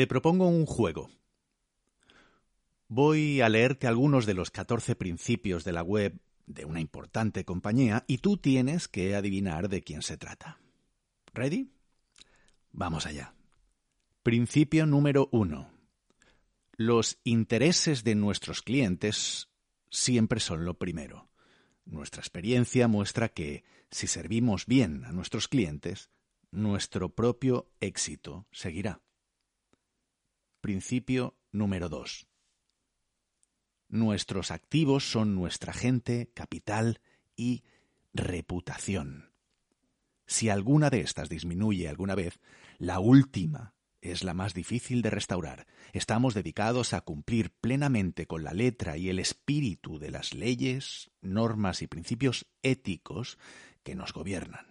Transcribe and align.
Te 0.00 0.06
propongo 0.06 0.48
un 0.48 0.64
juego. 0.64 1.10
Voy 2.88 3.42
a 3.42 3.50
leerte 3.50 3.86
algunos 3.86 4.24
de 4.24 4.32
los 4.32 4.50
14 4.50 4.96
principios 4.96 5.62
de 5.62 5.72
la 5.72 5.82
web 5.82 6.18
de 6.46 6.64
una 6.64 6.80
importante 6.80 7.44
compañía 7.44 8.04
y 8.06 8.16
tú 8.16 8.38
tienes 8.38 8.88
que 8.88 9.14
adivinar 9.14 9.68
de 9.68 9.82
quién 9.82 10.00
se 10.00 10.16
trata. 10.16 10.58
¿Ready? 11.34 11.70
Vamos 12.72 13.04
allá. 13.04 13.34
Principio 14.22 14.86
número 14.86 15.28
uno. 15.32 15.70
Los 16.78 17.18
intereses 17.22 18.02
de 18.02 18.14
nuestros 18.14 18.62
clientes 18.62 19.50
siempre 19.90 20.40
son 20.40 20.64
lo 20.64 20.78
primero. 20.78 21.28
Nuestra 21.84 22.22
experiencia 22.22 22.88
muestra 22.88 23.28
que 23.28 23.64
si 23.90 24.06
servimos 24.06 24.64
bien 24.64 25.04
a 25.04 25.12
nuestros 25.12 25.46
clientes, 25.46 26.08
nuestro 26.50 27.14
propio 27.14 27.70
éxito 27.80 28.46
seguirá. 28.50 29.02
Principio 30.60 31.38
número 31.52 31.88
2. 31.88 32.26
Nuestros 33.88 34.50
activos 34.50 35.10
son 35.10 35.34
nuestra 35.34 35.72
gente, 35.72 36.30
capital 36.34 37.00
y 37.34 37.64
reputación. 38.12 39.32
Si 40.26 40.50
alguna 40.50 40.90
de 40.90 41.00
estas 41.00 41.30
disminuye 41.30 41.88
alguna 41.88 42.14
vez, 42.14 42.40
la 42.78 43.00
última 43.00 43.74
es 44.02 44.22
la 44.22 44.34
más 44.34 44.52
difícil 44.52 45.00
de 45.00 45.08
restaurar. 45.08 45.66
Estamos 45.94 46.34
dedicados 46.34 46.92
a 46.92 47.00
cumplir 47.00 47.50
plenamente 47.50 48.26
con 48.26 48.44
la 48.44 48.52
letra 48.52 48.98
y 48.98 49.08
el 49.08 49.18
espíritu 49.18 49.98
de 49.98 50.10
las 50.10 50.34
leyes, 50.34 51.10
normas 51.22 51.80
y 51.80 51.86
principios 51.86 52.46
éticos 52.62 53.38
que 53.82 53.94
nos 53.94 54.12
gobiernan. 54.12 54.69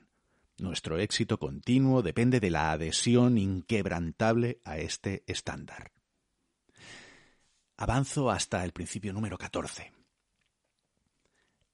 Nuestro 0.60 1.00
éxito 1.00 1.40
continuo 1.40 2.02
depende 2.02 2.40
de 2.40 2.50
la 2.50 2.72
adhesión 2.72 3.38
inquebrantable 3.38 4.60
a 4.66 4.78
este 4.78 5.24
estándar. 5.26 5.92
Avanzo 7.78 8.30
hasta 8.30 8.66
el 8.66 8.74
principio 8.74 9.14
número 9.14 9.38
14. 9.38 9.94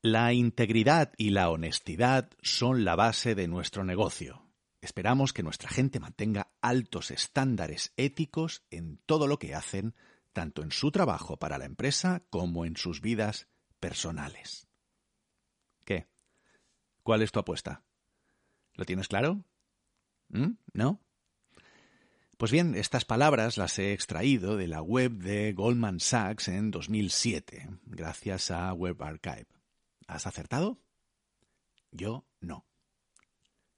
La 0.04 0.34
integridad 0.34 1.14
y 1.18 1.32
la 1.32 1.50
honestidad 1.50 2.30
son 2.44 2.86
la 2.86 2.96
base 2.96 3.34
de 3.34 3.48
nuestro 3.48 3.84
negocio. 3.84 4.46
Esperamos 4.82 5.34
que 5.34 5.42
nuestra 5.42 5.70
gente 5.70 6.00
mantenga 6.00 6.52
altos 6.62 7.10
estándares 7.10 7.92
éticos 7.98 8.64
en 8.70 9.00
todo 9.08 9.26
lo 9.26 9.40
que 9.40 9.56
hacen, 9.56 9.96
tanto 10.32 10.62
en 10.62 10.72
su 10.72 10.92
trabajo 10.92 11.38
para 11.38 11.58
la 11.58 11.66
empresa 11.66 12.24
como 12.30 12.66
en 12.66 12.78
sus 12.78 13.02
vidas 13.02 13.48
personales. 13.80 14.68
¿Qué? 15.86 16.08
¿Cuál 17.02 17.24
es 17.24 17.32
tu 17.32 17.40
apuesta? 17.40 17.85
¿Lo 18.76 18.86
tienes 18.86 19.08
claro? 19.08 19.44
¿Mm? 20.30 20.52
¿No? 20.74 21.02
Pues 22.38 22.52
bien, 22.52 22.76
estas 22.76 23.06
palabras 23.06 23.58
las 23.58 23.80
he 23.80 23.94
extraído 23.94 24.58
de 24.58 24.68
la 24.68 24.82
web 24.82 25.14
de 25.14 25.54
Goldman 25.54 26.02
Sachs 26.02 26.50
en 26.50 26.70
2007, 26.70 27.70
gracias 27.86 28.52
a 28.52 28.74
Web 28.74 29.02
Archive. 29.02 29.48
¿Has 30.08 30.28
acertado? 30.28 30.78
Yo 31.92 32.26
no. 32.42 32.66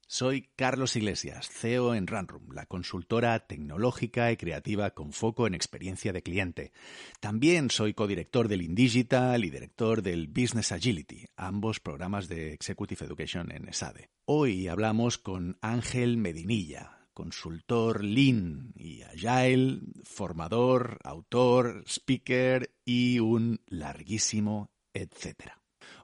Soy 0.10 0.48
Carlos 0.56 0.96
Iglesias, 0.96 1.50
CEO 1.50 1.94
en 1.94 2.08
Runroom, 2.08 2.54
la 2.54 2.66
consultora 2.66 3.38
tecnológica 3.46 4.32
y 4.32 4.38
creativa 4.38 4.92
con 4.92 5.12
foco 5.12 5.48
en 5.48 5.54
experiencia 5.54 6.14
de 6.14 6.24
cliente. 6.24 6.72
También 7.20 7.70
soy 7.70 7.94
codirector 7.94 8.48
del 8.48 8.62
InDigital 8.62 9.44
y 9.44 9.50
director 9.50 10.02
del 10.02 10.30
Business 10.30 10.72
Agility, 10.72 11.26
ambos 11.36 11.82
programas 11.82 12.30
de 12.30 12.54
Executive 12.54 13.06
Education 13.06 13.52
en 13.52 13.68
ESADE. 13.68 14.10
Hoy 14.24 14.70
hablamos 14.70 15.18
con 15.18 15.58
Ángel 15.60 16.16
Medinilla, 16.16 17.10
consultor 17.14 18.02
Lean 18.02 18.72
y 18.78 19.02
Agile, 19.02 19.82
formador, 20.06 21.00
autor, 21.04 21.84
speaker 21.86 22.72
y 22.86 23.20
un 23.20 23.60
larguísimo 23.68 24.72
etcétera. 24.94 25.57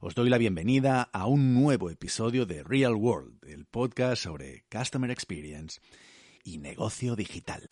Os 0.05 0.15
doy 0.15 0.29
la 0.29 0.37
bienvenida 0.37 1.03
a 1.13 1.27
un 1.27 1.53
nuevo 1.53 1.89
episodio 1.89 2.45
de 2.45 2.61
Real 2.61 2.93
World, 2.93 3.45
el 3.47 3.63
podcast 3.63 4.21
sobre 4.23 4.65
Customer 4.69 5.09
Experience 5.09 5.79
y 6.43 6.57
negocio 6.57 7.15
digital. 7.15 7.69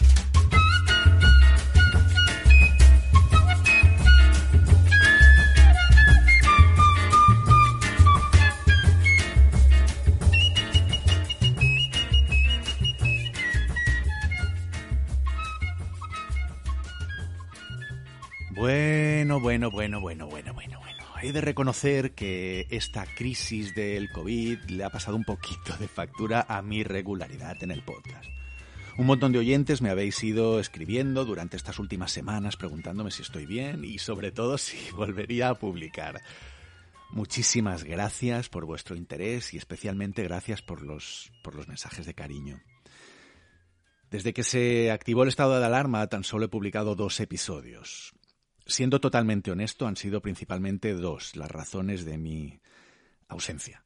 Bueno, 18.56 19.42
bueno, 19.42 19.70
bueno, 19.70 20.00
bueno, 20.00 20.28
bueno. 20.30 20.61
He 21.24 21.32
de 21.34 21.42
reconocer 21.42 22.16
que 22.16 22.66
esta 22.72 23.06
crisis 23.06 23.76
del 23.76 24.10
COVID 24.12 24.58
le 24.70 24.84
ha 24.84 24.90
pasado 24.90 25.16
un 25.16 25.24
poquito 25.24 25.78
de 25.78 25.88
factura 25.88 26.48
a 26.50 26.64
mi 26.64 26.84
regularidad 26.84 27.62
en 27.62 27.70
el 27.70 27.84
podcast. 27.84 28.28
Un 28.98 29.06
montón 29.06 29.32
de 29.32 29.38
oyentes 29.38 29.84
me 29.84 29.92
habéis 29.92 30.24
ido 30.24 30.60
escribiendo 30.60 31.24
durante 31.24 31.58
estas 31.58 31.78
últimas 31.78 32.12
semanas 32.12 32.58
preguntándome 32.58 33.12
si 33.12 33.22
estoy 33.22 33.46
bien 33.46 33.86
y 33.86 34.00
sobre 34.00 34.32
todo 34.32 34.58
si 34.58 34.78
volvería 34.96 35.50
a 35.50 35.56
publicar. 35.56 36.22
Muchísimas 37.12 37.84
gracias 37.84 38.50
por 38.50 38.66
vuestro 38.66 38.96
interés 38.96 39.54
y 39.54 39.58
especialmente 39.58 40.24
gracias 40.24 40.64
por 40.64 40.82
los, 40.82 41.32
por 41.44 41.54
los 41.54 41.68
mensajes 41.68 42.08
de 42.08 42.16
cariño. 42.16 42.62
Desde 44.10 44.34
que 44.34 44.44
se 44.44 44.90
activó 44.90 45.22
el 45.22 45.30
estado 45.30 45.60
de 45.60 45.66
alarma 45.68 46.08
tan 46.08 46.24
solo 46.24 46.46
he 46.46 46.50
publicado 46.50 46.96
dos 46.96 47.20
episodios. 47.20 48.16
Siendo 48.66 49.02
totalmente 49.02 49.52
honesto, 49.52 49.88
han 49.88 49.96
sido 49.96 50.22
principalmente 50.22 50.94
dos 50.94 51.36
las 51.36 51.50
razones 51.50 52.06
de 52.06 52.18
mi 52.18 52.62
ausencia. 53.28 53.86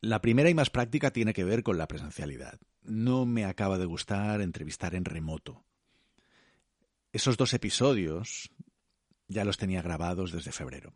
La 0.00 0.20
primera 0.20 0.50
y 0.50 0.54
más 0.54 0.70
práctica 0.70 1.12
tiene 1.12 1.32
que 1.32 1.44
ver 1.44 1.62
con 1.62 1.78
la 1.78 1.88
presencialidad. 1.88 2.60
No 2.82 3.26
me 3.26 3.44
acaba 3.44 3.78
de 3.78 3.86
gustar 3.86 4.40
entrevistar 4.40 4.94
en 4.94 5.04
remoto. 5.04 5.64
Esos 7.12 7.36
dos 7.36 7.52
episodios 7.54 8.50
ya 9.28 9.44
los 9.44 9.58
tenía 9.58 9.82
grabados 9.82 10.32
desde 10.32 10.52
febrero. 10.52 10.94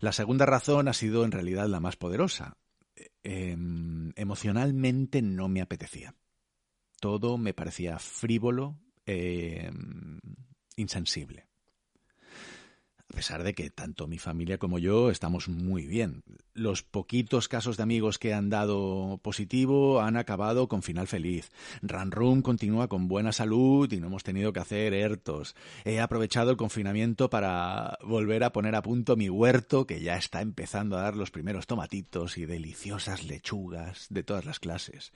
La 0.00 0.12
segunda 0.12 0.46
razón 0.46 0.88
ha 0.88 0.92
sido 0.92 1.24
en 1.24 1.32
realidad 1.32 1.66
la 1.66 1.80
más 1.80 1.96
poderosa. 1.96 2.56
Em, 3.22 4.12
emocionalmente 4.16 5.22
no 5.22 5.48
me 5.48 5.60
apetecía. 5.60 6.14
Todo 7.00 7.38
me 7.38 7.54
parecía 7.54 7.98
frívolo, 7.98 8.78
e 9.06 9.70
insensible 10.76 11.46
a 13.10 13.16
pesar 13.16 13.44
de 13.44 13.54
que 13.54 13.70
tanto 13.70 14.06
mi 14.06 14.18
familia 14.18 14.58
como 14.58 14.78
yo 14.78 15.10
estamos 15.10 15.48
muy 15.48 15.86
bien. 15.86 16.24
Los 16.54 16.82
poquitos 16.82 17.48
casos 17.48 17.76
de 17.76 17.82
amigos 17.82 18.18
que 18.18 18.32
han 18.32 18.50
dado 18.50 19.18
positivo 19.22 20.00
han 20.00 20.16
acabado 20.16 20.68
con 20.68 20.82
final 20.82 21.06
feliz. 21.06 21.50
Run 21.82 22.42
continúa 22.42 22.88
con 22.88 23.06
buena 23.06 23.32
salud 23.32 23.92
y 23.92 24.00
no 24.00 24.06
hemos 24.06 24.24
tenido 24.24 24.52
que 24.52 24.60
hacer 24.60 24.94
hertos. 24.94 25.54
He 25.84 26.00
aprovechado 26.00 26.50
el 26.50 26.56
confinamiento 26.56 27.28
para 27.28 27.98
volver 28.02 28.42
a 28.42 28.52
poner 28.52 28.74
a 28.74 28.82
punto 28.82 29.16
mi 29.16 29.28
huerto 29.28 29.86
que 29.86 30.00
ya 30.00 30.16
está 30.16 30.40
empezando 30.40 30.96
a 30.96 31.02
dar 31.02 31.16
los 31.16 31.30
primeros 31.30 31.66
tomatitos 31.66 32.38
y 32.38 32.46
deliciosas 32.46 33.24
lechugas 33.24 34.06
de 34.10 34.22
todas 34.22 34.44
las 34.44 34.60
clases. 34.60 35.12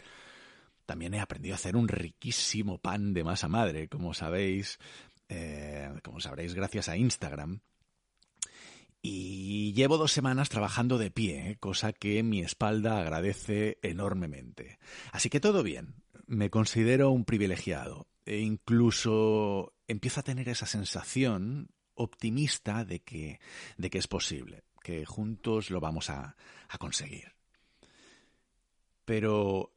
También 0.87 1.15
he 1.15 1.21
aprendido 1.21 1.55
a 1.55 1.57
hacer 1.57 1.77
un 1.77 1.89
riquísimo 1.89 2.79
pan 2.79 3.13
de 3.13 3.25
masa 3.25 3.49
madre, 3.49 3.89
como 3.89 4.15
sabéis, 4.15 4.79
eh, 5.29 5.91
como 6.03 6.21
sabréis 6.21 6.55
gracias 6.55 6.89
a 6.89 6.97
Instagram. 6.97 7.61
Y 9.01 9.73
llevo 9.75 9.97
dos 9.97 10.13
semanas 10.13 10.49
trabajando 10.49 10.99
de 10.99 11.11
pie, 11.11 11.57
cosa 11.61 11.93
que 11.93 12.23
mi 12.23 12.41
espalda 12.41 12.99
agradece 12.99 13.79
enormemente. 13.83 14.79
Así 15.13 15.31
que 15.31 15.41
todo 15.41 15.63
bien. 15.63 16.03
Me 16.27 16.51
considero 16.51 17.11
un 17.11 17.25
privilegiado. 17.25 18.09
E 18.27 18.39
incluso 18.41 19.75
empiezo 19.87 20.21
a 20.21 20.25
tener 20.25 20.49
esa 20.49 20.67
sensación 20.67 21.71
optimista 21.95 22.85
de 22.85 23.01
que, 23.01 23.41
de 23.77 23.91
que 23.91 23.99
es 23.99 24.07
posible, 24.07 24.65
que 24.83 25.07
juntos 25.07 25.71
lo 25.71 25.81
vamos 25.81 26.11
a 26.11 26.37
conseguir. 26.79 27.33
Pero 29.05 29.73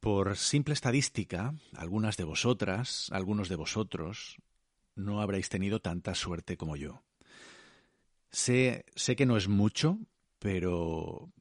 por 0.00 0.36
simple 0.36 0.74
estadística, 0.74 1.54
algunas 1.74 2.16
de 2.16 2.22
vosotras, 2.24 3.08
algunos 3.10 3.48
de 3.48 3.56
vosotros, 3.56 4.36
no 4.94 5.20
habréis 5.20 5.48
tenido 5.48 5.80
tanta 5.80 6.14
suerte 6.14 6.56
como 6.56 6.76
yo. 6.76 7.02
Sé, 8.30 8.84
sé 8.94 9.16
que 9.16 9.26
no 9.26 9.36
es 9.36 9.48
mucho, 9.48 9.98
pero 10.38 11.32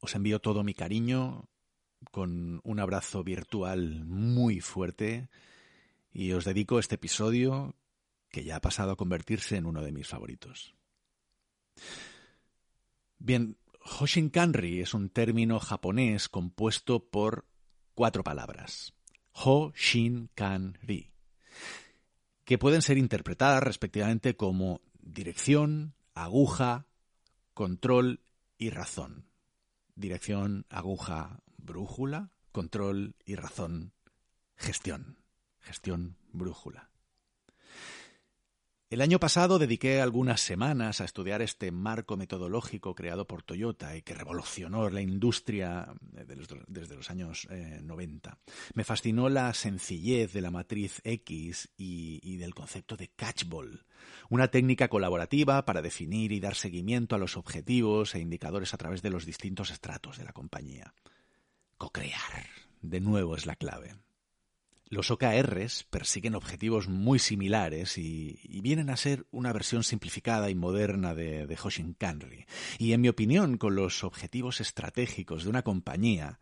os 0.00 0.14
envío 0.14 0.40
todo 0.40 0.62
mi 0.62 0.74
cariño 0.74 1.48
con 2.10 2.60
un 2.64 2.80
abrazo 2.80 3.24
virtual 3.24 4.04
muy 4.04 4.60
fuerte 4.60 5.28
y 6.12 6.32
os 6.32 6.44
dedico 6.44 6.78
este 6.78 6.94
episodio 6.94 7.76
que 8.30 8.44
ya 8.44 8.56
ha 8.56 8.60
pasado 8.60 8.92
a 8.92 8.96
convertirse 8.96 9.56
en 9.56 9.66
uno 9.66 9.82
de 9.82 9.92
mis 9.92 10.06
favoritos. 10.06 10.74
Bien, 13.18 13.56
Hoshinkanri 13.80 14.80
es 14.80 14.94
un 14.94 15.10
término 15.10 15.58
japonés 15.58 16.28
compuesto 16.28 17.08
por 17.08 17.46
cuatro 17.94 18.22
palabras. 18.22 18.94
Ho-shin-kan-ri, 19.32 21.10
que 22.44 22.58
pueden 22.58 22.82
ser 22.82 22.98
interpretadas 22.98 23.62
respectivamente 23.62 24.36
como 24.36 24.80
dirección, 25.08 25.94
aguja, 26.14 26.86
control 27.54 28.20
y 28.58 28.70
razón. 28.70 29.26
Dirección, 29.94 30.66
aguja, 30.68 31.42
brújula, 31.56 32.30
control 32.52 33.16
y 33.24 33.34
razón, 33.34 33.92
gestión. 34.54 35.18
Gestión, 35.60 36.16
brújula. 36.32 36.90
El 38.90 39.02
año 39.02 39.20
pasado 39.20 39.58
dediqué 39.58 40.00
algunas 40.00 40.40
semanas 40.40 41.02
a 41.02 41.04
estudiar 41.04 41.42
este 41.42 41.70
marco 41.70 42.16
metodológico 42.16 42.94
creado 42.94 43.26
por 43.26 43.42
Toyota 43.42 43.94
y 43.94 44.00
que 44.00 44.14
revolucionó 44.14 44.88
la 44.88 45.02
industria 45.02 45.92
desde 46.10 46.96
los 46.96 47.10
años 47.10 47.46
90. 47.82 48.30
Eh, 48.30 48.52
Me 48.72 48.84
fascinó 48.84 49.28
la 49.28 49.52
sencillez 49.52 50.32
de 50.32 50.40
la 50.40 50.50
matriz 50.50 51.02
X 51.04 51.68
y, 51.76 52.18
y 52.22 52.38
del 52.38 52.54
concepto 52.54 52.96
de 52.96 53.08
catchball, 53.08 53.84
una 54.30 54.48
técnica 54.48 54.88
colaborativa 54.88 55.66
para 55.66 55.82
definir 55.82 56.32
y 56.32 56.40
dar 56.40 56.54
seguimiento 56.54 57.14
a 57.14 57.18
los 57.18 57.36
objetivos 57.36 58.14
e 58.14 58.20
indicadores 58.20 58.72
a 58.72 58.78
través 58.78 59.02
de 59.02 59.10
los 59.10 59.26
distintos 59.26 59.70
estratos 59.70 60.16
de 60.16 60.24
la 60.24 60.32
compañía. 60.32 60.94
Cocrear, 61.76 62.46
de 62.80 63.00
nuevo, 63.00 63.36
es 63.36 63.44
la 63.44 63.56
clave. 63.56 63.96
Los 64.90 65.10
OKRs 65.10 65.84
persiguen 65.90 66.34
objetivos 66.34 66.88
muy 66.88 67.18
similares 67.18 67.98
y, 67.98 68.40
vienen 68.62 68.88
a 68.88 68.96
ser 68.96 69.26
una 69.30 69.52
versión 69.52 69.84
simplificada 69.84 70.48
y 70.48 70.54
moderna 70.54 71.14
de, 71.14 71.46
de 71.46 71.58
Hoshin 71.62 71.92
Kanri. 71.92 72.46
Y 72.78 72.92
en 72.92 73.02
mi 73.02 73.08
opinión, 73.08 73.58
con 73.58 73.74
los 73.74 74.02
objetivos 74.02 74.60
estratégicos 74.62 75.44
de 75.44 75.50
una 75.50 75.62
compañía, 75.62 76.40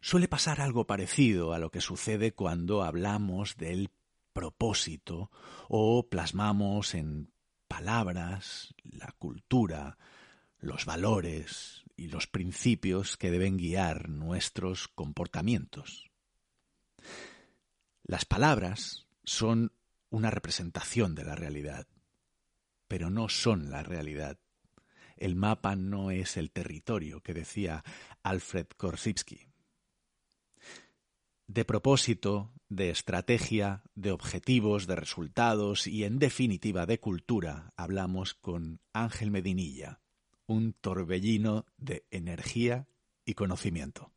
suele 0.00 0.28
pasar 0.28 0.60
algo 0.60 0.86
parecido 0.86 1.54
a 1.54 1.58
lo 1.58 1.70
que 1.70 1.80
sucede 1.80 2.32
cuando 2.32 2.82
hablamos 2.82 3.56
del 3.56 3.90
propósito 4.34 5.30
o 5.68 6.08
plasmamos 6.08 6.94
en 6.94 7.32
palabras 7.68 8.74
la 8.84 9.14
cultura, 9.18 9.98
los 10.58 10.84
valores 10.84 11.84
y 11.96 12.08
los 12.08 12.26
principios 12.26 13.16
que 13.16 13.30
deben 13.30 13.56
guiar 13.56 14.08
nuestros 14.08 14.88
comportamientos. 14.88 16.07
Las 18.08 18.24
palabras 18.24 19.06
son 19.22 19.70
una 20.08 20.30
representación 20.30 21.14
de 21.14 21.24
la 21.24 21.34
realidad, 21.34 21.86
pero 22.88 23.10
no 23.10 23.28
son 23.28 23.70
la 23.70 23.82
realidad. 23.82 24.38
El 25.18 25.36
mapa 25.36 25.76
no 25.76 26.10
es 26.10 26.38
el 26.38 26.50
territorio 26.50 27.20
que 27.20 27.34
decía 27.34 27.84
Alfred 28.22 28.66
Korsivsky. 28.78 29.50
De 31.48 31.66
propósito, 31.66 32.54
de 32.70 32.88
estrategia, 32.88 33.82
de 33.94 34.12
objetivos, 34.12 34.86
de 34.86 34.96
resultados 34.96 35.86
y, 35.86 36.04
en 36.04 36.18
definitiva, 36.18 36.86
de 36.86 37.00
cultura, 37.00 37.74
hablamos 37.76 38.32
con 38.32 38.80
Ángel 38.94 39.30
Medinilla, 39.30 40.00
un 40.46 40.72
torbellino 40.72 41.66
de 41.76 42.06
energía 42.10 42.88
y 43.26 43.34
conocimiento. 43.34 44.14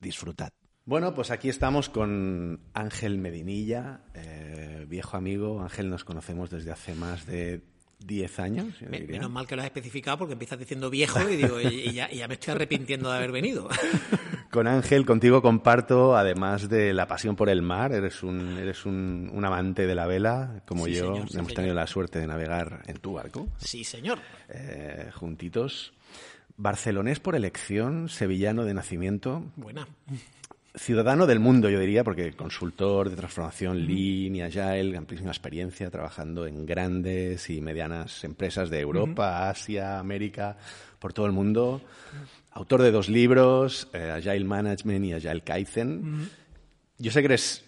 Disfrutad. 0.00 0.54
Bueno, 0.84 1.14
pues 1.14 1.30
aquí 1.30 1.48
estamos 1.48 1.88
con 1.88 2.60
Ángel 2.74 3.18
Medinilla, 3.18 4.00
eh, 4.14 4.84
viejo 4.88 5.16
amigo. 5.16 5.62
Ángel, 5.62 5.88
nos 5.88 6.02
conocemos 6.02 6.50
desde 6.50 6.72
hace 6.72 6.96
más 6.96 7.24
de 7.24 7.62
10 8.00 8.40
años. 8.40 8.82
Menos 8.90 9.30
mal 9.30 9.46
que 9.46 9.54
lo 9.54 9.62
has 9.62 9.66
especificado 9.66 10.18
porque 10.18 10.32
empiezas 10.32 10.58
diciendo 10.58 10.90
viejo 10.90 11.28
y, 11.28 11.36
digo, 11.36 11.60
y, 11.60 11.92
ya, 11.92 12.08
me 12.26 12.34
estoy 12.34 12.54
arrepintiendo 12.54 13.10
de 13.12 13.16
haber 13.16 13.30
venido. 13.30 13.68
Con 14.50 14.66
Ángel, 14.66 15.06
contigo 15.06 15.40
comparto, 15.40 16.16
además 16.16 16.68
de 16.68 16.92
la 16.92 17.06
pasión 17.06 17.36
por 17.36 17.48
el 17.48 17.62
mar, 17.62 17.92
eres 17.92 18.22
un, 18.22 18.58
eres 18.58 18.84
un, 18.84 19.40
amante 19.44 19.86
de 19.86 19.94
la 19.94 20.06
vela, 20.06 20.62
como 20.66 20.88
yo. 20.88 21.24
Hemos 21.32 21.54
tenido 21.54 21.74
la 21.74 21.86
suerte 21.86 22.18
de 22.18 22.26
navegar 22.26 22.82
en 22.86 22.98
tu 22.98 23.14
barco. 23.14 23.48
Sí, 23.56 23.82
señor. 23.84 24.18
Eh, 24.50 25.10
juntitos. 25.14 25.94
Barcelonés 26.58 27.18
por 27.18 27.34
elección, 27.34 28.10
sevillano 28.10 28.64
de 28.64 28.74
nacimiento. 28.74 29.42
Buena 29.56 29.86
ciudadano 30.74 31.26
del 31.26 31.38
mundo, 31.38 31.68
yo 31.68 31.78
diría, 31.78 32.04
porque 32.04 32.32
consultor 32.32 33.10
de 33.10 33.16
transformación 33.16 33.86
Lean 33.86 34.36
y 34.36 34.42
Agile, 34.42 34.96
amplísima 34.96 35.30
experiencia 35.30 35.90
trabajando 35.90 36.46
en 36.46 36.64
grandes 36.64 37.50
y 37.50 37.60
medianas 37.60 38.24
empresas 38.24 38.70
de 38.70 38.80
Europa, 38.80 39.48
Asia, 39.48 39.98
América, 39.98 40.56
por 40.98 41.12
todo 41.12 41.26
el 41.26 41.32
mundo. 41.32 41.82
Autor 42.52 42.82
de 42.82 42.90
dos 42.90 43.08
libros, 43.08 43.88
eh, 43.92 44.10
Agile 44.10 44.44
Management 44.44 45.04
y 45.04 45.12
Agile 45.12 45.40
Kaizen. 45.42 46.28
Yo 46.98 47.10
sé 47.10 47.20
que 47.20 47.26
eres 47.26 47.64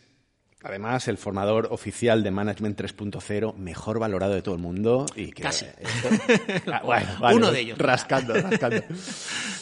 Además, 0.64 1.08
el 1.08 1.19
formador 1.19 1.69
oficial 1.70 2.22
de 2.22 2.31
Management 2.31 2.81
3.0 2.81 3.55
mejor 3.55 3.99
valorado 3.99 4.32
de 4.32 4.40
todo 4.40 4.55
el 4.55 4.62
mundo. 4.62 5.05
Y 5.14 5.31
que 5.31 5.43
Casi. 5.43 5.66
Ah, 6.66 7.32
Uno 7.34 7.52
de 7.52 7.61
ellos. 7.61 7.78
Rascando, 7.78 8.32
rascando. 8.43 8.82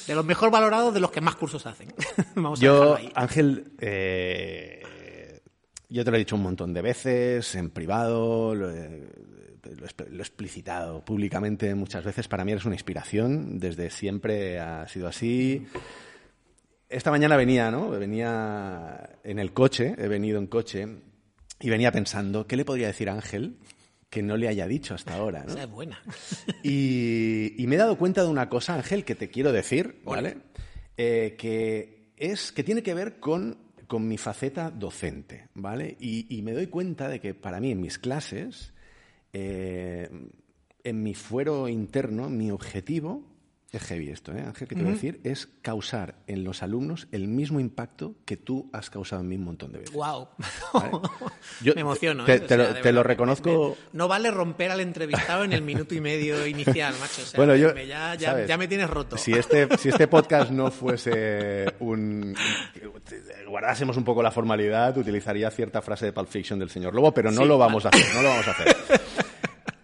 De 0.06 0.14
los 0.14 0.24
mejor 0.24 0.52
valorados, 0.52 0.94
de 0.94 1.00
los 1.00 1.10
que 1.10 1.20
más 1.20 1.34
cursos 1.34 1.66
hacen. 1.66 1.92
Vamos 2.36 2.60
yo, 2.60 2.96
Ángel, 3.16 3.72
eh, 3.80 5.40
yo 5.88 6.04
te 6.04 6.10
lo 6.12 6.16
he 6.16 6.20
dicho 6.20 6.36
un 6.36 6.42
montón 6.42 6.72
de 6.72 6.82
veces, 6.82 7.52
en 7.56 7.70
privado, 7.70 8.54
lo 8.54 8.70
he, 8.70 9.08
explicitado 10.18 11.04
públicamente 11.04 11.74
muchas 11.74 12.04
veces. 12.04 12.28
Para 12.28 12.44
mí 12.44 12.52
eres 12.52 12.64
una 12.64 12.76
inspiración, 12.76 13.58
desde 13.58 13.90
siempre 13.90 14.60
ha 14.60 14.86
sido 14.86 15.08
así 15.08 15.66
esta 16.92 17.10
mañana 17.10 17.36
venía, 17.36 17.70
¿no? 17.70 17.90
Venía 17.90 19.18
en 19.24 19.38
el 19.38 19.52
coche, 19.52 19.94
he 19.98 20.08
venido 20.08 20.38
en 20.38 20.46
coche 20.46 20.86
y 21.60 21.70
venía 21.70 21.90
pensando, 21.90 22.46
¿qué 22.46 22.56
le 22.56 22.64
podría 22.64 22.88
decir 22.88 23.08
a 23.08 23.14
Ángel 23.14 23.56
que 24.10 24.22
no 24.22 24.36
le 24.36 24.48
haya 24.48 24.66
dicho 24.66 24.94
hasta 24.94 25.14
ahora? 25.14 25.44
¿no? 25.44 25.52
Esa 25.52 25.62
es 25.62 25.70
buena. 25.70 26.02
Y, 26.62 27.64
me 27.66 27.76
he 27.76 27.78
dado 27.78 27.96
cuenta 27.96 28.22
de 28.22 28.28
una 28.28 28.48
cosa, 28.48 28.74
Ángel, 28.74 29.04
que 29.04 29.14
te 29.14 29.30
quiero 29.30 29.52
decir, 29.52 30.00
¿vale? 30.04 30.36
Eh, 30.96 31.34
que 31.38 32.12
es 32.16 32.52
que 32.52 32.62
tiene 32.62 32.82
que 32.82 32.94
ver 32.94 33.18
con, 33.18 33.56
con 33.86 34.06
mi 34.06 34.18
faceta 34.18 34.70
docente, 34.70 35.48
¿vale? 35.54 35.96
Y, 35.98 36.40
me 36.42 36.52
doy 36.52 36.66
cuenta 36.66 37.08
de 37.08 37.20
que 37.20 37.34
para 37.34 37.60
mí 37.60 37.72
en 37.72 37.80
mis 37.80 37.98
clases, 37.98 38.74
eh, 39.32 40.10
en 40.84 41.02
mi 41.02 41.14
fuero 41.14 41.68
interno, 41.68 42.28
mi 42.28 42.50
objetivo 42.50 43.31
es 43.72 43.82
heavy 43.84 44.10
esto, 44.10 44.32
¿eh, 44.32 44.44
Ángel? 44.46 44.68
¿Qué 44.68 44.74
te 44.74 44.82
voy 44.82 44.90
a 44.90 44.94
decir? 44.94 45.20
Es 45.24 45.48
causar 45.62 46.16
en 46.26 46.44
los 46.44 46.62
alumnos 46.62 47.08
el 47.10 47.26
mismo 47.26 47.58
impacto 47.58 48.16
que 48.26 48.36
tú 48.36 48.68
has 48.70 48.90
causado 48.90 49.22
en 49.22 49.28
mí 49.28 49.36
un 49.36 49.44
montón 49.44 49.72
de 49.72 49.78
veces. 49.78 49.94
¡Wow! 49.94 50.28
me 51.74 51.80
emociono. 51.80 52.24
Te, 52.26 52.34
¿eh? 52.34 52.92
lo, 52.92 53.02
reconozco. 53.02 53.78
no 53.94 54.08
vale 54.08 54.30
romper 54.30 54.72
al 54.72 54.80
entrevistado 54.80 55.44
en 55.44 55.54
el 55.54 55.62
minuto 55.62 55.94
y 55.94 56.02
medio 56.02 56.46
inicial, 56.46 56.94
macho. 57.00 57.22
bueno, 57.36 57.56
yo, 57.56 57.74
ya, 57.74 58.14
ya, 58.14 58.58
me 58.58 58.68
tienes 58.68 58.90
roto. 58.90 59.16
Si 59.16 59.32
este, 59.32 59.66
si 59.78 59.88
este 59.88 60.06
podcast 60.06 60.50
no 60.50 60.70
fuese 60.70 61.72
un. 61.80 62.36
guardásemos 63.48 63.96
un 63.96 64.04
poco 64.04 64.22
la 64.22 64.30
formalidad, 64.30 64.98
utilizaría 64.98 65.50
cierta 65.50 65.80
frase 65.80 66.06
de 66.06 66.12
Pulp 66.12 66.28
Fiction 66.28 66.58
del 66.58 66.68
señor 66.68 66.94
Lobo, 66.94 67.14
pero 67.14 67.30
no 67.30 67.46
lo 67.46 67.56
vamos 67.56 67.86
a 67.86 67.88
hacer. 67.88 68.14
No 68.14 68.20
lo 68.20 68.28
vamos 68.28 68.48
a 68.48 68.50
hacer. 68.50 68.76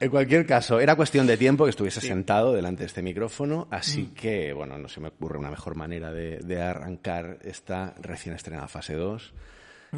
En 0.00 0.10
cualquier 0.10 0.46
caso, 0.46 0.78
era 0.78 0.94
cuestión 0.94 1.26
de 1.26 1.36
tiempo 1.36 1.64
que 1.64 1.70
estuviese 1.70 2.00
sentado 2.00 2.52
delante 2.52 2.80
de 2.80 2.86
este 2.86 3.02
micrófono, 3.02 3.66
así 3.70 4.02
mm. 4.02 4.14
que, 4.14 4.52
bueno, 4.52 4.78
no 4.78 4.88
se 4.88 5.00
me 5.00 5.08
ocurre 5.08 5.38
una 5.38 5.50
mejor 5.50 5.74
manera 5.74 6.12
de, 6.12 6.62
arrancar 6.62 7.38
esta 7.42 7.94
recién 8.00 8.34
estrenada 8.34 8.68
fase 8.68 8.94
2, 8.94 9.32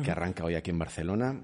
que 0.02 0.10
arranca 0.10 0.44
hoy 0.44 0.54
aquí 0.54 0.70
en 0.70 0.78
Barcelona. 0.78 1.40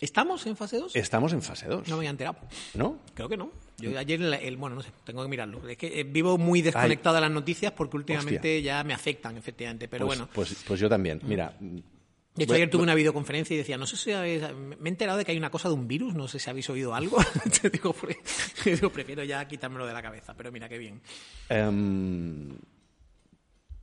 ¿Estamos 0.00 0.46
en 0.46 0.56
fase 0.56 0.78
2? 0.78 0.96
Estamos 0.96 1.32
en 1.32 1.42
fase 1.42 1.66
2. 1.66 1.88
No 1.88 1.96
me 1.96 2.00
había 2.00 2.10
enterado. 2.10 2.36
¿No? 2.74 2.98
Creo 3.14 3.28
que 3.28 3.36
no. 3.36 3.50
Yo 3.78 3.96
ayer, 3.98 4.20
el, 4.20 4.56
bueno, 4.56 4.76
no 4.76 4.82
sé, 4.82 4.90
tengo 5.04 5.22
que 5.22 5.28
mirarlo. 5.28 5.68
Es 5.68 5.76
que 5.76 6.00
eh, 6.00 6.04
vivo 6.04 6.38
muy 6.38 6.62
desconectado 6.62 7.16
de 7.16 7.20
las 7.20 7.30
noticias 7.30 7.72
porque 7.72 7.96
últimamente 7.96 8.62
ya 8.62 8.84
me 8.84 8.94
afectan, 8.94 9.36
efectivamente. 9.36 9.88
Pero 9.88 10.06
pues, 10.06 10.18
bueno. 10.18 10.30
Pues, 10.32 10.64
pues 10.66 10.80
yo 10.80 10.88
también. 10.88 11.20
Mira, 11.24 11.56
de 12.34 12.44
hecho, 12.44 12.54
ayer 12.54 12.70
tuve 12.70 12.82
una 12.82 12.94
videoconferencia 12.94 13.54
y 13.54 13.58
decía, 13.58 13.76
no 13.76 13.86
sé 13.86 13.96
si 13.96 14.12
habéis, 14.12 14.42
me 14.54 14.88
he 14.88 14.88
enterado 14.88 15.18
de 15.18 15.24
que 15.24 15.32
hay 15.32 15.38
una 15.38 15.50
cosa 15.50 15.68
de 15.68 15.74
un 15.74 15.86
virus, 15.86 16.14
no 16.14 16.28
sé 16.28 16.38
si 16.38 16.48
habéis 16.48 16.68
oído 16.70 16.94
algo. 16.94 17.18
digo, 17.72 17.94
digo, 18.64 18.90
prefiero 18.90 19.22
ya 19.22 19.46
quitármelo 19.46 19.86
de 19.86 19.92
la 19.92 20.02
cabeza, 20.02 20.34
pero 20.34 20.50
mira 20.50 20.68
qué 20.68 20.78
bien. 20.78 21.02
Em, 21.50 22.56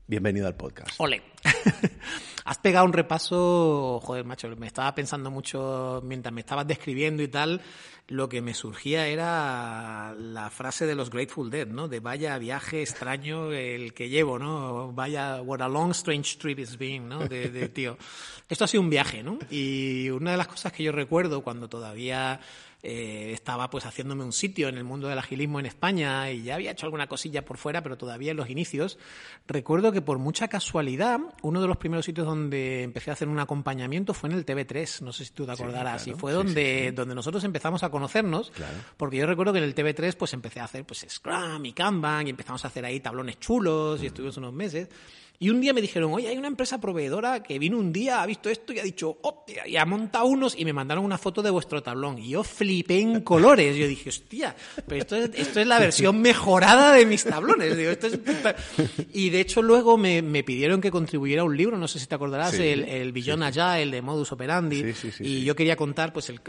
bienvenido 0.10 0.48
al 0.48 0.56
podcast. 0.56 1.00
Ole. 1.00 1.22
Has 2.46 2.58
pegado 2.58 2.84
un 2.84 2.94
repaso, 2.94 4.00
joder, 4.04 4.26
macho, 4.26 4.50
me 4.58 4.66
estaba 4.66 4.96
pensando 4.96 5.30
mucho 5.30 6.02
mientras 6.04 6.34
me 6.34 6.42
estabas 6.42 6.66
describiendo 6.66 7.22
y 7.22 7.28
tal, 7.28 7.62
lo 8.08 8.28
que 8.28 8.42
me 8.42 8.56
surgía 8.56 9.06
era 9.06 10.16
la 10.18 10.50
frase 10.50 10.88
de 10.88 10.96
los 10.96 11.12
Grateful 11.12 11.52
Dead, 11.52 11.68
¿no? 11.68 11.88
De 11.88 12.00
vaya 12.00 12.40
viaje 12.40 12.82
extraño 12.82 13.52
el 13.52 13.94
que 13.94 14.10
llevo, 14.10 14.40
¿no? 14.40 14.92
Vaya, 14.94 15.44
what 15.44 15.62
a 15.62 15.68
long 15.68 15.92
strange 15.92 16.40
trip 16.40 16.58
it's 16.58 16.76
been, 16.76 17.08
¿no? 17.08 17.28
De, 17.28 17.50
de 17.50 17.70
tío. 17.70 18.00
Esto 18.50 18.64
ha 18.64 18.68
sido 18.68 18.82
un 18.82 18.90
viaje, 18.90 19.22
¿no? 19.22 19.38
Y 19.52 20.10
una 20.10 20.32
de 20.32 20.38
las 20.38 20.48
cosas 20.48 20.74
que 20.74 20.82
yo 20.82 20.92
recuerdo 20.92 21.42
cuando 21.44 21.70
todavía 21.70 22.40
eh, 22.82 23.32
estaba 23.34 23.70
pues 23.70 23.86
haciéndome 23.86 24.24
un 24.24 24.32
sitio 24.32 24.70
en 24.70 24.78
el 24.78 24.86
mundo 24.86 25.10
del 25.10 25.20
agilismo 25.20 25.60
en 25.60 25.66
España 25.66 26.32
y 26.32 26.44
ya 26.44 26.56
había 26.56 26.72
hecho 26.72 26.86
alguna 26.86 27.08
cosilla 27.08 27.44
por 27.44 27.58
fuera, 27.58 27.84
pero 27.84 27.98
todavía 27.98 28.32
en 28.32 28.38
los 28.38 28.50
inicios. 28.50 28.98
Recuerdo 29.48 29.92
que 29.92 30.02
por 30.02 30.18
mucha 30.18 30.48
casualidad, 30.48 31.20
uno 31.42 31.62
de 31.62 31.68
los 31.68 31.78
primeros 31.78 32.06
sitios 32.06 32.26
donde 32.26 32.84
empecé 32.84 33.10
a 33.10 33.14
hacer 33.14 33.28
un 33.28 33.40
acompañamiento 33.40 34.14
fue 34.14 34.30
en 34.30 34.38
el 34.38 34.46
TV3, 34.46 35.02
no 35.02 35.12
sé 35.12 35.26
si 35.26 35.32
tú 35.32 35.46
te 35.46 35.52
acordarás, 35.52 36.08
y 36.08 36.14
fue 36.14 36.32
donde, 36.32 36.94
donde 36.94 37.16
nosotros 37.16 37.44
empezamos 37.44 37.84
a 37.84 37.90
conocernos, 37.90 38.54
porque 38.96 39.18
yo 39.18 39.26
recuerdo 39.26 39.52
que 39.52 39.60
en 39.60 39.66
el 39.66 39.76
TV3 39.76 40.16
pues 40.16 40.34
empecé 40.34 40.62
a 40.62 40.66
hacer 40.66 40.86
pues 40.86 41.06
Scrum 41.08 41.66
y 41.66 41.74
Kanban 41.74 42.28
y 42.28 42.30
empezamos 42.30 42.64
a 42.64 42.70
hacer 42.70 42.86
ahí 42.86 43.02
tablones 43.02 43.40
chulos 43.40 44.02
y 44.02 44.08
estuvimos 44.08 44.38
unos 44.38 44.54
meses. 44.54 44.88
Y 45.42 45.50
un 45.50 45.62
día 45.62 45.72
me 45.72 45.82
dijeron, 45.82 46.12
oye, 46.14 46.28
hay 46.28 46.38
una 46.38 46.50
empresa 46.50 46.82
proveedora 46.82 47.42
que 47.42 47.58
vino 47.58 47.78
un 47.78 47.94
día, 47.94 48.22
ha 48.22 48.26
visto 48.26 48.50
esto 48.50 48.74
y 48.74 48.80
ha 48.80 48.84
dicho, 48.84 49.20
hostia, 49.22 49.66
y 49.66 49.78
ha 49.78 49.86
montado 49.86 50.26
unos 50.26 50.54
y 50.58 50.66
me 50.66 50.74
mandaron 50.74 51.06
una 51.06 51.18
foto 51.18 51.42
de 51.42 51.50
vuestro 51.50 51.82
tablón. 51.82 52.18
Y 52.18 52.30
yo 52.32 52.44
flipé 52.44 53.00
en 53.00 53.22
colores. 53.24 53.78
Yo 53.78 53.88
dije, 53.88 54.10
hostia, 54.10 54.54
pero 54.86 55.02
esto 55.02 55.16
es, 55.16 55.32
esto 55.36 55.62
es 55.62 55.68
la 55.68 55.80
versión 55.80 56.20
mejorada 56.20 56.92
de 56.92 57.06
mis 57.06 57.24
tablones. 57.24 57.78
Digo, 57.78 57.90
esto 57.92 58.08
es... 58.08 58.20
Y 59.14 59.30
de 59.30 59.40
hecho 59.40 59.62
luego 59.62 59.98
me, 59.98 60.22
me, 60.22 60.44
pidieron 60.44 60.82
que 60.82 60.92
contribuyera 60.92 61.44
a 61.44 61.46
un 61.46 61.56
libro, 61.56 61.78
no 61.78 61.88
sé 61.88 62.00
si 62.00 62.08
te 62.08 62.16
acordarás, 62.16 62.56
el, 62.56 62.84
el 62.84 63.14
Billón 63.14 63.42
Allá, 63.42 63.80
el 63.80 63.92
de 63.92 64.02
Modus 64.02 64.34
Operandi. 64.34 64.94
y 65.22 65.46
yo 65.46 65.56
quería 65.56 65.78
contar 65.78 66.12
pues 66.12 66.30
el, 66.30 66.42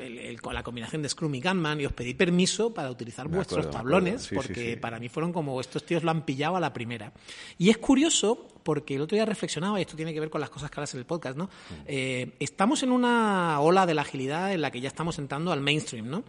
la 0.50 0.62
combinación 0.64 1.02
de 1.02 1.08
Scrum 1.08 1.34
y 1.36 1.40
Gunman 1.40 1.80
y 1.80 1.86
os 1.86 1.92
pedí 1.92 2.14
permiso 2.14 2.74
para 2.74 2.90
utilizar 2.90 3.28
vuestros 3.28 3.70
tablones 3.70 4.28
porque 4.34 4.76
para 4.76 4.98
mí 4.98 5.08
fueron 5.08 5.32
como 5.32 5.60
estos 5.60 5.84
tíos 5.84 6.02
lo 6.02 6.10
han 6.10 6.24
pillado 6.24 6.56
a 6.56 6.60
la 6.60 6.72
primera. 6.72 7.12
Y 7.56 7.70
es 7.70 7.78
curioso 7.78 8.48
porque 8.62 8.96
el 8.96 9.02
otro 9.02 9.16
día 9.16 9.24
reflexionaba, 9.24 9.78
y 9.78 9.82
esto 9.82 9.96
tiene 9.96 10.12
que 10.12 10.20
ver 10.20 10.30
con 10.30 10.40
las 10.40 10.50
cosas 10.50 10.70
que 10.70 10.80
hablas 10.80 10.94
en 10.94 11.00
el 11.00 11.06
podcast, 11.06 11.36
¿no? 11.36 11.50
Eh, 11.86 12.32
estamos 12.40 12.82
en 12.82 12.92
una 12.92 13.60
ola 13.60 13.86
de 13.86 13.94
la 13.94 14.02
agilidad 14.02 14.52
en 14.52 14.60
la 14.60 14.70
que 14.70 14.80
ya 14.80 14.88
estamos 14.88 15.18
entrando 15.18 15.52
al 15.52 15.60
mainstream, 15.60 16.08
¿no? 16.08 16.24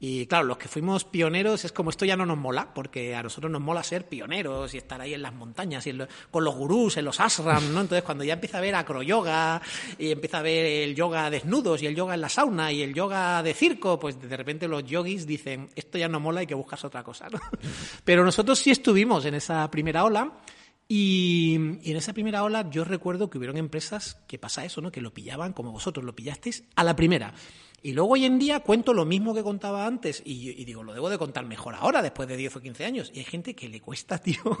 Y 0.00 0.26
claro, 0.26 0.46
los 0.46 0.58
que 0.58 0.68
fuimos 0.68 1.04
pioneros 1.04 1.64
es 1.64 1.72
como 1.72 1.90
esto 1.90 2.04
ya 2.04 2.16
no 2.16 2.24
nos 2.24 2.38
mola, 2.38 2.72
porque 2.72 3.16
a 3.16 3.22
nosotros 3.22 3.50
nos 3.50 3.60
mola 3.60 3.82
ser 3.82 4.06
pioneros 4.06 4.72
y 4.74 4.78
estar 4.78 5.00
ahí 5.00 5.12
en 5.12 5.22
las 5.22 5.34
montañas 5.34 5.86
y 5.88 5.98
con 6.30 6.44
los 6.44 6.54
gurús, 6.54 6.96
en 6.96 7.04
los 7.04 7.18
ashram, 7.18 7.74
¿no? 7.74 7.80
Entonces 7.80 8.04
cuando 8.04 8.22
ya 8.22 8.34
empieza 8.34 8.58
a 8.58 8.60
ver 8.60 8.76
acroyoga 8.76 9.60
y 9.98 10.12
empieza 10.12 10.38
a 10.38 10.42
ver 10.42 10.66
el 10.66 10.94
yoga 10.94 11.30
desnudos 11.30 11.82
y 11.82 11.86
el 11.86 11.96
yoga 11.96 12.14
en 12.14 12.20
la 12.20 12.28
sauna 12.28 12.70
y 12.70 12.82
el 12.82 12.94
yoga 12.94 13.42
de 13.42 13.54
circo, 13.54 13.98
pues 13.98 14.20
de 14.20 14.36
repente 14.36 14.68
los 14.68 14.84
yogis 14.84 15.26
dicen, 15.26 15.68
esto 15.74 15.98
ya 15.98 16.08
no 16.08 16.20
mola, 16.20 16.40
hay 16.40 16.46
que 16.46 16.54
buscarse 16.54 16.86
otra 16.86 17.02
cosa, 17.02 17.28
¿no? 17.28 17.40
Pero 18.04 18.24
nosotros 18.24 18.58
sí 18.60 18.70
estuvimos 18.70 19.24
en 19.24 19.34
esa 19.34 19.68
primera 19.68 20.04
ola 20.04 20.32
y, 20.88 21.54
en 21.54 21.96
esa 21.96 22.14
primera 22.14 22.42
ola 22.42 22.70
yo 22.70 22.84
recuerdo 22.84 23.28
que 23.28 23.36
hubieron 23.36 23.58
empresas 23.58 24.22
que 24.26 24.38
pasa 24.38 24.64
eso, 24.64 24.80
¿no? 24.80 24.90
Que 24.90 25.02
lo 25.02 25.12
pillaban 25.12 25.52
como 25.52 25.70
vosotros 25.70 26.04
lo 26.04 26.14
pillasteis 26.14 26.64
a 26.76 26.84
la 26.84 26.96
primera. 26.96 27.34
Y 27.80 27.92
luego 27.92 28.10
hoy 28.10 28.24
en 28.24 28.38
día 28.38 28.60
cuento 28.60 28.92
lo 28.92 29.04
mismo 29.04 29.34
que 29.34 29.42
contaba 29.42 29.86
antes 29.86 30.20
y, 30.24 30.64
digo, 30.64 30.82
lo 30.82 30.92
debo 30.92 31.08
de 31.08 31.16
contar 31.16 31.46
mejor 31.46 31.76
ahora, 31.76 32.02
después 32.02 32.28
de 32.28 32.36
10 32.36 32.56
o 32.56 32.60
15 32.60 32.84
años. 32.84 33.12
Y 33.14 33.20
hay 33.20 33.24
gente 33.24 33.54
que 33.54 33.68
le 33.68 33.80
cuesta, 33.80 34.18
tío, 34.22 34.58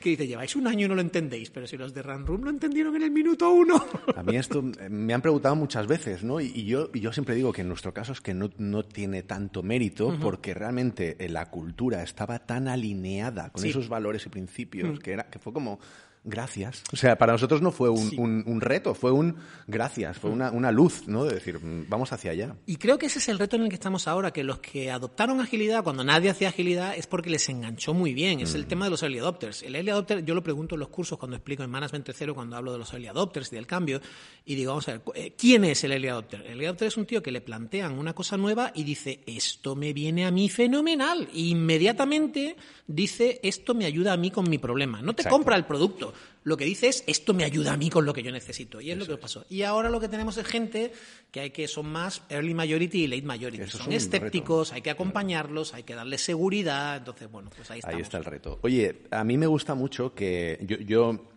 que 0.00 0.10
dice, 0.10 0.26
lleváis 0.26 0.54
un 0.54 0.66
año 0.66 0.86
y 0.86 0.88
no 0.88 0.94
lo 0.94 1.00
entendéis, 1.00 1.50
pero 1.50 1.66
si 1.66 1.76
los 1.76 1.92
de 1.92 2.02
Run 2.02 2.26
Room 2.26 2.44
lo 2.44 2.50
entendieron 2.50 2.94
en 2.96 3.02
el 3.02 3.10
minuto 3.10 3.50
uno. 3.50 3.84
A 4.16 4.22
mí 4.22 4.36
esto 4.36 4.62
me 4.62 5.14
han 5.14 5.20
preguntado 5.22 5.56
muchas 5.56 5.86
veces, 5.86 6.22
¿no? 6.22 6.40
Y, 6.40 6.64
yo, 6.64 6.92
yo 6.92 7.12
siempre 7.12 7.34
digo 7.34 7.52
que 7.52 7.62
en 7.62 7.68
nuestro 7.68 7.92
caso 7.92 8.12
es 8.12 8.20
que 8.20 8.34
no, 8.34 8.50
no 8.58 8.84
tiene 8.84 9.24
tanto 9.24 9.62
mérito 9.62 10.16
porque 10.20 10.54
realmente 10.54 11.16
eh, 11.18 11.28
la 11.28 11.50
cultura 11.50 12.02
estaba 12.02 12.38
tan 12.38 12.68
alineada 12.68 13.50
con 13.50 13.64
esos 13.64 13.88
valores 13.88 14.26
y 14.26 14.28
principios 14.28 15.00
que, 15.00 15.12
era, 15.12 15.24
que 15.24 15.38
fue 15.38 15.52
como 15.52 15.80
gracias. 16.24 16.82
O 16.92 16.96
sea, 16.96 17.16
para 17.16 17.32
nosotros 17.32 17.62
no 17.62 17.70
fue 17.70 17.88
un, 17.88 18.44
un, 18.46 18.60
reto, 18.60 18.94
fue 18.94 19.10
un 19.10 19.36
gracias, 19.66 20.18
fue 20.18 20.30
una, 20.30 20.50
una, 20.50 20.70
luz, 20.70 21.04
¿no? 21.06 21.24
De 21.24 21.34
decir, 21.34 21.58
mm, 21.58 21.86
vamos 21.88 22.12
hacia 22.12 22.32
allá. 22.32 22.56
Y 22.66 22.76
creo 22.76 22.98
que 22.98 23.06
ese 23.06 23.18
es 23.18 23.28
el 23.28 23.38
reto 23.38 23.56
en 23.56 23.62
el 23.62 23.68
que 23.68 23.74
estamos 23.74 24.06
ahora, 24.06 24.32
que 24.32 24.44
los 24.44 24.58
que 24.58 24.90
adoptaron 24.90 25.40
agilidad 25.40 25.82
cuando 25.82 26.04
nadie 26.04 26.30
hacía 26.30 26.48
agilidad 26.48 26.94
es 26.96 27.06
porque 27.06 27.30
les 27.30 27.48
enganchó 27.48 27.94
muy 27.94 28.12
bien. 28.12 28.40
Es 28.40 28.54
el 28.54 28.64
mm. 28.64 28.68
tema 28.68 28.84
de 28.84 28.90
los 28.90 29.02
early 29.02 29.18
adopters. 29.18 29.62
El 29.62 29.74
early 29.76 29.90
adopter, 29.90 30.24
yo 30.24 30.34
lo 30.34 30.42
pregunto 30.42 30.74
en 30.74 30.80
los 30.80 30.88
cursos 30.88 31.18
cuando 31.18 31.36
explico 31.36 31.62
en 31.62 31.70
Management 31.70 32.10
Cero, 32.12 32.34
cuando 32.34 32.56
hablo 32.56 32.72
de 32.72 32.78
los 32.78 32.92
early 32.92 33.08
adopters 33.08 33.52
y 33.52 33.56
del 33.56 33.66
cambio, 33.66 34.00
y 34.44 34.54
digo, 34.54 34.72
vamos 34.72 34.88
a 34.88 34.92
ver, 34.92 35.02
eh, 35.14 35.34
¿quién 35.36 35.64
es 35.64 35.82
el 35.84 35.92
early 35.92 36.08
adopter? 36.08 36.42
El 36.42 36.52
early 36.52 36.66
adopter 36.66 36.88
es 36.88 36.96
un 36.96 37.06
tío 37.06 37.22
que 37.22 37.32
le 37.32 37.40
plantean 37.40 37.98
una 37.98 38.14
cosa 38.14 38.36
nueva 38.36 38.72
y 38.74 38.84
dice, 38.84 39.20
esto 39.26 39.74
me 39.74 39.92
viene 39.92 40.26
a 40.26 40.30
mí 40.30 40.48
fenomenal. 40.48 41.28
E 41.32 41.40
inmediatamente 41.40 42.56
dice, 42.86 43.40
esto 43.42 43.74
me 43.74 43.86
ayuda 43.86 44.12
a 44.12 44.16
mí 44.16 44.30
con 44.30 44.48
mi 44.48 44.58
problema. 44.58 45.00
No 45.00 45.14
te 45.14 45.24
compra 45.24 45.56
el 45.56 45.64
producto 45.64 46.09
lo 46.42 46.56
que 46.56 46.64
dice 46.64 46.88
es 46.88 47.04
esto 47.06 47.34
me 47.34 47.44
ayuda 47.44 47.72
a 47.72 47.76
mí 47.76 47.90
con 47.90 48.04
lo 48.04 48.12
que 48.12 48.22
yo 48.22 48.32
necesito. 48.32 48.80
Y 48.80 48.90
es 48.90 48.98
lo 48.98 49.06
que 49.06 49.16
pasó. 49.16 49.44
Y 49.48 49.62
ahora 49.62 49.90
lo 49.90 50.00
que 50.00 50.08
tenemos 50.08 50.36
es 50.36 50.46
gente 50.46 50.92
que 51.30 51.40
hay 51.40 51.50
que 51.50 51.68
son 51.68 51.90
más 51.90 52.22
early 52.28 52.54
majority 52.54 53.04
y 53.04 53.06
late 53.06 53.22
majority. 53.22 53.66
son 53.70 53.92
escépticos, 53.92 54.72
hay 54.72 54.82
que 54.82 54.90
acompañarlos, 54.90 55.74
hay 55.74 55.82
que 55.82 55.94
darles 55.94 56.22
seguridad. 56.22 56.96
Entonces, 56.98 57.30
bueno, 57.30 57.50
pues 57.54 57.70
ahí, 57.70 57.80
ahí 57.84 58.00
está 58.00 58.18
el 58.18 58.24
reto. 58.24 58.58
Oye, 58.62 59.02
a 59.10 59.24
mí 59.24 59.36
me 59.36 59.46
gusta 59.46 59.74
mucho 59.74 60.14
que 60.14 60.58
yo, 60.86 61.30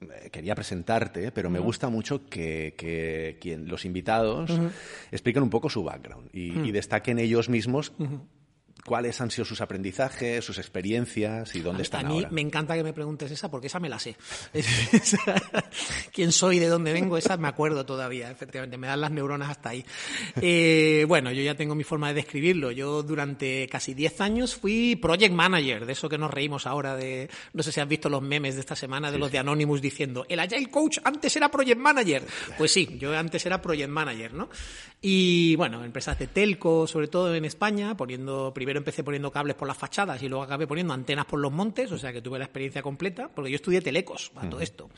eh, 0.00 0.30
quería 0.30 0.54
presentarte, 0.54 1.32
pero 1.32 1.48
me 1.50 1.58
gusta 1.58 1.88
mucho 1.88 2.26
que, 2.26 3.36
quien, 3.40 3.68
los 3.68 3.84
invitados 3.84 4.50
expliquen 5.10 5.42
un 5.42 5.50
poco 5.50 5.70
su 5.70 5.82
background 5.82 6.28
y, 6.32 6.70
destaquen 6.72 7.18
ellos 7.18 7.48
mismos 7.48 7.92
cuáles 8.84 9.20
han 9.20 9.30
sido 9.30 9.44
sus 9.44 9.60
aprendizajes, 9.60 10.44
sus 10.44 10.58
experiencias 10.58 11.54
y 11.54 11.60
dónde 11.60 11.82
están 11.82 12.06
ahora. 12.06 12.28
A 12.28 12.30
mí 12.30 12.34
me 12.34 12.40
encanta 12.40 12.74
que 12.74 12.84
me 12.84 12.92
preguntes 12.92 13.30
esa 13.30 13.50
porque 13.50 13.68
esa 13.68 13.80
me 13.80 13.88
la 13.88 13.98
sé. 13.98 14.16
Quién 16.12 16.32
soy, 16.32 16.58
de 16.58 16.66
dónde 16.68 16.92
vengo, 16.92 17.16
esa 17.16 17.36
me 17.36 17.48
acuerdo 17.48 17.86
todavía, 17.86 18.30
efectivamente, 18.30 18.76
me 18.76 18.86
dan 18.86 19.00
las 19.00 19.10
neuronas 19.10 19.50
hasta 19.50 19.70
ahí. 19.70 19.84
Eh, 20.40 21.04
bueno, 21.08 21.32
yo 21.32 21.42
ya 21.42 21.54
tengo 21.54 21.74
mi 21.74 21.84
forma 21.84 22.08
de 22.08 22.14
describirlo. 22.14 22.70
Yo 22.70 23.02
durante 23.02 23.68
casi 23.68 23.94
10 23.94 24.20
años 24.20 24.54
fui 24.54 24.96
project 24.96 25.34
manager, 25.34 25.86
de 25.86 25.92
eso 25.92 26.08
que 26.08 26.18
nos 26.18 26.30
reímos 26.30 26.66
ahora 26.66 26.96
de, 26.96 27.30
no 27.52 27.62
sé 27.62 27.72
si 27.72 27.80
has 27.80 27.88
visto 27.88 28.08
los 28.08 28.22
memes 28.22 28.54
de 28.54 28.60
esta 28.60 28.76
semana 28.76 29.10
de 29.10 29.18
los 29.18 29.32
de 29.32 29.38
Anonymous 29.38 29.80
diciendo, 29.80 30.26
el 30.28 30.40
Agile 30.40 30.70
Coach 30.70 30.98
antes 31.04 31.34
era 31.36 31.50
project 31.50 31.80
manager. 31.80 32.22
Pues 32.58 32.72
sí, 32.72 32.96
yo 32.98 33.16
antes 33.16 33.44
era 33.46 33.60
project 33.62 33.90
manager, 33.90 34.34
¿no? 34.34 34.48
Y 35.00 35.54
bueno, 35.56 35.84
empresas 35.84 36.18
de 36.18 36.26
telco, 36.28 36.86
sobre 36.86 37.08
todo 37.08 37.34
en 37.34 37.44
España, 37.44 37.96
poniendo 37.96 38.52
primero 38.54 38.73
empecé 38.78 39.04
poniendo 39.04 39.30
cables 39.30 39.56
por 39.56 39.68
las 39.68 39.76
fachadas 39.76 40.22
y 40.22 40.28
luego 40.28 40.44
acabé 40.44 40.66
poniendo 40.66 40.94
antenas 40.94 41.26
por 41.26 41.40
los 41.40 41.52
montes, 41.52 41.90
o 41.92 41.98
sea 41.98 42.12
que 42.12 42.22
tuve 42.22 42.38
la 42.38 42.44
experiencia 42.44 42.82
completa, 42.82 43.28
porque 43.28 43.50
yo 43.50 43.56
estudié 43.56 43.80
telecos 43.80 44.30
para 44.30 44.48
todo 44.50 44.60
esto. 44.60 44.90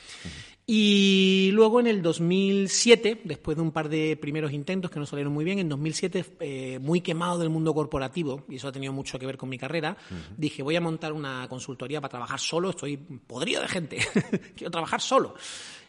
Y 0.69 1.51
luego 1.53 1.79
en 1.79 1.87
el 1.87 2.03
2007, 2.03 3.21
después 3.23 3.57
de 3.57 3.63
un 3.63 3.71
par 3.71 3.89
de 3.89 4.17
primeros 4.17 4.53
intentos 4.53 4.91
que 4.91 4.99
no 4.99 5.07
salieron 5.07 5.33
muy 5.33 5.45
bien, 5.45 5.61
en 5.61 5.69
2007, 5.69 6.25
eh, 6.41 6.79
muy 6.81 7.03
quemado 7.03 7.39
del 7.39 7.51
mundo 7.51 7.73
corporativo, 7.73 8.45
y 8.49 8.57
eso 8.57 8.67
ha 8.67 8.73
tenido 8.73 8.93
mucho 8.93 9.17
que 9.19 9.27
ver 9.27 9.37
con 9.37 9.49
mi 9.49 9.59
carrera, 9.59 9.97
dije, 10.37 10.65
voy 10.65 10.75
a 10.75 10.81
montar 10.81 11.13
una 11.13 11.47
consultoría 11.49 12.01
para 12.01 12.11
trabajar 12.11 12.41
solo, 12.41 12.71
estoy 12.71 12.97
podrido 12.97 13.63
de 13.63 13.69
gente, 13.69 13.99
quiero 14.57 14.73
trabajar 14.73 15.01
solo. 15.01 15.35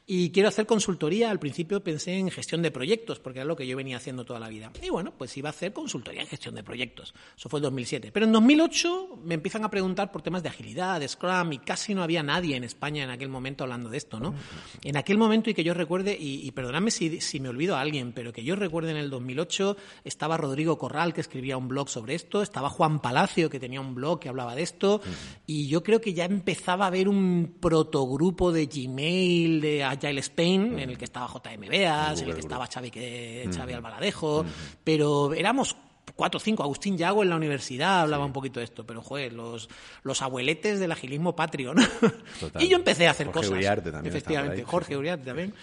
Y 0.10 0.32
quiero 0.32 0.48
hacer 0.48 0.66
consultoría. 0.66 1.30
Al 1.30 1.38
principio 1.38 1.84
pensé 1.84 2.18
en 2.18 2.32
gestión 2.32 2.62
de 2.62 2.72
proyectos, 2.72 3.20
porque 3.20 3.40
era 3.40 3.46
lo 3.46 3.58
que 3.58 3.68
yo 3.68 3.76
venía 3.76 3.98
haciendo 3.98 4.24
toda 4.24 4.40
la 4.40 4.48
vida. 4.48 4.72
Y 4.82 4.90
bueno, 4.90 5.12
pues 5.18 5.36
iba 5.36 5.50
a 5.50 5.52
hacer 5.52 5.74
consultoría 5.74 6.22
en 6.22 6.28
gestión 6.28 6.56
de 6.56 6.64
proyectos. 6.64 7.14
Eso 7.38 7.50
fue 7.50 7.60
en 7.60 7.64
2007. 7.64 8.12
Pero 8.14 8.26
en 8.26 8.32
2008 8.32 9.20
me 9.26 9.34
empiezan 9.34 9.66
a 9.66 9.70
preguntar 9.70 10.10
por 10.10 10.22
temas 10.22 10.44
de 10.44 10.50
agilidad, 10.50 11.02
de 11.02 11.10
Scrum, 11.10 11.52
y 11.52 11.58
casi 11.58 11.94
no 11.94 12.04
había 12.04 12.24
nadie 12.24 12.56
en 12.56 12.64
España 12.64 13.04
en 13.04 13.10
aquel 13.10 13.28
momento 13.28 13.66
hablando 13.66 13.90
de 13.90 13.98
esto, 13.98 14.22
¿no? 14.22 14.34
En 14.82 14.96
aquel 14.96 15.18
momento, 15.18 15.50
y 15.50 15.54
que 15.54 15.66
yo 15.66 15.74
recuerde, 15.74 16.16
y, 16.18 16.50
perdonadme 16.52 16.90
si, 16.90 17.20
si, 17.20 17.42
me 17.42 17.50
olvido 17.50 17.76
a 17.76 17.82
alguien, 17.82 18.14
pero 18.14 18.32
que 18.32 18.46
yo 18.46 18.56
recuerde 18.56 18.92
en 18.92 18.98
el 18.98 19.10
2008, 19.10 19.76
estaba 20.06 20.38
Rodrigo 20.38 20.78
Corral, 20.78 21.14
que 21.14 21.20
escribía 21.20 21.58
un 21.58 21.68
blog 21.68 21.90
sobre 21.90 22.16
esto, 22.16 22.42
estaba 22.42 22.70
Juan 22.70 23.02
Palacio, 23.02 23.50
que 23.50 23.60
tenía 23.60 23.82
un 23.82 23.94
blog 23.94 24.22
que 24.22 24.30
hablaba 24.30 24.56
de 24.56 24.64
esto, 24.64 25.02
y 25.46 25.68
yo 25.68 25.84
creo 25.84 26.00
que 26.00 26.14
ya 26.14 26.24
empezaba 26.24 26.86
a 26.86 26.88
haber 26.88 27.10
un 27.10 27.58
protogrupo 27.60 28.54
de 28.54 28.68
Gmail, 28.68 29.60
de 29.60 29.97
Agile 29.98 30.20
Spain, 30.22 30.80
en 30.80 30.90
el 30.90 30.98
que 30.98 31.06
estaba 31.06 31.28
JM 31.28 31.68
Beas, 31.70 32.22
en 32.22 32.30
el 32.30 32.34
que 32.36 32.42
estaba 32.42 32.68
Xavi, 32.68 32.92
que, 32.92 33.50
Xavi 33.54 33.74
Albaladejo, 33.74 34.46
pero 34.84 35.34
éramos 35.34 35.76
cuatro 36.16 36.38
o 36.38 36.42
cinco. 36.42 36.64
Agustín 36.64 36.98
Yago 36.98 37.24
en 37.24 37.30
la 37.30 37.36
universidad 37.36 38.02
hablaba 38.02 38.26
un 38.26 38.34
poquito 38.34 38.60
de 38.60 38.66
esto, 38.66 38.86
pero 38.86 39.02
joder, 39.02 39.34
los, 39.34 39.70
los 40.04 40.22
abueletes 40.22 40.80
del 40.80 40.92
agilismo 40.92 41.36
patrio, 41.36 41.74
y 42.60 42.68
yo 42.68 42.78
empecé 42.78 43.08
a 43.08 43.12
hacer 43.12 43.28
Jorge 43.28 43.40
cosas. 43.40 43.52
Uriarte 43.52 43.92
también 43.92 44.16
Efectivamente, 44.16 44.64
Jorge 44.64 44.98
Uriarte 44.98 45.26
también. 45.26 45.54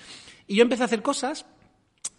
Y 0.47 0.57
yo 0.57 0.63
empecé 0.63 0.83
a 0.83 0.87
hacer 0.87 1.03
cosas 1.03 1.47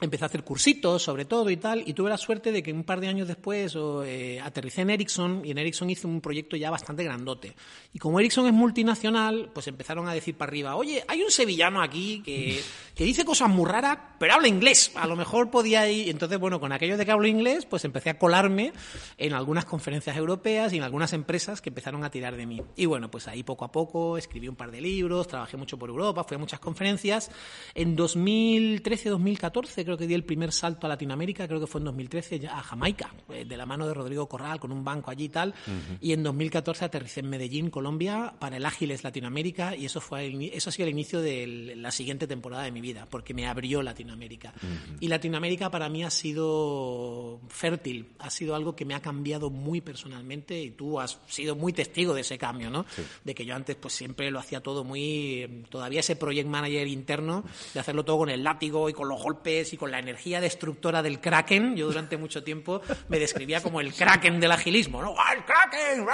empecé 0.01 0.25
a 0.25 0.27
hacer 0.27 0.43
cursitos 0.43 1.01
sobre 1.01 1.25
todo 1.25 1.49
y 1.49 1.57
tal, 1.57 1.83
y 1.85 1.93
tuve 1.93 2.09
la 2.09 2.17
suerte 2.17 2.51
de 2.51 2.61
que 2.61 2.73
un 2.73 2.83
par 2.83 2.99
de 2.99 3.07
años 3.07 3.27
después 3.27 3.75
eh, 4.05 4.39
aterricé 4.43 4.81
en 4.81 4.89
Ericsson 4.89 5.41
y 5.45 5.51
en 5.51 5.57
Ericsson 5.57 5.89
hice 5.89 6.07
un 6.07 6.21
proyecto 6.21 6.55
ya 6.57 6.69
bastante 6.69 7.03
grandote. 7.03 7.55
Y 7.93 7.99
como 7.99 8.19
Ericsson 8.19 8.47
es 8.47 8.53
multinacional, 8.53 9.51
pues 9.53 9.67
empezaron 9.67 10.07
a 10.07 10.13
decir 10.13 10.35
para 10.35 10.49
arriba, 10.49 10.75
oye, 10.75 11.03
hay 11.07 11.21
un 11.21 11.31
sevillano 11.31 11.81
aquí 11.81 12.21
que, 12.23 12.61
que 12.93 13.03
dice 13.05 13.23
cosas 13.23 13.49
muy 13.49 13.69
raras, 13.69 13.97
pero 14.19 14.33
habla 14.33 14.47
inglés. 14.47 14.91
A 14.95 15.07
lo 15.07 15.15
mejor 15.15 15.49
podía 15.49 15.89
ir. 15.89 16.09
Entonces, 16.09 16.39
bueno, 16.39 16.59
con 16.59 16.71
aquello 16.71 16.97
de 16.97 17.05
que 17.05 17.11
hablo 17.11 17.27
inglés, 17.27 17.65
pues 17.65 17.85
empecé 17.85 18.09
a 18.09 18.19
colarme 18.19 18.73
en 19.17 19.33
algunas 19.33 19.65
conferencias 19.65 20.17
europeas 20.17 20.73
y 20.73 20.77
en 20.77 20.83
algunas 20.83 21.13
empresas 21.13 21.61
que 21.61 21.69
empezaron 21.69 22.03
a 22.03 22.09
tirar 22.09 22.35
de 22.35 22.45
mí. 22.45 22.61
Y 22.75 22.85
bueno, 22.85 23.09
pues 23.09 23.27
ahí 23.27 23.43
poco 23.43 23.63
a 23.65 23.71
poco 23.71 24.17
escribí 24.17 24.47
un 24.47 24.55
par 24.55 24.71
de 24.71 24.81
libros, 24.81 25.27
trabajé 25.27 25.55
mucho 25.57 25.77
por 25.77 25.89
Europa, 25.89 26.23
fui 26.23 26.35
a 26.35 26.39
muchas 26.39 26.59
conferencias. 26.59 27.31
En 27.73 27.95
2013-2014 27.95 29.84
creo 29.85 29.97
que 29.97 30.07
di 30.07 30.13
el 30.13 30.23
primer 30.23 30.51
salto 30.51 30.85
a 30.85 30.89
Latinoamérica, 30.89 31.47
creo 31.47 31.59
que 31.59 31.67
fue 31.67 31.79
en 31.79 31.85
2013, 31.85 32.47
a 32.47 32.61
Jamaica, 32.61 33.13
eh, 33.29 33.45
de 33.45 33.57
la 33.57 33.65
mano 33.65 33.87
de 33.87 33.93
Rodrigo 33.93 34.27
Corral, 34.27 34.59
con 34.59 34.71
un 34.71 34.83
banco 34.83 35.11
allí 35.11 35.25
y 35.25 35.29
tal. 35.29 35.53
Y 36.01 36.13
en 36.13 36.23
2014 36.23 36.85
aterricé 36.85 37.21
en 37.21 37.29
Medellín, 37.29 37.69
Colombia, 37.69 38.33
para 38.39 38.57
el 38.57 38.65
Ágiles 38.65 39.03
Latinoamérica, 39.03 39.75
y 39.75 39.85
eso, 39.85 40.01
fue 40.01 40.27
eso 40.53 40.69
ha 40.69 40.73
sido 40.73 40.87
el 40.87 40.93
inicio 40.93 41.21
de 41.21 41.75
la 41.77 41.91
siguiente 41.91 42.27
temporada 42.27 42.63
de 42.63 42.71
mi 42.71 42.81
vida, 42.81 43.07
porque 43.09 43.33
me 43.33 43.47
abrió 43.47 43.81
Latinoamérica. 43.81 44.53
Y 44.99 45.07
Latinoamérica 45.07 45.69
para 45.69 45.89
mí 45.89 46.03
ha 46.03 46.09
sido 46.09 47.39
fértil, 47.47 48.09
ha 48.19 48.29
sido 48.29 48.55
algo 48.55 48.75
que 48.75 48.85
me 48.85 48.95
ha 48.95 49.01
cambiado 49.01 49.49
muy 49.49 49.81
personalmente, 49.81 50.61
y 50.61 50.71
tú 50.71 50.99
has 50.99 51.19
sido 51.27 51.55
muy 51.55 51.73
testigo 51.73 52.13
de 52.13 52.21
ese 52.21 52.37
cambio, 52.37 52.69
¿no? 52.69 52.85
De 53.23 53.35
que 53.35 53.45
yo 53.45 53.55
antes 53.55 53.75
pues 53.75 53.93
siempre 53.93 54.31
lo 54.31 54.39
hacía 54.39 54.61
todo 54.61 54.83
muy... 54.83 55.63
Todavía 55.69 55.99
ese 55.99 56.15
project 56.15 56.47
manager 56.47 56.87
interno, 56.87 57.43
de 57.73 57.79
hacerlo 57.79 58.03
todo 58.03 58.19
con 58.19 58.29
el 58.29 58.43
látigo 58.43 58.89
y 58.89 58.93
con 58.93 59.07
los 59.07 59.21
golpes 59.21 59.73
y 59.75 59.77
con 59.77 59.91
la 59.91 59.99
energía 59.99 60.39
destructora 60.39 61.03
del 61.03 61.19
kraken. 61.19 61.75
Yo 61.75 61.87
durante 61.87 62.15
mucho 62.15 62.43
tiempo 62.43 62.81
me 63.09 63.19
describía 63.19 63.61
como 63.61 63.81
el 63.81 63.93
kraken 63.93 64.39
del 64.39 64.51
agilismo, 64.51 65.01
¿no? 65.01 65.13
¡Ah, 65.17 65.33
¡El 65.33 65.43
kraken! 65.43 66.05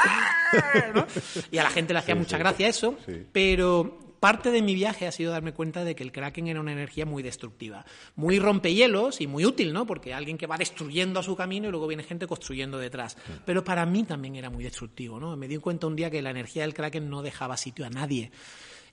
Y 1.51 1.59
a 1.59 1.63
la 1.63 1.69
gente 1.69 1.93
le 1.93 1.99
hacía 1.99 2.15
mucha 2.15 2.39
gracia 2.39 2.67
eso, 2.67 2.97
pero 3.31 3.99
parte 4.19 4.49
de 4.51 4.63
mi 4.63 4.73
viaje 4.73 5.05
ha 5.05 5.11
sido 5.11 5.31
darme 5.31 5.53
cuenta 5.53 5.83
de 5.83 5.95
que 5.95 6.03
el 6.03 6.11
Kraken 6.11 6.47
era 6.47 6.59
una 6.59 6.71
energía 6.71 7.05
muy 7.05 7.23
destructiva, 7.23 7.85
muy 8.15 8.39
rompehielos 8.39 9.21
y 9.21 9.27
muy 9.27 9.45
útil, 9.45 9.73
¿no? 9.73 9.85
Porque 9.85 10.13
alguien 10.13 10.37
que 10.37 10.47
va 10.47 10.57
destruyendo 10.57 11.19
a 11.19 11.23
su 11.23 11.35
camino 11.35 11.67
y 11.67 11.71
luego 11.71 11.87
viene 11.87 12.03
gente 12.03 12.27
construyendo 12.27 12.77
detrás. 12.77 13.17
Pero 13.45 13.63
para 13.63 13.85
mí 13.85 14.03
también 14.03 14.35
era 14.35 14.49
muy 14.49 14.63
destructivo, 14.63 15.19
¿no? 15.19 15.35
Me 15.37 15.47
di 15.47 15.57
cuenta 15.57 15.87
un 15.87 15.95
día 15.95 16.11
que 16.11 16.21
la 16.21 16.29
energía 16.29 16.63
del 16.63 16.73
Kraken 16.73 17.09
no 17.09 17.21
dejaba 17.23 17.57
sitio 17.57 17.85
a 17.85 17.89
nadie. 17.89 18.31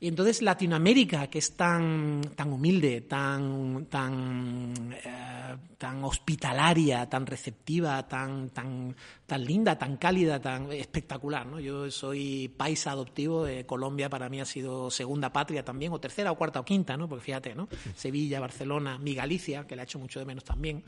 Y 0.00 0.06
entonces 0.06 0.42
Latinoamérica, 0.42 1.26
que 1.26 1.40
es 1.40 1.56
tan, 1.56 2.22
tan 2.36 2.52
humilde, 2.52 3.00
tan, 3.00 3.86
tan, 3.86 4.94
eh, 5.04 5.56
tan 5.76 6.04
hospitalaria, 6.04 7.08
tan 7.08 7.26
receptiva, 7.26 8.06
tan, 8.06 8.50
tan, 8.50 8.94
tan 9.26 9.44
linda, 9.44 9.76
tan 9.76 9.96
cálida, 9.96 10.40
tan 10.40 10.70
espectacular. 10.70 11.46
¿no? 11.46 11.58
Yo 11.58 11.90
soy 11.90 12.46
paisa 12.56 12.92
adoptivo, 12.92 13.44
de 13.44 13.66
Colombia 13.66 14.08
para 14.08 14.28
mí 14.28 14.40
ha 14.40 14.44
sido 14.44 14.88
segunda 14.88 15.32
patria 15.32 15.64
también, 15.64 15.92
o 15.92 15.98
tercera, 15.98 16.30
o 16.30 16.36
cuarta, 16.36 16.60
o 16.60 16.64
quinta, 16.64 16.96
¿no? 16.96 17.08
porque 17.08 17.24
fíjate, 17.24 17.56
¿no? 17.56 17.68
Sevilla, 17.96 18.38
Barcelona, 18.38 18.98
mi 18.98 19.14
Galicia, 19.14 19.66
que 19.66 19.74
la 19.74 19.82
he 19.82 19.84
hecho 19.84 19.98
mucho 19.98 20.20
de 20.20 20.26
menos 20.26 20.44
también. 20.44 20.84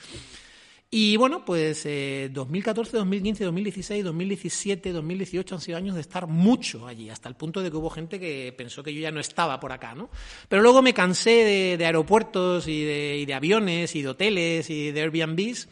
Y 0.92 1.16
bueno, 1.16 1.44
pues 1.44 1.84
2014, 1.84 2.96
2015, 2.96 3.44
2016, 3.44 4.04
2017, 4.04 4.92
2018 4.92 5.54
han 5.54 5.60
sido 5.60 5.78
años 5.78 5.94
de 5.94 6.00
estar 6.00 6.26
mucho 6.26 6.88
allí, 6.88 7.10
hasta 7.10 7.28
el 7.28 7.36
punto 7.36 7.62
de 7.62 7.70
que 7.70 7.76
hubo 7.76 7.90
gente 7.90 8.18
que 8.18 8.52
pensó 8.58 8.82
que 8.82 8.92
yo 8.92 9.00
ya 9.00 9.12
no 9.12 9.20
estaba 9.20 9.60
por 9.60 9.70
acá, 9.70 9.94
¿no? 9.94 10.10
Pero 10.48 10.62
luego 10.62 10.82
me 10.82 10.92
cansé 10.92 11.76
de, 11.78 11.86
aeropuertos 11.86 12.66
y 12.66 12.82
de, 12.82 13.18
y 13.18 13.24
de, 13.24 13.34
aviones 13.34 13.94
y 13.94 14.02
de 14.02 14.08
hoteles 14.08 14.68
y 14.68 14.90
de 14.90 15.00
Airbnbs 15.00 15.68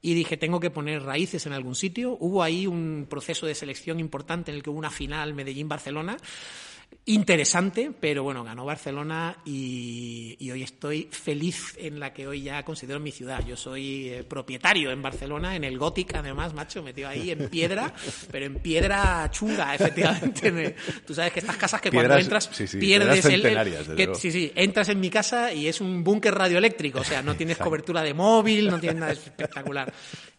y 0.00 0.14
dije, 0.14 0.38
tengo 0.38 0.60
que 0.60 0.70
poner 0.70 1.02
raíces 1.02 1.44
en 1.44 1.52
algún 1.52 1.74
sitio. 1.74 2.16
Hubo 2.18 2.42
ahí 2.42 2.66
un 2.66 3.06
proceso 3.08 3.44
de 3.44 3.54
selección 3.54 4.00
importante 4.00 4.50
en 4.50 4.56
el 4.56 4.62
que 4.62 4.70
hubo 4.70 4.78
una 4.78 4.90
final 4.90 5.34
Medellín-Barcelona 5.34 6.16
interesante, 7.06 7.92
pero 7.98 8.22
bueno, 8.22 8.44
ganó 8.44 8.64
Barcelona 8.64 9.36
y, 9.44 10.50
hoy 10.50 10.62
estoy 10.62 11.08
feliz 11.10 11.74
en 11.78 12.00
la 12.00 12.12
que 12.12 12.26
hoy 12.26 12.42
ya 12.42 12.62
considero 12.64 13.00
mi 13.00 13.10
ciudad. 13.10 13.44
Yo 13.44 13.56
soy 13.56 14.08
eh, 14.08 14.24
propietario 14.24 14.90
en 14.90 15.02
Barcelona, 15.02 15.56
en 15.56 15.64
el 15.64 15.78
Gothic, 15.78 16.14
además, 16.14 16.54
macho, 16.54 16.82
metido 16.82 17.08
ahí 17.08 17.30
en 17.30 17.48
piedra, 17.48 17.92
pero 18.30 18.46
en 18.46 18.54
piedra 18.56 19.28
chunga, 19.30 19.74
efectivamente. 19.74 20.76
Tú 21.06 21.14
sabes 21.14 21.32
que 21.32 21.40
estas 21.40 21.56
casas 21.56 21.80
que 21.80 21.90
cuando 21.90 22.16
entras 22.16 22.48
pierdes 22.48 23.24
el, 23.26 24.14
sí, 24.14 24.30
sí, 24.30 24.52
entras 24.54 24.88
en 24.88 25.00
mi 25.00 25.10
casa 25.10 25.52
y 25.52 25.66
es 25.66 25.80
un 25.80 26.04
búnker 26.04 26.34
radioeléctrico, 26.34 27.00
o 27.00 27.04
sea, 27.04 27.22
no 27.22 27.34
tienes 27.34 27.58
cobertura 27.58 28.02
de 28.02 28.14
móvil, 28.14 28.70
no 28.70 28.80
tienes 28.80 28.98
nada 28.98 29.12
espectacular. 29.12 29.92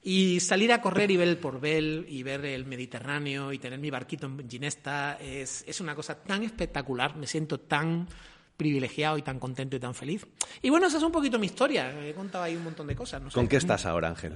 Y 0.07 0.39
salir 0.39 0.71
a 0.71 0.81
correr 0.81 1.09
y 1.09 1.17
ver 1.17 1.27
el 1.27 1.39
Porvel 1.39 2.05
y 2.07 2.21
ver 2.21 2.45
el 2.45 2.67
Mediterráneo 2.67 3.51
y 3.51 3.57
tener 3.57 3.79
mi 3.79 3.89
barquito 3.89 4.27
en 4.27 4.47
Ginesta 4.47 5.17
es, 5.19 5.63
es 5.67 5.81
una 5.81 5.95
cosa 5.95 6.21
tan 6.21 6.43
espectacular, 6.43 6.54
me 7.15 7.27
siento 7.27 7.59
tan 7.59 8.07
privilegiado 8.57 9.17
y 9.17 9.21
tan 9.21 9.39
contento 9.39 9.75
y 9.75 9.79
tan 9.79 9.93
feliz. 9.93 10.25
Y 10.61 10.69
bueno, 10.69 10.87
esa 10.87 10.97
es 10.97 11.03
un 11.03 11.11
poquito 11.11 11.37
mi 11.39 11.47
historia. 11.47 11.91
He 12.05 12.13
contado 12.13 12.43
ahí 12.43 12.55
un 12.55 12.63
montón 12.63 12.87
de 12.87 12.95
cosas. 12.95 13.21
¿Con 13.33 13.47
qué 13.47 13.57
estás 13.57 13.85
ahora, 13.85 14.09
Ángel? 14.09 14.33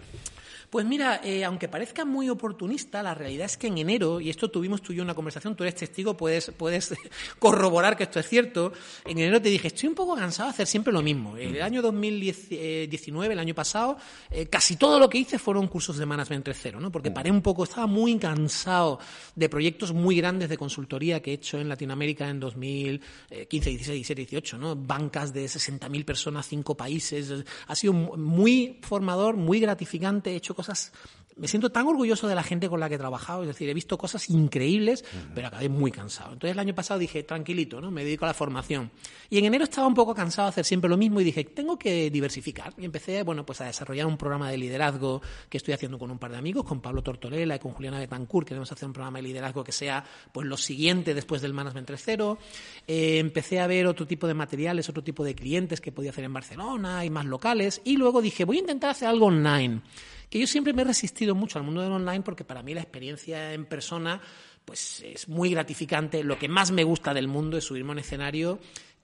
Pues 0.70 0.86
mira, 0.86 1.20
eh, 1.24 1.44
aunque 1.44 1.68
parezca 1.68 2.06
muy 2.06 2.30
oportunista, 2.30 3.02
la 3.02 3.16
realidad 3.16 3.48
es 3.48 3.58
que 3.58 3.68
en 3.68 3.80
enero, 3.80 4.22
y 4.22 4.29
esto 4.29 4.51
tuvimos 4.51 4.84
tú 4.84 4.94
y 4.94 4.98
yo 4.98 5.03
una 5.03 5.16
conversación, 5.16 5.55
tú 5.55 5.64
eres 5.64 5.74
testigo, 5.74 6.16
puedes, 6.16 6.51
puedes 6.51 6.94
corroborar 7.40 7.98
que 7.98 8.03
esto 8.03 8.20
es 8.20 8.27
cierto, 8.27 8.72
en 9.03 9.18
enero 9.18 9.42
te 9.42 9.50
dije, 9.50 9.70
estoy 9.70 9.90
un 9.90 9.96
poco 9.96 10.16
cansado 10.16 10.50
de 10.50 10.53
hacer 10.53 10.68
siempre 10.68 10.94
lo 10.94 11.01
mismo. 11.01 11.38
El 11.38 11.60
año 11.64 11.82
2019, 11.82 13.34
el 13.34 13.40
año 13.40 13.55
pasado, 13.55 13.98
eh, 14.29 14.46
casi 14.46 14.75
todo 14.75 15.00
lo 15.00 15.10
que 15.10 15.18
hice 15.18 15.40
fueron 15.40 15.68
cursos 15.68 15.98
de 15.98 16.05
management 16.05 16.48
3.0, 16.48 16.79
¿no? 16.79 16.92
porque 16.92 17.10
paré 17.10 17.32
un 17.32 17.42
poco, 17.42 17.64
estaba 17.64 17.88
muy 17.88 18.20
cansado 18.20 19.00
de 19.36 19.50
proyectos 19.50 19.92
muy 19.92 20.18
grandes 20.18 20.50
de 20.50 20.58
consultoría 20.58 21.20
que 21.20 21.32
he 21.32 21.34
hecho 21.34 21.60
en 21.60 21.68
Latinoamérica 21.68 22.29
en 22.29 22.40
2015, 22.40 23.70
16, 23.72 23.88
17, 23.88 24.22
18, 24.22 24.58
¿no? 24.60 24.75
bancas 24.75 25.34
de 25.34 25.46
60.000 25.46 26.05
personas, 26.05 26.48
cinco 26.48 26.77
países. 26.77 27.34
Ha 27.66 27.75
sido 27.75 27.94
muy 27.94 28.77
formador, 28.84 29.36
muy 29.36 29.60
gratificante, 29.60 30.32
he 30.32 30.36
hecho 30.36 30.58
cosas 30.59 30.91
me 31.39 31.48
siento 31.48 31.72
tan 31.72 31.87
orgulloso 31.87 32.27
de 32.27 32.35
la 32.35 32.43
gente 32.43 32.69
con 32.69 32.79
la 32.79 32.89
que 32.89 32.95
he 32.95 32.98
trabajado, 32.98 33.43
es 33.43 33.48
decir, 33.48 33.69
he 33.69 33.74
visto 33.74 33.98
cosas 33.98 34.29
increíbles, 34.29 35.05
pero 35.33 35.48
acabé 35.48 35.69
muy 35.69 35.91
cansado. 35.91 36.33
Entonces 36.33 36.51
el 36.51 36.59
año 36.59 36.75
pasado 36.75 37.00
dije, 37.00 37.24
tranquilito, 37.24 37.79
¿no? 37.79 37.91
Me 37.91 38.03
dedico 38.03 38.25
a 38.25 38.27
la 38.27 38.33
formación. 38.33 38.91
Y 39.29 39.37
en 39.37 39.45
enero 39.45 39.63
estaba 39.63 39.87
un 39.87 39.93
poco 39.93 40.13
cansado 40.13 40.48
de 40.48 40.50
hacer 40.50 40.65
siempre 40.65 40.89
lo 40.89 40.98
mismo 40.98 41.22
y 41.22 41.24
dije, 41.24 41.45
tengo 41.45 41.79
que 41.79 42.09
diversificar. 42.11 42.74
Y 42.77 42.83
empecé, 42.83 43.24
bueno, 43.24 43.45
pues 43.45 43.61
a 43.61 43.65
desarrollar 43.65 44.05
un 44.05 44.17
programa 44.17 44.51
de 44.51 44.57
liderazgo 44.57 45.22
que 45.50 45.57
estoy 45.57 45.74
haciendo 45.74 45.98
con 45.98 46.11
un 46.11 46.19
par 46.19 46.31
de 46.31 46.37
amigos, 46.37 46.65
con 46.65 46.81
Pablo 46.81 47.01
Tortorella 47.01 47.55
y 47.55 47.59
con 47.59 47.72
Juliana 47.72 48.00
Betancourt, 48.00 48.48
queremos 48.48 48.72
hacer 48.72 48.87
un 48.87 48.93
programa 48.93 49.19
de 49.19 49.24
liderazgo 49.24 49.63
que 49.63 49.72
sea 49.72 50.03
pues 50.33 50.45
lo 50.45 50.57
siguiente 50.57 51.13
después 51.13 51.41
del 51.41 51.53
Management 51.53 51.89
3.0. 51.89 52.37
Eh, 52.85 53.19
empecé 53.19 53.61
a 53.61 53.67
ver 53.67 53.87
otro 53.87 54.05
tipo 54.05 54.27
de 54.27 54.33
materiales, 54.33 54.89
otro 54.89 55.03
tipo 55.03 55.24
de 55.24 55.35
clientes 55.35 55.79
que 55.79 55.93
podía 55.93 56.11
hacer 56.11 56.25
en 56.25 56.33
Barcelona 56.33 57.05
y 57.05 57.09
más 57.09 57.25
locales. 57.25 57.81
Y 57.85 57.95
luego 57.95 58.22
dije, 58.22 58.43
voy 58.43 58.57
a 58.57 58.59
intentar 58.61 58.89
hacer 58.89 59.07
algo 59.07 59.27
online 59.27 59.81
que 60.29 60.39
yo 60.39 60.48
siempre 60.48 60.74
me 60.74 60.83
he 60.83 60.85
resistido 60.85 61.35
mucho 61.35 61.57
al 61.57 61.65
mundo 61.65 61.81
del 61.81 61.92
online 61.92 62.22
porque 62.22 62.44
para 62.44 62.63
mí 62.63 62.74
la 62.74 62.81
experiencia 62.81 63.53
en 63.53 63.65
persona 63.65 64.22
pues 64.65 65.01
es 65.03 65.27
muy 65.27 65.50
gratificante. 65.50 66.24
Lo 66.24 66.37
que 66.37 66.48
más 66.48 66.72
me 66.72 66.83
gusta 66.83 67.13
del 67.13 67.27
mundo 67.27 67.57
es 67.57 67.63
subirme 67.63 67.89
a 67.89 67.94
un 67.94 68.00
escenario 68.00 68.59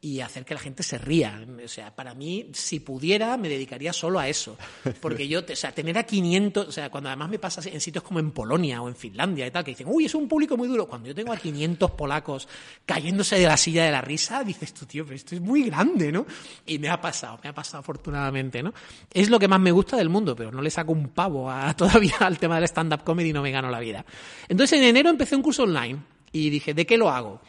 y 0.05 0.21
hacer 0.21 0.45
que 0.45 0.53
la 0.53 0.59
gente 0.59 0.83
se 0.83 0.99
ría. 0.99 1.43
O 1.63 1.67
sea, 1.67 1.95
para 1.95 2.13
mí, 2.13 2.51
si 2.53 2.79
pudiera, 2.79 3.37
me 3.37 3.49
dedicaría 3.49 3.91
solo 3.91 4.19
a 4.19 4.29
eso. 4.29 4.55
Porque 5.01 5.27
yo, 5.27 5.39
o 5.39 5.55
sea, 5.55 5.71
tener 5.71 5.97
a 5.97 6.03
500, 6.03 6.67
o 6.67 6.71
sea, 6.71 6.91
cuando 6.91 7.09
además 7.09 7.27
me 7.27 7.39
pasa 7.39 7.67
en 7.67 7.81
sitios 7.81 8.03
como 8.03 8.19
en 8.19 8.29
Polonia 8.29 8.83
o 8.83 8.87
en 8.87 8.95
Finlandia 8.95 9.47
y 9.47 9.51
tal, 9.51 9.63
que 9.63 9.71
dicen, 9.71 9.87
uy, 9.89 10.05
es 10.05 10.13
un 10.13 10.27
público 10.27 10.57
muy 10.57 10.67
duro. 10.67 10.87
Cuando 10.87 11.07
yo 11.07 11.15
tengo 11.15 11.33
a 11.33 11.37
500 11.37 11.89
polacos 11.89 12.47
cayéndose 12.85 13.39
de 13.39 13.47
la 13.47 13.57
silla 13.57 13.83
de 13.83 13.91
la 13.91 14.01
risa, 14.01 14.43
dices 14.43 14.75
tú, 14.75 14.85
tío, 14.85 15.05
pero 15.05 15.15
esto 15.15 15.33
es 15.33 15.41
muy 15.41 15.63
grande, 15.63 16.11
¿no? 16.11 16.27
Y 16.67 16.77
me 16.77 16.89
ha 16.89 17.01
pasado, 17.01 17.39
me 17.41 17.49
ha 17.49 17.53
pasado 17.55 17.79
afortunadamente, 17.79 18.61
¿no? 18.61 18.75
Es 19.11 19.31
lo 19.31 19.39
que 19.39 19.47
más 19.47 19.59
me 19.59 19.71
gusta 19.71 19.97
del 19.97 20.09
mundo, 20.09 20.35
pero 20.35 20.51
no 20.51 20.61
le 20.61 20.69
saco 20.69 20.91
un 20.91 21.09
pavo 21.09 21.49
a, 21.49 21.73
todavía 21.77 22.17
al 22.19 22.37
tema 22.37 22.57
del 22.57 22.65
stand-up 22.65 23.03
comedy 23.03 23.29
y 23.29 23.33
no 23.33 23.41
me 23.41 23.49
gano 23.49 23.71
la 23.71 23.79
vida. 23.79 24.05
Entonces, 24.47 24.77
en 24.77 24.85
enero 24.85 25.09
empecé 25.09 25.35
un 25.35 25.41
curso 25.41 25.63
online 25.63 25.97
y 26.31 26.51
dije, 26.51 26.75
¿de 26.75 26.85
qué 26.85 26.95
lo 26.95 27.09
hago? 27.09 27.41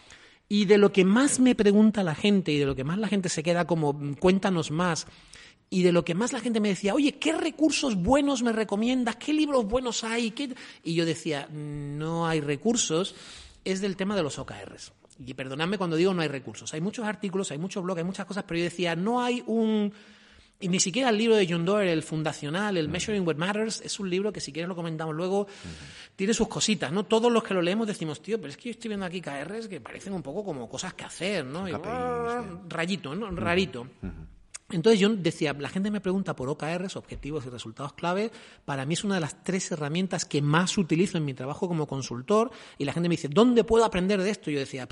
Y 0.48 0.66
de 0.66 0.78
lo 0.78 0.92
que 0.92 1.04
más 1.04 1.40
me 1.40 1.54
pregunta 1.54 2.04
la 2.04 2.14
gente 2.14 2.52
y 2.52 2.58
de 2.58 2.66
lo 2.66 2.76
que 2.76 2.84
más 2.84 2.98
la 2.98 3.08
gente 3.08 3.28
se 3.28 3.42
queda 3.42 3.66
como 3.66 4.16
cuéntanos 4.18 4.70
más 4.70 5.06
y 5.68 5.82
de 5.82 5.92
lo 5.92 6.04
que 6.04 6.14
más 6.14 6.32
la 6.32 6.40
gente 6.40 6.60
me 6.60 6.68
decía, 6.68 6.94
oye, 6.94 7.18
¿qué 7.18 7.32
recursos 7.32 7.96
buenos 7.96 8.42
me 8.42 8.52
recomiendas? 8.52 9.16
¿Qué 9.16 9.32
libros 9.32 9.66
buenos 9.66 10.04
hay? 10.04 10.32
Y 10.84 10.94
yo 10.94 11.04
decía, 11.04 11.48
no 11.50 12.26
hay 12.26 12.40
recursos, 12.40 13.14
es 13.64 13.80
del 13.80 13.96
tema 13.96 14.14
de 14.14 14.22
los 14.22 14.38
OKRs. 14.38 14.92
Y 15.24 15.34
perdonadme 15.34 15.78
cuando 15.78 15.96
digo 15.96 16.14
no 16.14 16.22
hay 16.22 16.28
recursos. 16.28 16.72
Hay 16.74 16.80
muchos 16.80 17.04
artículos, 17.04 17.50
hay 17.50 17.58
muchos 17.58 17.82
blogs, 17.82 17.98
hay 17.98 18.04
muchas 18.04 18.26
cosas, 18.26 18.44
pero 18.46 18.58
yo 18.58 18.64
decía, 18.64 18.94
no 18.94 19.22
hay 19.22 19.42
un 19.46 19.92
y 20.58 20.68
ni 20.68 20.80
siquiera 20.80 21.10
el 21.10 21.18
libro 21.18 21.36
de 21.36 21.46
John 21.48 21.64
Doerr, 21.64 21.88
el 21.88 22.02
fundacional, 22.02 22.76
el 22.76 22.88
Measuring 22.88 23.26
What 23.26 23.36
Matters, 23.36 23.80
es 23.82 24.00
un 24.00 24.08
libro 24.08 24.32
que 24.32 24.40
si 24.40 24.52
quieres 24.52 24.68
lo 24.68 24.74
comentamos 24.74 25.14
luego, 25.14 25.46
tiene 26.14 26.32
sus 26.32 26.48
cositas, 26.48 26.90
¿no? 26.92 27.04
Todos 27.04 27.30
los 27.30 27.42
que 27.42 27.54
lo 27.54 27.60
leemos 27.60 27.86
decimos, 27.86 28.22
tío, 28.22 28.38
pero 28.38 28.50
es 28.50 28.56
que 28.56 28.64
yo 28.64 28.70
estoy 28.70 28.88
viendo 28.88 29.04
aquí 29.04 29.20
KRs 29.20 29.68
que 29.68 29.80
parecen 29.80 30.14
un 30.14 30.22
poco 30.22 30.44
como 30.44 30.68
cosas 30.68 30.94
que 30.94 31.04
hacer, 31.04 31.44
¿no? 31.44 31.66
rayito, 32.68 33.14
¿no? 33.14 33.30
Rarito. 33.30 33.86
Entonces 34.68 34.98
yo 34.98 35.08
decía, 35.10 35.52
la 35.52 35.68
gente 35.68 35.92
me 35.92 36.00
pregunta 36.00 36.34
por 36.34 36.48
OKRs, 36.48 36.96
objetivos 36.96 37.46
y 37.46 37.50
resultados 37.50 37.92
clave. 37.92 38.32
Para 38.64 38.84
mí 38.84 38.94
es 38.94 39.04
una 39.04 39.14
de 39.14 39.20
las 39.20 39.44
tres 39.44 39.70
herramientas 39.70 40.24
que 40.24 40.42
más 40.42 40.76
utilizo 40.76 41.18
en 41.18 41.24
mi 41.24 41.34
trabajo 41.34 41.68
como 41.68 41.86
consultor. 41.86 42.50
Y 42.76 42.84
la 42.84 42.92
gente 42.92 43.08
me 43.08 43.12
dice, 43.12 43.28
¿dónde 43.28 43.62
puedo 43.62 43.84
aprender 43.84 44.20
de 44.20 44.30
esto? 44.30 44.50
Y 44.50 44.54
yo 44.54 44.60
decía, 44.60 44.88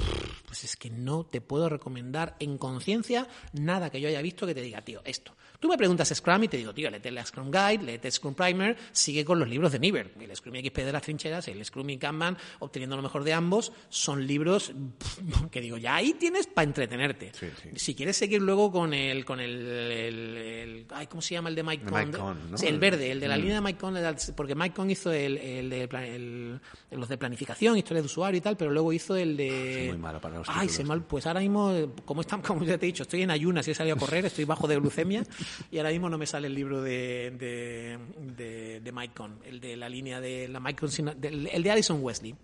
pues 0.46 0.62
es 0.62 0.77
que 0.77 0.90
no 0.90 1.24
te 1.24 1.40
puedo 1.40 1.68
recomendar 1.68 2.37
en 2.38 2.57
conciencia 2.57 3.27
nada 3.53 3.90
que 3.90 4.00
yo 4.00 4.09
haya 4.09 4.22
visto 4.22 4.46
que 4.46 4.55
te 4.55 4.62
diga, 4.62 4.83
tío, 4.83 5.03
esto. 5.05 5.35
Tú 5.64 5.70
me 5.70 5.79
preguntas 5.79 6.12
Scrum 6.14 6.44
y 6.44 6.48
te 6.48 6.59
digo, 6.59 6.74
tío, 6.74 6.90
léete 6.90 7.09
el 7.09 7.24
Scrum 7.24 7.50
Guide, 7.50 7.83
léete 7.83 8.11
Scrum 8.11 8.35
Primer, 8.35 8.77
sigue 8.92 9.24
con 9.24 9.38
los 9.38 9.48
libros 9.48 9.72
de 9.72 9.79
Niver. 9.79 10.12
El 10.20 10.37
Scrum 10.37 10.57
XP 10.57 10.77
de 10.81 10.92
las 10.92 11.00
trincheras, 11.00 11.48
el 11.48 11.64
Scrum 11.64 11.88
y 11.88 11.96
Kanban, 11.96 12.37
obteniendo 12.59 12.96
lo 12.96 13.03
mejor 13.03 13.24
de 13.24 13.33
ambos, 13.33 13.72
son 13.88 14.27
libros 14.27 14.74
que 15.50 15.62
digo, 15.62 15.79
ya 15.79 15.94
ahí 15.94 16.12
tienes 16.12 16.48
para 16.48 16.66
entretenerte. 16.66 17.33
Si 17.77 17.94
quieres 17.94 18.14
seguir 18.18 18.42
luego 18.42 18.70
con 18.70 18.92
el, 18.92 19.24
con 19.24 19.40
el, 19.40 20.85
ay, 20.90 21.07
¿cómo 21.07 21.22
se 21.22 21.33
llama 21.33 21.48
el 21.48 21.55
de 21.55 21.62
Mike 21.62 21.87
Cohn? 21.87 22.37
el 22.62 22.79
verde, 22.79 23.11
el 23.11 23.20
de 23.20 23.29
la 23.29 23.38
mm. 23.38 23.40
línea 23.40 23.55
de 23.55 23.61
Mike 23.62 23.79
Cohn, 23.79 23.96
porque 24.37 24.55
Mike 24.55 24.74
Cohn 24.74 24.90
hizo 24.90 25.12
el, 25.12 25.38
el 25.38 25.70
de 25.70 26.61
los 26.90 27.09
de 27.09 27.16
planificación, 27.16 27.79
historia 27.79 28.03
de 28.03 28.07
usuario 28.07 28.37
y 28.37 28.42
tal, 28.42 28.59
pero 28.59 28.70
luego 28.70 28.92
hizo 28.92 29.16
el 29.16 29.35
de... 29.38 29.87
muy 29.88 29.96
malo 29.98 30.20
para 30.20 30.37
los 30.37 30.46
Ay, 30.50 30.68
se 30.68 30.85
mal, 30.85 31.03
pues 31.05 31.27
ahora 31.27 31.40
mismo, 31.40 31.94
como, 32.05 32.20
están, 32.20 32.42
como 32.42 32.64
ya 32.64 32.77
te 32.77 32.85
he 32.85 32.88
dicho, 32.88 33.05
estoy 33.05 33.22
en 33.22 33.31
ayunas 33.31 33.66
y 33.66 33.70
he 33.70 33.74
salido 33.74 33.96
a 33.96 33.98
correr, 33.98 34.27
estoy 34.27 34.44
bajo 34.44 34.68
de 34.68 34.77
glucemia 34.77 35.24
y 35.71 35.79
ahora 35.79 35.90
mismo 35.90 36.09
no 36.09 36.19
me 36.19 36.27
sale 36.27 36.47
el 36.47 36.55
libro 36.55 36.83
de, 36.83 37.33
de, 37.38 38.81
de, 38.81 38.93
Mike 38.93 39.14
Cohn, 39.14 39.38
el 39.45 39.61
de 39.61 39.77
la 39.77 39.88
línea 39.88 40.21
de 40.21 40.49
la 40.49 40.61
Mike 40.61 40.81
Cohn, 40.81 41.17
el 41.23 41.62
de 41.62 41.71
Addison 41.71 42.03
Wesley. 42.03 42.35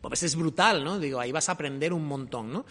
Pues 0.00 0.22
es 0.22 0.36
brutal, 0.36 0.84
¿no? 0.84 0.98
Digo, 0.98 1.20
ahí 1.20 1.32
vas 1.32 1.48
a 1.48 1.52
aprender 1.52 1.92
un 1.92 2.06
montón, 2.06 2.52
¿no? 2.52 2.66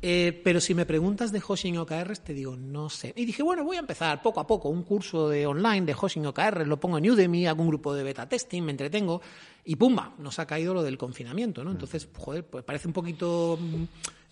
Eh, 0.00 0.40
pero 0.44 0.60
si 0.60 0.74
me 0.74 0.86
preguntas 0.86 1.32
de 1.32 1.42
hosting 1.44 1.78
OKR, 1.78 2.16
te 2.18 2.32
digo, 2.32 2.56
no 2.56 2.88
sé. 2.88 3.12
Y 3.16 3.24
dije, 3.24 3.42
bueno, 3.42 3.64
voy 3.64 3.76
a 3.76 3.80
empezar 3.80 4.22
poco 4.22 4.38
a 4.38 4.46
poco 4.46 4.68
un 4.68 4.84
curso 4.84 5.28
de 5.28 5.46
online 5.46 5.82
de 5.82 5.96
hosting 6.00 6.26
OKR, 6.26 6.66
lo 6.66 6.78
pongo 6.78 6.98
en 6.98 7.10
Udemy, 7.10 7.46
hago 7.46 7.62
un 7.62 7.68
grupo 7.68 7.92
de 7.94 8.04
beta 8.04 8.28
testing, 8.28 8.62
me 8.62 8.70
entretengo 8.70 9.20
y 9.64 9.74
pumba, 9.74 10.14
nos 10.18 10.38
ha 10.38 10.46
caído 10.46 10.72
lo 10.72 10.82
del 10.82 10.96
confinamiento, 10.96 11.64
¿no? 11.64 11.72
Entonces, 11.72 12.08
joder, 12.16 12.44
pues 12.44 12.64
parece 12.64 12.86
un 12.86 12.94
poquito 12.94 13.58
mm, 13.60 13.84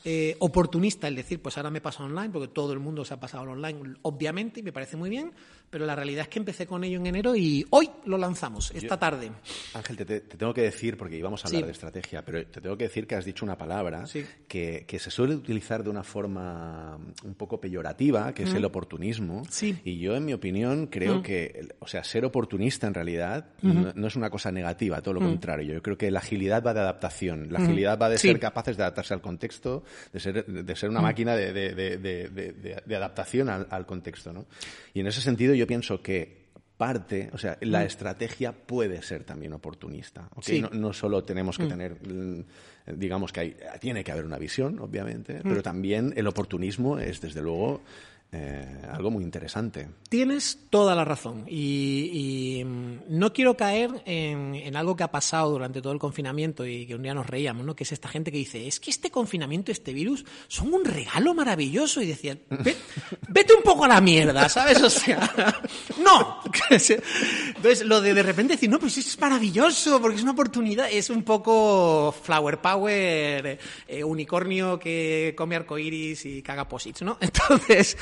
eh, 0.08 0.36
oportunista 0.38 1.08
el 1.08 1.16
decir, 1.16 1.42
pues 1.42 1.56
ahora 1.56 1.68
me 1.68 1.80
paso 1.80 2.04
online, 2.04 2.30
porque 2.30 2.46
todo 2.46 2.72
el 2.72 2.78
mundo 2.78 3.04
se 3.04 3.12
ha 3.12 3.18
pasado 3.18 3.42
online, 3.50 3.96
obviamente, 4.02 4.60
y 4.60 4.62
me 4.62 4.72
parece 4.72 4.96
muy 4.96 5.10
bien, 5.10 5.32
pero 5.70 5.84
la 5.84 5.94
realidad 5.94 6.22
es 6.22 6.28
que 6.28 6.38
empecé 6.38 6.66
con 6.66 6.84
ello 6.84 6.98
en 6.98 7.06
enero 7.06 7.34
y 7.36 7.66
hoy 7.70 7.90
lo 8.04 8.18
lanzamos, 8.18 8.70
esta 8.74 8.98
tarde. 8.98 9.30
Ángel, 9.74 9.96
te, 9.96 10.20
tengo 10.20 10.54
que 10.54 10.62
decir, 10.62 10.96
porque 10.96 11.16
íbamos 11.16 11.44
a 11.44 11.48
hablar 11.48 11.66
de 11.66 11.72
estrategia, 11.72 12.24
pero 12.24 12.46
te 12.46 12.60
tengo 12.60 12.76
que 12.76 12.84
decir 12.84 13.06
que 13.06 13.14
has 13.14 13.24
dicho 13.24 13.44
una 13.44 13.58
palabra 13.58 14.04
que, 14.48 14.96
se 14.98 15.10
suele 15.10 15.34
utilizar 15.34 15.84
de 15.84 15.90
una 15.90 16.02
forma 16.02 16.98
un 17.22 17.34
poco 17.34 17.60
peyorativa, 17.60 18.32
que 18.32 18.44
es 18.44 18.54
el 18.54 18.64
oportunismo. 18.64 19.42
Y 19.84 19.98
yo, 19.98 20.16
en 20.16 20.24
mi 20.24 20.32
opinión, 20.32 20.86
creo 20.86 21.22
que, 21.22 21.68
o 21.80 21.86
sea, 21.86 22.02
ser 22.04 22.24
oportunista 22.24 22.86
en 22.86 22.94
realidad 22.94 23.46
no, 23.62 24.06
es 24.06 24.16
una 24.16 24.30
cosa 24.30 24.50
negativa, 24.50 25.02
todo 25.02 25.14
lo 25.14 25.20
contrario. 25.20 25.74
Yo 25.74 25.82
creo 25.82 25.98
que 25.98 26.10
la 26.10 26.20
agilidad 26.20 26.62
va 26.62 26.74
de 26.74 26.80
adaptación, 26.80 27.52
la 27.52 27.58
agilidad 27.58 27.98
va 27.98 28.08
de 28.08 28.18
ser 28.18 28.38
capaces 28.38 28.76
de 28.76 28.82
adaptarse 28.82 29.14
al 29.14 29.20
contexto 29.20 29.84
de 30.12 30.20
ser, 30.20 30.44
de 30.46 30.76
ser 30.76 30.90
una 30.90 31.00
máquina 31.00 31.34
de, 31.34 31.52
de, 31.52 32.96
adaptación 32.96 33.48
al, 33.48 33.86
contexto. 33.86 34.32
¿no? 34.32 34.46
Y 34.94 35.00
en 35.00 35.06
ese 35.06 35.20
sentido 35.20 35.54
yo 35.56 35.66
pienso 35.66 36.00
que 36.02 36.46
parte, 36.76 37.30
o 37.32 37.38
sea, 37.38 37.56
la 37.62 37.80
mm. 37.80 37.86
estrategia 37.86 38.52
puede 38.52 39.02
ser 39.02 39.24
también 39.24 39.52
oportunista. 39.54 40.28
No, 40.60 40.70
no, 40.70 40.92
solo 40.92 41.24
tenemos 41.24 41.56
que 41.56 41.64
mm. 41.64 41.68
tener, 41.68 41.96
digamos 42.86 43.32
que 43.32 43.40
hay, 43.40 43.56
tiene 43.80 44.04
que 44.04 44.12
haber 44.12 44.24
una 44.24 44.38
visión, 44.38 44.78
obviamente, 44.80 45.40
pero 45.42 45.62
también 45.62 46.12
el 46.16 46.26
oportunismo 46.26 46.98
es, 46.98 47.20
desde 47.20 47.40
luego, 47.40 47.82
eh, 48.38 48.64
algo 48.92 49.10
muy 49.10 49.24
interesante. 49.24 49.88
Tienes 50.08 50.58
toda 50.70 50.94
la 50.94 51.04
razón 51.04 51.44
y, 51.48 52.62
mm, 52.64 52.96
no 53.08 53.32
quiero 53.32 53.56
caer 53.56 54.02
en, 54.04 54.76
algo 54.76 54.94
que 54.94 55.04
ha 55.04 55.10
pasado 55.10 55.50
durante 55.50 55.80
todo 55.80 55.92
el 55.92 55.98
confinamiento 55.98 56.66
y 56.66 56.86
que 56.86 56.94
un 56.94 57.02
día 57.02 57.14
nos 57.14 57.26
reíamos, 57.26 57.64
¿no? 57.64 57.74
que 57.74 57.84
es 57.84 57.92
esta 57.92 58.08
gente 58.08 58.30
que 58.30 58.38
dice, 58.38 58.66
es 58.66 58.78
que 58.78 58.90
este 58.90 59.10
confinamiento, 59.10 59.72
este 59.72 59.92
virus, 59.92 60.24
son 60.48 60.74
un 60.74 60.84
regalo 60.84 61.32
maravilloso 61.34 62.02
y 62.02 62.06
decían, 62.06 62.40
vete 63.28 63.54
un 63.54 63.62
poco 63.62 63.84
a 63.84 63.88
la 63.88 64.00
mierda, 64.00 64.48
¿sabes? 64.48 64.82
O 64.82 64.90
sea, 64.90 65.30
no. 66.02 66.40
Entonces, 66.68 67.84
lo 67.84 68.00
de 68.00 68.12
de 68.12 68.22
repente 68.22 68.54
decir, 68.54 68.68
no, 68.68 68.78
pues 68.78 68.98
es 68.98 69.18
maravilloso 69.18 70.00
porque 70.00 70.16
es 70.16 70.22
una 70.22 70.32
oportunidad, 70.32 70.90
es 70.90 71.10
un 71.10 71.22
poco 71.22 72.14
flower 72.22 72.60
power, 72.60 73.58
eh, 73.88 74.04
unicornio 74.04 74.78
que 74.78 75.34
come 75.36 75.56
arcoiris 75.56 76.26
y 76.26 76.42
caga 76.42 76.68
posits, 76.68 77.02
¿no? 77.02 77.18
Entonces, 77.20 77.96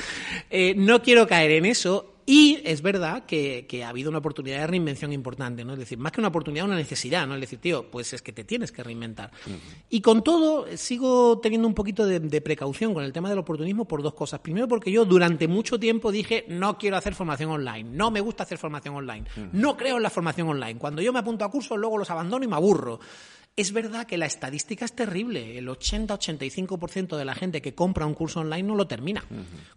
eh, 0.49 0.73
no 0.75 1.01
quiero 1.01 1.27
caer 1.27 1.51
en 1.51 1.65
eso. 1.65 2.11
Y 2.27 2.59
es 2.65 2.81
verdad 2.81 3.25
que, 3.27 3.67
ha 3.85 3.89
habido 3.89 4.09
una 4.09 4.17
oportunidad 4.17 4.59
de 4.59 4.67
reinvención 4.67 5.13
importante, 5.13 5.63
¿no? 5.63 5.73
Es 5.73 5.79
decir, 5.79 5.99
más 5.99 6.11
que 6.11 6.21
una 6.21 6.29
oportunidad, 6.29 6.65
una 6.65 6.75
necesidad, 6.75 7.27
¿no? 7.27 7.35
Es 7.35 7.41
decir, 7.41 7.59
tío, 7.59 7.91
pues 7.91 8.13
es 8.13 8.23
que 8.23 8.31
te 8.31 8.43
tienes 8.43 8.71
que 8.71 8.81
reinventar. 8.81 9.29
Y 9.91 10.01
con 10.01 10.23
todo, 10.23 10.65
sigo 10.75 11.39
teniendo 11.39 11.67
un 11.67 11.75
poquito 11.75 12.05
de, 12.07 12.41
precaución 12.41 12.95
con 12.95 13.03
el 13.03 13.13
tema 13.13 13.29
del 13.29 13.37
oportunismo 13.37 13.85
por 13.85 14.01
dos 14.01 14.15
cosas. 14.15 14.39
Primero, 14.39 14.67
porque 14.67 14.91
yo 14.91 15.05
durante 15.05 15.47
mucho 15.47 15.79
tiempo 15.79 16.11
dije, 16.11 16.45
no 16.47 16.79
quiero 16.79 16.97
hacer 16.97 17.13
formación 17.13 17.51
online, 17.51 17.83
no 17.91 18.09
me 18.09 18.21
gusta 18.21 18.41
hacer 18.41 18.57
formación 18.57 18.95
online, 18.95 19.25
no 19.53 19.77
creo 19.77 19.97
en 19.97 20.03
la 20.03 20.09
formación 20.09 20.49
online. 20.49 20.79
Cuando 20.79 21.03
yo 21.03 21.13
me 21.13 21.19
apunto 21.19 21.45
a 21.45 21.51
cursos, 21.51 21.77
luego 21.77 21.99
los 21.99 22.09
abandono 22.09 22.43
y 22.43 22.47
me 22.47 22.55
aburro. 22.55 22.99
Es 23.57 23.71
verdad 23.71 24.05
que 24.05 24.17
la 24.17 24.25
estadística 24.25 24.83
es 24.83 24.91
terrible. 24.91 25.57
El 25.57 25.69
80-85% 25.69 27.15
de 27.15 27.23
la 27.23 27.33
gente 27.33 27.61
que 27.61 27.73
compra 27.73 28.05
un 28.05 28.13
curso 28.13 28.41
online 28.41 28.63
no 28.63 28.75
lo 28.75 28.85
termina. 28.85 29.23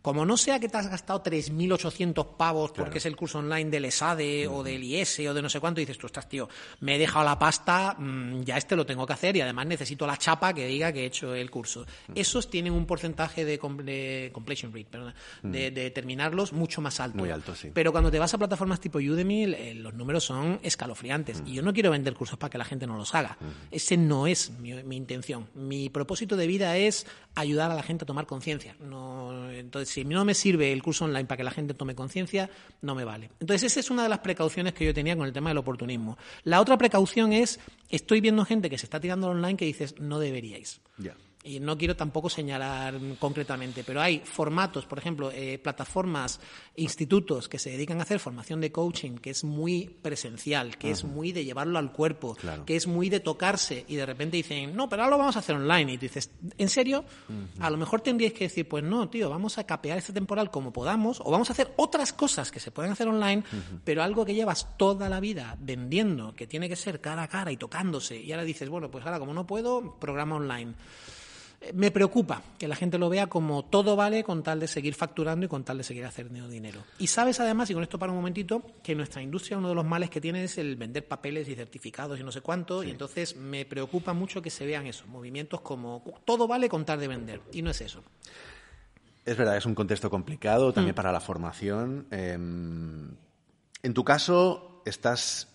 Como 0.02 0.26
no 0.26 0.36
sea 0.36 0.58
que 0.58 0.68
te 0.68 0.78
has 0.78 0.88
gastado 0.88 1.22
3.800 1.22 2.36
pavos 2.36 2.72
porque 2.72 2.98
es 2.98 3.06
el 3.06 3.14
curso 3.14 3.38
online 3.38 3.70
del 3.70 3.84
ESADE 3.84 4.48
o 4.48 4.64
del 4.64 4.82
IS 4.82 5.20
o 5.20 5.34
de 5.34 5.42
no 5.42 5.48
sé 5.48 5.60
cuánto, 5.60 5.80
y 5.80 5.84
dices, 5.84 5.96
tú 5.96 6.08
estás, 6.08 6.28
tío, 6.28 6.48
me 6.80 6.96
he 6.96 6.98
dejado 6.98 7.24
la 7.24 7.38
pasta, 7.38 7.94
mm, 7.96 8.42
ya 8.42 8.56
este 8.56 8.74
lo 8.74 8.84
tengo 8.84 9.06
que 9.06 9.12
hacer 9.12 9.36
y 9.36 9.42
además 9.42 9.66
necesito 9.66 10.08
la 10.08 10.16
chapa 10.16 10.52
que 10.52 10.66
diga 10.66 10.92
que 10.92 11.02
he 11.02 11.06
hecho 11.06 11.32
el 11.32 11.48
curso. 11.48 11.86
Esos 12.16 12.50
tienen 12.50 12.72
un 12.72 12.84
porcentaje 12.84 13.44
de, 13.44 13.60
completion 13.60 14.72
rate, 14.72 14.88
perdón, 14.90 15.14
de, 15.44 15.92
terminarlos 15.92 16.52
mucho 16.52 16.80
más 16.80 16.98
alto. 16.98 17.18
Muy 17.18 17.30
alto, 17.30 17.54
sí. 17.54 17.70
Pero 17.72 17.92
cuando 17.92 18.10
te 18.10 18.18
vas 18.18 18.34
a 18.34 18.38
plataformas 18.38 18.80
tipo 18.80 18.98
Udemy, 18.98 19.74
los 19.74 19.94
números 19.94 20.24
son 20.24 20.58
escalofriantes. 20.64 21.44
Y 21.46 21.54
yo 21.54 21.62
no 21.62 21.72
quiero 21.72 21.92
vender 21.92 22.14
cursos 22.14 22.36
para 22.40 22.50
que 22.50 22.58
la 22.58 22.64
gente 22.64 22.84
no 22.84 22.96
los 22.96 23.14
haga. 23.14 23.38
Ese 23.70 23.96
no 23.96 24.26
es 24.26 24.50
mi, 24.58 24.96
intención. 24.96 25.48
Mi 25.54 25.90
propósito 25.90 26.36
de 26.36 26.46
vida 26.46 26.76
es 26.76 27.06
ayudar 27.34 27.70
a 27.70 27.74
la 27.74 27.82
gente 27.82 28.04
a 28.04 28.06
tomar 28.06 28.26
conciencia. 28.26 28.76
No, 28.80 29.50
entonces, 29.50 29.88
si 29.88 30.04
no 30.04 30.24
me 30.24 30.34
sirve 30.34 30.72
el 30.72 30.82
curso 30.82 31.04
online 31.04 31.26
para 31.26 31.38
que 31.38 31.44
la 31.44 31.50
gente 31.50 31.74
tome 31.74 31.94
conciencia, 31.94 32.50
no 32.82 32.94
me 32.94 33.04
vale. 33.04 33.30
Entonces, 33.40 33.72
esa 33.72 33.80
es 33.80 33.90
una 33.90 34.02
de 34.02 34.08
las 34.08 34.20
precauciones 34.20 34.74
que 34.74 34.84
yo 34.84 34.94
tenía 34.94 35.16
con 35.16 35.26
el 35.26 35.32
tema 35.32 35.50
del 35.50 35.58
oportunismo. 35.58 36.18
La 36.44 36.60
otra 36.60 36.78
precaución 36.78 37.32
es, 37.32 37.60
estoy 37.88 38.20
viendo 38.20 38.44
gente 38.44 38.70
que 38.70 38.78
se 38.78 38.86
está 38.86 39.00
tirando 39.00 39.28
online 39.28 39.56
que 39.56 39.64
dices, 39.64 39.94
no 39.98 40.18
deberíais 40.18 40.80
y 41.48 41.60
no 41.60 41.78
quiero 41.78 41.96
tampoco 41.96 42.28
señalar 42.28 42.94
concretamente, 43.18 43.82
pero 43.82 44.00
hay 44.00 44.20
formatos, 44.20 44.84
por 44.84 44.98
ejemplo, 44.98 45.30
eh, 45.32 45.58
plataformas, 45.58 46.40
institutos 46.76 47.48
que 47.48 47.58
se 47.58 47.70
dedican 47.70 47.98
a 48.00 48.02
hacer 48.02 48.20
formación 48.20 48.60
de 48.60 48.70
coaching, 48.70 49.16
que 49.16 49.30
es 49.30 49.44
muy 49.44 49.88
presencial, 50.02 50.76
que 50.76 50.90
es 50.90 51.04
muy 51.04 51.32
de 51.32 51.44
llevarlo 51.44 51.78
al 51.78 51.92
cuerpo, 51.92 52.36
que 52.66 52.76
es 52.76 52.86
muy 52.86 53.08
de 53.08 53.20
tocarse 53.20 53.84
y 53.88 53.96
de 53.96 54.04
repente 54.04 54.36
dicen, 54.36 54.76
no, 54.76 54.88
pero 54.88 55.02
ahora 55.02 55.16
lo 55.16 55.18
vamos 55.18 55.36
a 55.36 55.38
hacer 55.38 55.56
online. 55.56 55.94
Y 55.94 55.96
tú 55.96 56.02
dices, 56.02 56.30
¿en 56.58 56.68
serio? 56.68 57.04
A 57.60 57.70
lo 57.70 57.76
mejor 57.76 58.02
tendríais 58.02 58.34
que 58.34 58.44
decir, 58.44 58.68
pues 58.68 58.84
no, 58.84 59.08
tío, 59.08 59.30
vamos 59.30 59.58
a 59.58 59.64
capear 59.64 59.98
este 59.98 60.12
temporal 60.12 60.50
como 60.50 60.72
podamos 60.72 61.20
o 61.24 61.30
vamos 61.30 61.48
a 61.48 61.54
hacer 61.54 61.72
otras 61.76 62.12
cosas 62.12 62.50
que 62.50 62.60
se 62.60 62.70
pueden 62.70 62.92
hacer 62.92 63.08
online, 63.08 63.42
pero 63.84 64.02
algo 64.02 64.24
que 64.24 64.34
llevas 64.34 64.76
toda 64.76 65.08
la 65.08 65.20
vida 65.20 65.56
vendiendo, 65.58 66.34
que 66.34 66.46
tiene 66.46 66.68
que 66.68 66.76
ser 66.76 67.00
cara 67.00 67.22
a 67.22 67.28
cara 67.28 67.50
y 67.50 67.56
tocándose, 67.56 68.20
y 68.20 68.32
ahora 68.32 68.44
dices, 68.44 68.68
bueno, 68.68 68.90
pues 68.90 69.04
ahora 69.06 69.18
como 69.18 69.32
no 69.32 69.46
puedo, 69.46 69.98
programa 69.98 70.36
online. 70.36 70.74
Me 71.74 71.90
preocupa 71.90 72.42
que 72.56 72.68
la 72.68 72.76
gente 72.76 72.98
lo 72.98 73.08
vea 73.08 73.26
como 73.26 73.64
todo 73.64 73.96
vale 73.96 74.22
con 74.22 74.44
tal 74.44 74.60
de 74.60 74.68
seguir 74.68 74.94
facturando 74.94 75.44
y 75.44 75.48
con 75.48 75.64
tal 75.64 75.78
de 75.78 75.84
seguir 75.84 76.04
haciendo 76.04 76.48
dinero. 76.48 76.84
Y 76.98 77.08
sabes 77.08 77.40
además, 77.40 77.68
y 77.70 77.74
con 77.74 77.82
esto 77.82 77.98
para 77.98 78.12
un 78.12 78.18
momentito, 78.18 78.62
que 78.82 78.94
nuestra 78.94 79.22
industria 79.22 79.58
uno 79.58 79.68
de 79.68 79.74
los 79.74 79.84
males 79.84 80.08
que 80.08 80.20
tiene 80.20 80.44
es 80.44 80.56
el 80.58 80.76
vender 80.76 81.08
papeles 81.08 81.48
y 81.48 81.56
certificados 81.56 82.20
y 82.20 82.22
no 82.22 82.30
sé 82.30 82.42
cuánto, 82.42 82.84
y 82.84 82.90
entonces 82.90 83.36
me 83.36 83.64
preocupa 83.64 84.12
mucho 84.12 84.40
que 84.40 84.50
se 84.50 84.66
vean 84.66 84.86
esos 84.86 85.08
movimientos 85.08 85.60
como 85.60 86.04
todo 86.24 86.46
vale 86.46 86.68
con 86.68 86.84
tal 86.84 87.00
de 87.00 87.08
vender, 87.08 87.40
y 87.52 87.62
no 87.62 87.70
es 87.70 87.80
eso. 87.80 88.04
Es 89.24 89.36
verdad, 89.36 89.56
es 89.56 89.66
un 89.66 89.74
contexto 89.74 90.08
complicado 90.08 90.72
también 90.72 90.94
mm. 90.94 90.96
para 90.96 91.12
la 91.12 91.20
formación. 91.20 92.06
Em, 92.10 93.10
en 93.82 93.94
tu 93.94 94.04
caso, 94.04 94.82
estás 94.86 95.48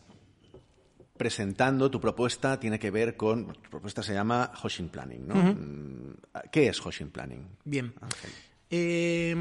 presentando 1.17 1.89
tu 1.91 1.99
propuesta 1.99 2.59
tiene 2.59 2.79
que 2.79 2.91
ver 2.91 3.15
con. 3.15 3.53
Tu 3.53 3.69
propuesta 3.69 4.03
se 4.03 4.13
llama 4.13 4.51
Hoshin 4.61 4.89
Planning, 4.89 5.27
¿no? 5.27 5.35
Mm, 5.35 6.15
¿Qué 6.51 6.67
es 6.67 6.85
Hoshin 6.85 7.09
Planning? 7.09 7.47
Bien. 7.63 7.93
Eh, 8.69 9.35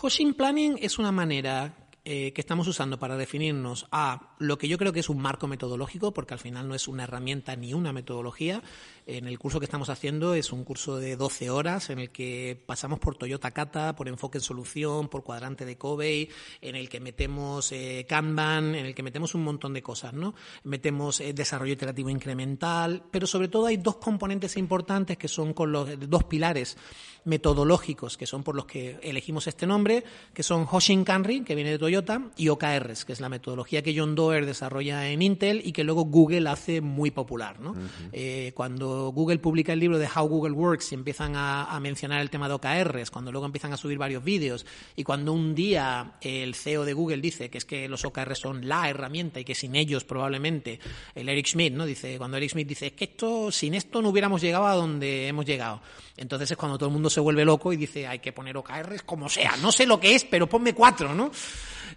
Hoshin 0.00 0.34
Planning 0.34 0.78
es 0.80 0.98
una 0.98 1.10
manera 1.10 1.74
eh, 2.10 2.32
que 2.32 2.40
estamos 2.40 2.66
usando 2.66 2.98
para 2.98 3.18
definirnos 3.18 3.86
a 3.92 4.34
lo 4.38 4.56
que 4.56 4.66
yo 4.66 4.78
creo 4.78 4.94
que 4.94 5.00
es 5.00 5.10
un 5.10 5.18
marco 5.18 5.46
metodológico, 5.46 6.14
porque 6.14 6.32
al 6.32 6.40
final 6.40 6.66
no 6.66 6.74
es 6.74 6.88
una 6.88 7.04
herramienta 7.04 7.54
ni 7.54 7.74
una 7.74 7.92
metodología. 7.92 8.62
En 9.10 9.26
el 9.26 9.38
curso 9.38 9.58
que 9.58 9.64
estamos 9.64 9.88
haciendo 9.88 10.34
es 10.34 10.52
un 10.52 10.64
curso 10.64 10.98
de 10.98 11.16
12 11.16 11.48
horas 11.48 11.88
en 11.88 11.98
el 11.98 12.10
que 12.10 12.62
pasamos 12.66 12.98
por 12.98 13.16
Toyota 13.16 13.52
Kata, 13.52 13.96
por 13.96 14.06
enfoque 14.06 14.36
en 14.36 14.42
solución, 14.42 15.08
por 15.08 15.24
cuadrante 15.24 15.64
de 15.64 15.78
Kobe, 15.78 16.28
en 16.60 16.76
el 16.76 16.90
que 16.90 17.00
metemos 17.00 17.72
eh, 17.72 18.04
Kanban, 18.06 18.74
en 18.74 18.84
el 18.84 18.94
que 18.94 19.02
metemos 19.02 19.34
un 19.34 19.44
montón 19.44 19.72
de 19.72 19.82
cosas, 19.82 20.12
¿no? 20.12 20.34
Metemos 20.64 21.20
eh, 21.20 21.32
desarrollo 21.32 21.72
iterativo 21.72 22.10
incremental, 22.10 23.02
pero 23.10 23.26
sobre 23.26 23.48
todo 23.48 23.64
hay 23.64 23.78
dos 23.78 23.96
componentes 23.96 24.58
importantes 24.58 25.16
que 25.16 25.28
son 25.28 25.54
con 25.54 25.72
los 25.72 25.88
dos 26.06 26.24
pilares 26.24 26.76
metodológicos, 27.24 28.18
que 28.18 28.26
son 28.26 28.42
por 28.42 28.54
los 28.54 28.66
que 28.66 28.98
elegimos 29.02 29.46
este 29.46 29.66
nombre, 29.66 30.04
que 30.34 30.42
son 30.42 30.66
Hoshin 30.70 31.04
Kanri, 31.04 31.44
que 31.44 31.54
viene 31.54 31.70
de 31.70 31.78
Toyota, 31.78 32.30
y 32.36 32.48
OKRs, 32.48 33.06
que 33.06 33.14
es 33.14 33.20
la 33.20 33.28
metodología 33.30 33.82
que 33.82 33.98
John 33.98 34.14
Doerr 34.14 34.44
desarrolla 34.44 35.08
en 35.08 35.22
Intel 35.22 35.62
y 35.64 35.72
que 35.72 35.84
luego 35.84 36.04
Google 36.04 36.48
hace 36.48 36.82
muy 36.82 37.10
popular. 37.10 37.60
¿no? 37.60 37.74
Eh, 38.12 38.52
cuando 38.54 38.97
Google 39.10 39.38
publica 39.38 39.72
el 39.72 39.80
libro 39.80 39.98
de 39.98 40.06
How 40.06 40.28
Google 40.28 40.52
Works 40.52 40.92
y 40.92 40.94
empiezan 40.94 41.34
a, 41.36 41.78
mencionar 41.80 42.20
el 42.20 42.30
tema 42.30 42.48
de 42.48 42.54
OKRs, 42.54 43.10
cuando 43.10 43.30
luego 43.30 43.46
empiezan 43.46 43.72
a 43.72 43.76
subir 43.76 43.98
varios 43.98 44.24
vídeos, 44.24 44.66
y 44.96 45.04
cuando 45.04 45.32
un 45.32 45.54
día 45.54 46.14
el 46.20 46.54
CEO 46.54 46.84
de 46.84 46.92
Google 46.92 47.18
dice 47.18 47.50
que 47.50 47.58
es 47.58 47.64
que 47.64 47.88
los 47.88 48.04
OKRs 48.04 48.38
son 48.38 48.68
la 48.68 48.88
herramienta 48.88 49.40
y 49.40 49.44
que 49.44 49.54
sin 49.54 49.76
ellos 49.76 50.04
probablemente, 50.04 50.80
el 51.14 51.28
Eric 51.28 51.46
Schmidt, 51.46 51.74
¿no? 51.74 51.86
Dice, 51.86 52.18
cuando 52.18 52.36
Eric 52.36 52.50
Schmidt 52.50 52.68
dice, 52.68 52.86
es 52.88 52.92
que 52.92 53.04
esto, 53.04 53.50
sin 53.52 53.74
esto 53.74 54.02
no 54.02 54.08
hubiéramos 54.08 54.40
llegado 54.40 54.66
a 54.66 54.74
donde 54.74 55.28
hemos 55.28 55.46
llegado. 55.46 55.80
Entonces 56.16 56.50
es 56.50 56.56
cuando 56.56 56.78
todo 56.78 56.88
el 56.88 56.92
mundo 56.92 57.10
se 57.10 57.20
vuelve 57.20 57.44
loco 57.44 57.72
y 57.72 57.76
dice, 57.76 58.06
hay 58.06 58.18
que 58.18 58.32
poner 58.32 58.56
OKRs 58.56 59.02
como 59.04 59.28
sea. 59.28 59.56
No 59.62 59.72
sé 59.72 59.86
lo 59.86 60.00
que 60.00 60.14
es, 60.14 60.24
pero 60.24 60.48
ponme 60.48 60.74
cuatro, 60.74 61.14
¿no? 61.14 61.30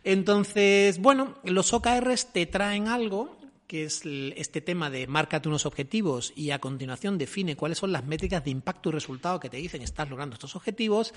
Entonces, 0.04 1.00
bueno, 1.00 1.38
los 1.44 1.74
OKRs 1.74 2.32
te 2.34 2.46
traen 2.46 2.88
algo 2.88 3.40
que 3.72 3.86
es 3.86 4.02
este 4.36 4.60
tema 4.60 4.90
de 4.90 5.08
márcate 5.08 5.48
unos 5.48 5.66
objetivos 5.66 6.34
y 6.36 6.52
a 6.52 6.60
continuación 6.60 7.18
define 7.18 7.56
cuáles 7.56 7.78
son 7.78 7.94
las 7.94 8.04
métricas 8.04 8.44
de 8.44 8.52
impacto 8.52 8.90
y 8.90 8.92
resultado 8.92 9.40
que 9.40 9.50
te 9.50 9.56
dicen 9.56 9.82
estás 9.82 10.10
logrando 10.10 10.34
estos 10.34 10.58
objetivos, 10.58 11.14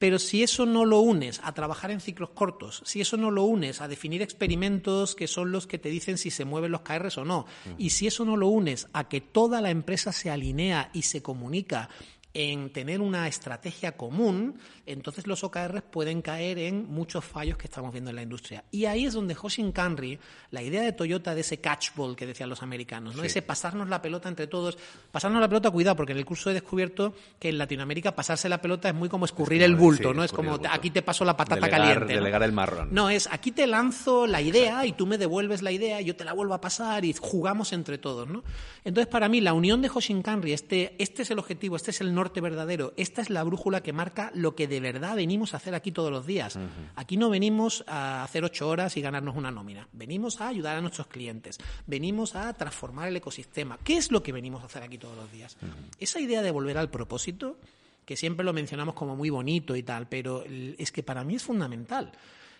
pero 0.00 0.18
si 0.18 0.42
eso 0.42 0.66
no 0.66 0.84
lo 0.84 0.98
unes 0.98 1.40
a 1.44 1.54
trabajar 1.54 1.92
en 1.92 2.00
ciclos 2.00 2.30
cortos, 2.30 2.82
si 2.84 3.00
eso 3.00 3.16
no 3.16 3.30
lo 3.30 3.44
unes 3.44 3.80
a 3.80 3.86
definir 3.86 4.20
experimentos 4.20 5.14
que 5.14 5.28
son 5.28 5.52
los 5.52 5.68
que 5.68 5.78
te 5.78 5.90
dicen 5.90 6.18
si 6.18 6.32
se 6.32 6.44
mueven 6.44 6.72
los 6.72 6.80
KRs 6.80 7.18
o 7.18 7.24
no, 7.24 7.46
y 7.78 7.90
si 7.90 8.08
eso 8.08 8.24
no 8.24 8.36
lo 8.36 8.48
unes 8.48 8.88
a 8.92 9.08
que 9.08 9.20
toda 9.20 9.60
la 9.60 9.70
empresa 9.70 10.10
se 10.10 10.28
alinea 10.28 10.90
y 10.92 11.02
se 11.02 11.22
comunica 11.22 11.88
en 12.34 12.70
tener 12.70 13.00
una 13.00 13.28
estrategia 13.28 13.96
común, 13.96 14.58
entonces 14.86 15.26
los 15.26 15.44
OKRs 15.44 15.82
pueden 15.82 16.22
caer 16.22 16.58
en 16.58 16.90
muchos 16.90 17.24
fallos 17.24 17.58
que 17.58 17.66
estamos 17.66 17.92
viendo 17.92 18.10
en 18.10 18.16
la 18.16 18.22
industria. 18.22 18.64
Y 18.70 18.86
ahí 18.86 19.04
es 19.04 19.14
donde 19.14 19.36
Hoshin 19.40 19.72
Kanri, 19.72 20.18
la 20.50 20.62
idea 20.62 20.82
de 20.82 20.92
Toyota 20.92 21.34
de 21.34 21.42
ese 21.42 21.60
catchball 21.60 22.16
que 22.16 22.26
decían 22.26 22.48
los 22.48 22.62
americanos, 22.62 23.16
¿no? 23.16 23.22
ese 23.22 23.42
pasarnos 23.42 23.88
la 23.88 24.00
pelota 24.00 24.28
entre 24.28 24.46
todos, 24.46 24.78
pasarnos 25.10 25.40
la 25.40 25.48
pelota, 25.48 25.70
cuidado, 25.70 25.96
porque 25.96 26.12
en 26.12 26.18
el 26.18 26.24
curso 26.24 26.50
he 26.50 26.54
descubierto 26.54 27.14
que 27.38 27.50
en 27.50 27.58
Latinoamérica 27.58 28.14
pasarse 28.14 28.48
la 28.48 28.60
pelota 28.60 28.88
es 28.88 28.94
muy 28.94 29.08
como 29.08 29.24
escurrir 29.24 29.62
el 29.62 29.76
bulto, 29.76 30.14
¿no? 30.14 30.24
Es 30.24 30.32
como 30.32 30.58
aquí 30.70 30.90
te 30.90 31.02
paso 31.02 31.24
la 31.24 31.36
patata 31.36 31.68
caliente. 31.68 32.14
Delegar 32.14 32.42
el 32.42 32.52
marrón. 32.52 32.88
No, 32.92 33.10
es 33.10 33.28
aquí 33.30 33.52
te 33.52 33.66
lanzo 33.66 34.26
la 34.26 34.40
idea 34.40 34.86
y 34.86 34.92
tú 34.92 35.06
me 35.06 35.18
devuelves 35.18 35.62
la 35.62 35.72
idea, 35.72 36.00
yo 36.00 36.16
te 36.16 36.24
la 36.24 36.32
vuelvo 36.32 36.54
a 36.54 36.60
pasar 36.60 37.04
y 37.04 37.12
jugamos 37.12 37.72
entre 37.72 37.98
todos, 37.98 38.28
¿no? 38.28 38.42
Entonces, 38.84 39.10
para 39.10 39.28
mí, 39.28 39.40
la 39.40 39.52
unión 39.52 39.82
de 39.82 39.90
Hoshin 39.92 40.22
Kanri, 40.22 40.52
este, 40.52 40.94
este 40.98 41.22
es 41.22 41.30
el 41.30 41.38
objetivo, 41.38 41.76
este 41.76 41.90
es 41.90 42.00
el 42.00 42.14
norte 42.14 42.21
verdadero, 42.40 42.92
esta 42.96 43.22
es 43.22 43.30
la 43.30 43.42
brújula 43.42 43.82
que 43.82 43.92
marca 43.92 44.30
lo 44.34 44.54
que 44.54 44.68
de 44.68 44.80
verdad 44.80 45.16
venimos 45.16 45.54
a 45.54 45.56
hacer 45.56 45.74
aquí 45.74 45.92
todos 45.92 46.10
los 46.10 46.26
días. 46.26 46.58
Aquí 46.96 47.16
no 47.16 47.30
venimos 47.30 47.84
a 47.86 48.22
hacer 48.22 48.44
ocho 48.44 48.68
horas 48.68 48.96
y 48.96 49.00
ganarnos 49.00 49.36
una 49.36 49.50
nómina. 49.50 49.88
Venimos 49.92 50.40
a 50.40 50.48
ayudar 50.48 50.76
a 50.76 50.80
nuestros 50.80 51.06
clientes. 51.06 51.58
Venimos 51.86 52.34
a 52.36 52.52
transformar 52.54 53.08
el 53.08 53.16
ecosistema. 53.16 53.78
¿Qué 53.82 53.96
es 53.96 54.10
lo 54.12 54.22
que 54.22 54.32
venimos 54.32 54.62
a 54.62 54.66
hacer 54.66 54.82
aquí 54.82 54.98
todos 54.98 55.16
los 55.16 55.30
días? 55.32 55.56
Esa 55.98 56.20
idea 56.20 56.42
de 56.42 56.50
volver 56.50 56.78
al 56.78 56.90
propósito, 56.90 57.58
que 58.04 58.16
siempre 58.16 58.44
lo 58.44 58.52
mencionamos 58.52 58.94
como 58.94 59.16
muy 59.16 59.30
bonito 59.30 59.74
y 59.76 59.82
tal, 59.82 60.08
pero 60.08 60.44
es 60.46 60.92
que 60.92 61.02
para 61.02 61.24
mí 61.24 61.36
es 61.36 61.42
fundamental. 61.42 62.12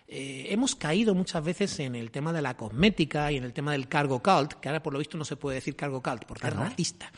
Eh, 0.07 0.47
hemos 0.49 0.75
caído 0.75 1.15
muchas 1.15 1.43
veces 1.43 1.79
en 1.79 1.95
el 1.95 2.11
tema 2.11 2.33
de 2.33 2.41
la 2.41 2.55
cosmética 2.55 3.31
y 3.31 3.37
en 3.37 3.43
el 3.45 3.53
tema 3.53 3.71
del 3.71 3.87
cargo 3.87 4.21
cult, 4.21 4.53
que 4.53 4.69
ahora 4.69 4.83
por 4.83 4.93
lo 4.93 4.99
visto 4.99 5.17
no 5.17 5.25
se 5.25 5.37
puede 5.37 5.55
decir 5.55 5.75
cargo 5.75 6.01
cult 6.01 6.25
porque 6.25 6.47
es 6.47 6.55
racista. 6.55 7.11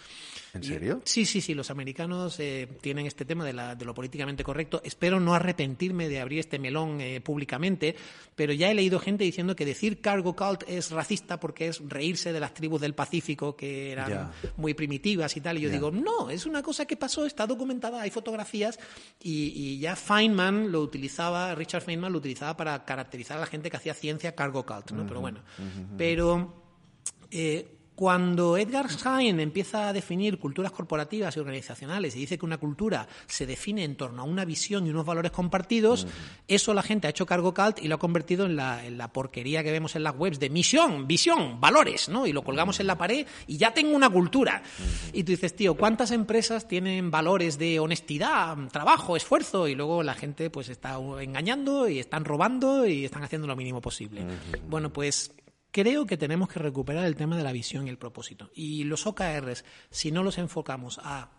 ¿En 0.55 0.63
serio? 0.63 1.01
sí, 1.05 1.25
sí, 1.25 1.41
sí. 1.41 1.53
Los 1.53 1.69
americanos 1.69 2.39
eh, 2.39 2.67
tienen 2.81 3.05
este 3.05 3.25
tema 3.25 3.43
de, 3.45 3.53
la, 3.53 3.75
de, 3.75 3.85
lo 3.85 3.93
políticamente 3.93 4.43
correcto. 4.43 4.81
Espero 4.83 5.19
no 5.19 5.33
arrepentirme 5.33 6.07
de 6.07 6.21
abrir 6.21 6.39
este 6.39 6.59
melón 6.59 7.01
eh, 7.01 7.21
públicamente, 7.21 7.95
pero 8.35 8.53
ya 8.53 8.71
he 8.71 8.73
leído 8.73 8.99
gente 8.99 9.23
diciendo 9.23 9.55
que 9.55 9.65
decir 9.65 10.01
cargo 10.01 10.35
cult 10.35 10.63
es 10.67 10.91
racista 10.91 11.39
porque 11.39 11.67
es 11.67 11.81
reírse 11.87 12.31
de 12.31 12.39
las 12.39 12.53
tribus 12.53 12.81
del 12.81 12.95
Pacífico 12.95 13.55
que 13.55 13.91
eran 13.91 14.31
muy 14.57 14.73
primitivas 14.73 15.35
y 15.35 15.41
tal. 15.41 15.57
Y 15.57 15.61
yo 15.61 15.69
digo, 15.69 15.91
no, 15.91 16.29
es 16.29 16.45
una 16.45 16.63
cosa 16.63 16.85
que 16.85 16.97
pasó, 16.97 17.25
está 17.25 17.45
documentada, 17.45 18.01
hay 18.01 18.09
fotografías 18.09 18.79
y, 19.21 19.79
ya 19.79 19.95
Feynman 19.95 20.71
lo 20.71 20.81
utilizaba, 20.81 21.53
Richard 21.55 21.81
Feynman 21.81 22.11
lo 22.11 22.19
utilizaba 22.19 22.55
para 22.55 22.85
caracterizar 22.85 23.37
a 23.37 23.41
la 23.41 23.45
gente 23.47 23.69
que 23.69 23.77
hacía 23.77 23.93
ciencia 23.93 24.35
cargo 24.35 24.65
cult, 24.65 24.91
¿no? 24.91 25.05
pero 25.05 25.21
bueno, 25.21 25.41
pero... 25.97 26.63
Eh, 27.31 27.74
cuando 27.95 28.57
Edgar 28.57 28.89
Schein 28.89 29.39
empieza 29.39 29.87
a 29.87 29.93
definir 29.93 30.37
culturas 30.37 30.71
corporativas 30.71 31.35
y 31.35 31.39
organizacionales 31.39 32.15
y 32.15 32.19
dice 32.19 32.37
que 32.37 32.45
una 32.45 32.57
cultura 32.57 33.07
se 33.25 33.45
define 33.45 33.83
en 33.83 33.95
torno 33.95 34.21
a 34.21 34.25
una 34.25 34.43
visión 34.43 34.85
y 34.85 34.89
unos 34.89 35.05
valores 35.05 35.31
compartidos, 35.31 36.05
eso 36.47 36.73
la 36.73 36.83
gente 36.83 37.07
ha 37.07 37.09
hecho 37.09 37.25
cargo 37.25 37.53
cult 37.53 37.79
y 37.81 37.87
lo 37.87 37.95
ha 37.95 37.99
convertido 37.99 38.45
en 38.45 38.57
la, 38.57 38.85
en 38.85 38.97
la, 38.97 39.13
porquería 39.13 39.63
que 39.63 39.71
vemos 39.71 39.95
en 39.95 40.03
las 40.03 40.15
webs 40.15 40.39
de 40.39 40.49
misión, 40.49 41.07
visión, 41.07 41.61
valores, 41.61 42.09
¿no? 42.09 42.27
Y 42.27 42.33
lo 42.33 42.43
colgamos 42.43 42.79
en 42.81 42.87
la 42.87 42.97
pared 42.97 43.25
y 43.47 43.57
ya 43.57 43.73
tengo 43.73 43.95
una 43.95 44.09
cultura. 44.09 44.61
Y 45.13 45.23
tú 45.23 45.31
dices, 45.31 45.55
tío, 45.55 45.75
¿cuántas 45.75 46.11
empresas 46.11 46.67
tienen 46.67 47.11
valores 47.11 47.57
de 47.57 47.79
honestidad, 47.79 48.57
trabajo, 48.71 49.15
esfuerzo? 49.15 49.67
Y 49.69 49.75
luego 49.75 50.03
la 50.03 50.15
gente 50.15 50.49
pues 50.49 50.67
está 50.67 50.97
engañando 51.21 51.87
y 51.87 51.99
están 51.99 52.25
robando 52.25 52.85
y 52.85 53.05
están 53.05 53.23
haciendo 53.23 53.47
lo 53.47 53.55
mínimo 53.55 53.79
posible. 53.79 54.25
Bueno, 54.67 54.91
pues 54.91 55.31
Creo 55.75 56.05
que 56.05 56.15
tenemos 56.15 56.47
que 56.47 56.59
recuperar 56.59 57.03
el 57.03 57.17
tema 57.17 57.35
de 57.35 57.43
la 57.43 57.51
visión 57.51 57.85
y 57.85 57.89
el 57.89 57.97
propósito. 57.97 58.49
Y 58.55 58.85
los 58.85 59.05
OKRs, 59.07 59.65
si 59.89 60.09
no 60.09 60.23
los 60.23 60.37
enfocamos 60.37 61.01
a 61.03 61.31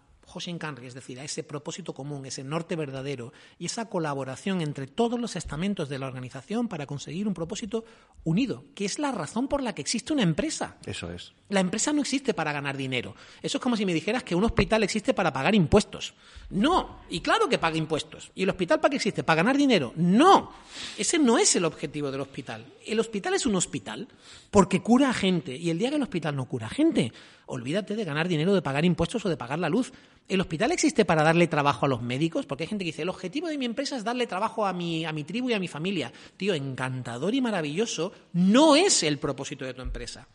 Kanri, 0.59 0.87
es 0.87 0.95
decir, 0.95 1.19
a 1.19 1.25
ese 1.25 1.43
propósito 1.43 1.95
común, 1.95 2.27
ese 2.27 2.45
norte 2.45 2.77
verdadero 2.77 3.33
y 3.59 3.67
esa 3.67 3.89
colaboración 3.89 4.61
entre 4.61 4.87
todos 4.87 5.19
los 5.19 5.37
estamentos 5.37 5.89
de 5.89 5.99
la 5.99 6.07
organización 6.07 6.69
para 6.69 6.87
conseguir 6.87 7.27
un 7.27 7.35
propósito 7.35 7.85
unido, 8.25 8.65
que 8.75 8.85
es 8.85 8.99
la 8.99 9.13
razón 9.13 9.49
por 9.49 9.63
la 9.63 9.75
que 9.75 9.83
existe 9.83 10.13
una 10.13 10.23
empresa. 10.23 10.77
Eso 10.85 11.11
es. 11.11 11.33
La 11.49 11.61
empresa 11.61 11.93
no 11.93 12.01
existe 12.01 12.35
para 12.35 12.53
ganar 12.53 12.77
dinero. 12.77 13.15
Eso 13.41 13.59
es 13.59 13.63
como 13.63 13.77
si 13.77 13.87
me 13.87 13.95
dijeras 13.95 14.25
que 14.25 14.35
un 14.35 14.45
hospital 14.45 14.83
existe 14.83 15.15
para 15.15 15.33
pagar 15.33 15.55
impuestos. 15.55 16.15
No, 16.51 17.01
y 17.09 17.21
claro 17.21 17.49
que 17.49 17.59
paga 17.59 17.77
impuestos. 17.77 18.33
¿Y 18.35 18.43
el 18.43 18.51
hospital 18.51 18.81
para 18.81 18.91
qué 18.91 18.97
existe? 18.97 19.23
¿Para 19.23 19.39
ganar 19.39 19.57
dinero? 19.57 19.93
No, 19.97 20.53
ese 20.99 21.19
no 21.19 21.39
es 21.39 21.55
el 21.57 21.65
objetivo 21.65 22.11
del 22.11 22.21
hospital. 22.21 22.67
El 22.85 23.01
hospital 23.01 23.35
es 23.35 23.47
un 23.47 23.55
hospital 23.55 24.09
porque 24.51 24.83
cura 24.83 25.11
a 25.11 25.15
gente 25.15 25.57
y 25.57 25.71
el 25.71 25.79
día 25.79 25.91
que 25.91 25.97
el 25.97 26.03
hospital 26.03 26.35
no 26.35 26.47
cura 26.47 26.67
a 26.67 26.71
gente, 26.71 27.13
olvídate 27.47 27.97
de 27.97 28.05
ganar 28.05 28.29
dinero, 28.29 28.55
de 28.55 28.63
pagar 28.63 28.85
impuestos 28.85 29.25
o 29.25 29.29
de 29.29 29.37
pagar 29.37 29.59
la 29.59 29.69
luz. 29.69 29.93
¿El 30.29 30.41
hospital 30.41 30.73
existe 30.73 31.05
para 31.05 31.23
darle 31.23 31.47
trabajo 31.47 31.87
a 31.87 31.89
los 31.89 32.03
médicos? 32.03 32.47
Porque 32.47 32.65
hay 32.65 32.69
gente 32.69 32.85
que 32.85 32.91
dice, 32.91 33.03
el 33.03 33.09
objetivo 33.09 33.49
de 33.49 33.59
mi 33.59 33.65
empresa 33.65 33.97
es 33.97 34.05
darle 34.05 34.27
trabajo 34.27 34.67
a 34.67 34.73
mi, 34.73 35.05
a 35.05 35.13
mi 35.13 35.25
tribu 35.25 35.51
y 35.51 35.55
a 35.55 35.61
mi 35.61 35.69
familia. 35.69 36.13
Tío, 36.37 36.55
encantador 36.55 37.35
y 37.35 37.41
maravilloso, 37.41 38.13
no 38.33 38.77
es 38.77 39.03
el 39.03 39.19
propósito 39.19 39.65
de 39.65 39.75
tu 39.75 39.83
empresa. 39.83 40.27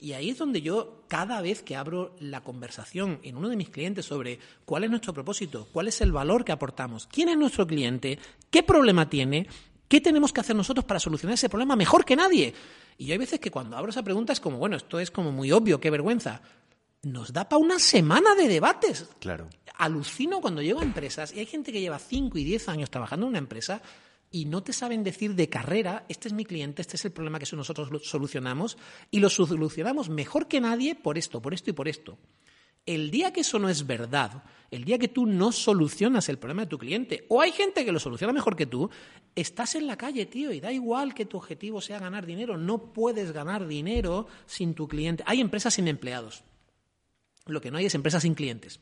Y 0.00 0.12
ahí 0.12 0.30
es 0.30 0.38
donde 0.38 0.60
yo, 0.60 1.04
cada 1.08 1.40
vez 1.40 1.62
que 1.62 1.76
abro 1.76 2.14
la 2.18 2.42
conversación 2.42 3.20
en 3.22 3.36
uno 3.36 3.48
de 3.48 3.56
mis 3.56 3.70
clientes 3.70 4.04
sobre 4.04 4.38
cuál 4.64 4.84
es 4.84 4.90
nuestro 4.90 5.14
propósito, 5.14 5.68
cuál 5.72 5.88
es 5.88 6.00
el 6.00 6.12
valor 6.12 6.44
que 6.44 6.52
aportamos, 6.52 7.06
quién 7.06 7.28
es 7.28 7.38
nuestro 7.38 7.66
cliente, 7.66 8.18
qué 8.50 8.62
problema 8.62 9.08
tiene, 9.08 9.46
qué 9.88 10.00
tenemos 10.00 10.32
que 10.32 10.40
hacer 10.40 10.56
nosotros 10.56 10.84
para 10.84 11.00
solucionar 11.00 11.34
ese 11.34 11.48
problema 11.48 11.76
mejor 11.76 12.04
que 12.04 12.16
nadie. 12.16 12.54
Y 12.98 13.10
hay 13.12 13.18
veces 13.18 13.40
que 13.40 13.50
cuando 13.50 13.76
abro 13.76 13.90
esa 13.90 14.02
pregunta 14.02 14.32
es 14.32 14.40
como, 14.40 14.58
bueno, 14.58 14.76
esto 14.76 15.00
es 15.00 15.10
como 15.10 15.32
muy 15.32 15.52
obvio, 15.52 15.80
qué 15.80 15.90
vergüenza 15.90 16.42
nos 17.04 17.32
da 17.32 17.48
para 17.48 17.60
una 17.60 17.78
semana 17.78 18.34
de 18.34 18.48
debates. 18.48 19.06
Claro. 19.20 19.48
Alucino 19.76 20.40
cuando 20.40 20.62
llego 20.62 20.80
a 20.80 20.84
empresas 20.84 21.34
y 21.34 21.40
hay 21.40 21.46
gente 21.46 21.72
que 21.72 21.80
lleva 21.80 21.98
5 21.98 22.38
y 22.38 22.44
10 22.44 22.68
años 22.68 22.90
trabajando 22.90 23.26
en 23.26 23.30
una 23.30 23.38
empresa 23.38 23.82
y 24.30 24.46
no 24.46 24.62
te 24.62 24.72
saben 24.72 25.04
decir 25.04 25.34
de 25.34 25.48
carrera, 25.48 26.04
este 26.08 26.28
es 26.28 26.34
mi 26.34 26.44
cliente, 26.44 26.82
este 26.82 26.96
es 26.96 27.04
el 27.04 27.12
problema 27.12 27.38
que 27.38 27.56
nosotros 27.56 27.88
solucionamos 28.02 28.76
y 29.10 29.20
lo 29.20 29.30
solucionamos 29.30 30.08
mejor 30.08 30.48
que 30.48 30.60
nadie 30.60 30.94
por 30.94 31.18
esto, 31.18 31.40
por 31.40 31.54
esto 31.54 31.70
y 31.70 31.72
por 31.72 31.88
esto. 31.88 32.18
El 32.86 33.10
día 33.10 33.32
que 33.32 33.40
eso 33.40 33.58
no 33.58 33.68
es 33.68 33.86
verdad, 33.86 34.44
el 34.70 34.84
día 34.84 34.98
que 34.98 35.08
tú 35.08 35.24
no 35.24 35.52
solucionas 35.52 36.28
el 36.28 36.38
problema 36.38 36.62
de 36.62 36.68
tu 36.68 36.78
cliente, 36.78 37.24
o 37.28 37.40
hay 37.40 37.52
gente 37.52 37.84
que 37.84 37.92
lo 37.92 38.00
soluciona 38.00 38.32
mejor 38.32 38.56
que 38.56 38.66
tú, 38.66 38.90
estás 39.34 39.74
en 39.74 39.86
la 39.86 39.96
calle, 39.96 40.26
tío, 40.26 40.52
y 40.52 40.60
da 40.60 40.72
igual 40.72 41.14
que 41.14 41.24
tu 41.24 41.36
objetivo 41.36 41.80
sea 41.80 41.98
ganar 41.98 42.26
dinero, 42.26 42.56
no 42.56 42.92
puedes 42.92 43.32
ganar 43.32 43.66
dinero 43.66 44.26
sin 44.46 44.74
tu 44.74 44.88
cliente. 44.88 45.24
Hay 45.26 45.40
empresas 45.40 45.74
sin 45.74 45.88
empleados. 45.88 46.44
Lo 47.46 47.60
que 47.60 47.70
no 47.70 47.78
hay 47.78 47.86
es 47.86 47.94
empresas 47.94 48.22
sin 48.22 48.34
clientes. 48.34 48.80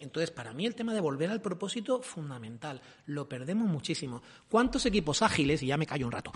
Entonces, 0.00 0.30
para 0.30 0.52
mí 0.52 0.66
el 0.66 0.74
tema 0.74 0.92
de 0.92 1.00
volver 1.00 1.30
al 1.30 1.40
propósito, 1.40 2.02
fundamental. 2.02 2.80
Lo 3.06 3.28
perdemos 3.28 3.68
muchísimo. 3.68 4.22
¿Cuántos 4.48 4.86
equipos 4.86 5.22
ágiles, 5.22 5.62
y 5.62 5.66
ya 5.66 5.76
me 5.76 5.86
callo 5.86 6.06
un 6.06 6.12
rato, 6.12 6.32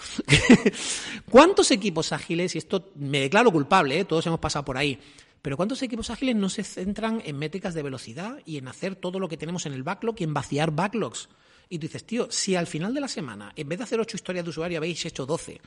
cuántos 1.30 1.70
equipos 1.70 2.12
ágiles, 2.12 2.54
y 2.54 2.58
esto 2.58 2.92
me 2.94 3.20
declaro 3.20 3.50
culpable, 3.50 4.00
¿eh? 4.00 4.04
todos 4.04 4.26
hemos 4.26 4.38
pasado 4.38 4.64
por 4.64 4.76
ahí, 4.78 4.98
pero 5.42 5.56
¿cuántos 5.56 5.82
equipos 5.82 6.10
ágiles 6.10 6.36
no 6.36 6.48
se 6.48 6.64
centran 6.64 7.22
en 7.24 7.38
métricas 7.38 7.74
de 7.74 7.82
velocidad 7.82 8.38
y 8.44 8.58
en 8.58 8.68
hacer 8.68 8.96
todo 8.96 9.20
lo 9.20 9.28
que 9.28 9.36
tenemos 9.36 9.66
en 9.66 9.72
el 9.72 9.82
backlog 9.82 10.16
y 10.18 10.24
en 10.24 10.34
vaciar 10.34 10.70
backlogs? 10.70 11.28
Y 11.68 11.78
tú 11.78 11.86
dices, 11.86 12.04
tío, 12.04 12.28
si 12.30 12.56
al 12.56 12.66
final 12.66 12.94
de 12.94 13.00
la 13.00 13.08
semana, 13.08 13.52
en 13.56 13.68
vez 13.68 13.78
de 13.78 13.84
hacer 13.84 14.00
ocho 14.00 14.16
historias 14.16 14.44
de 14.44 14.50
usuario, 14.50 14.78
habéis 14.78 15.04
hecho 15.04 15.26
doce, 15.26 15.60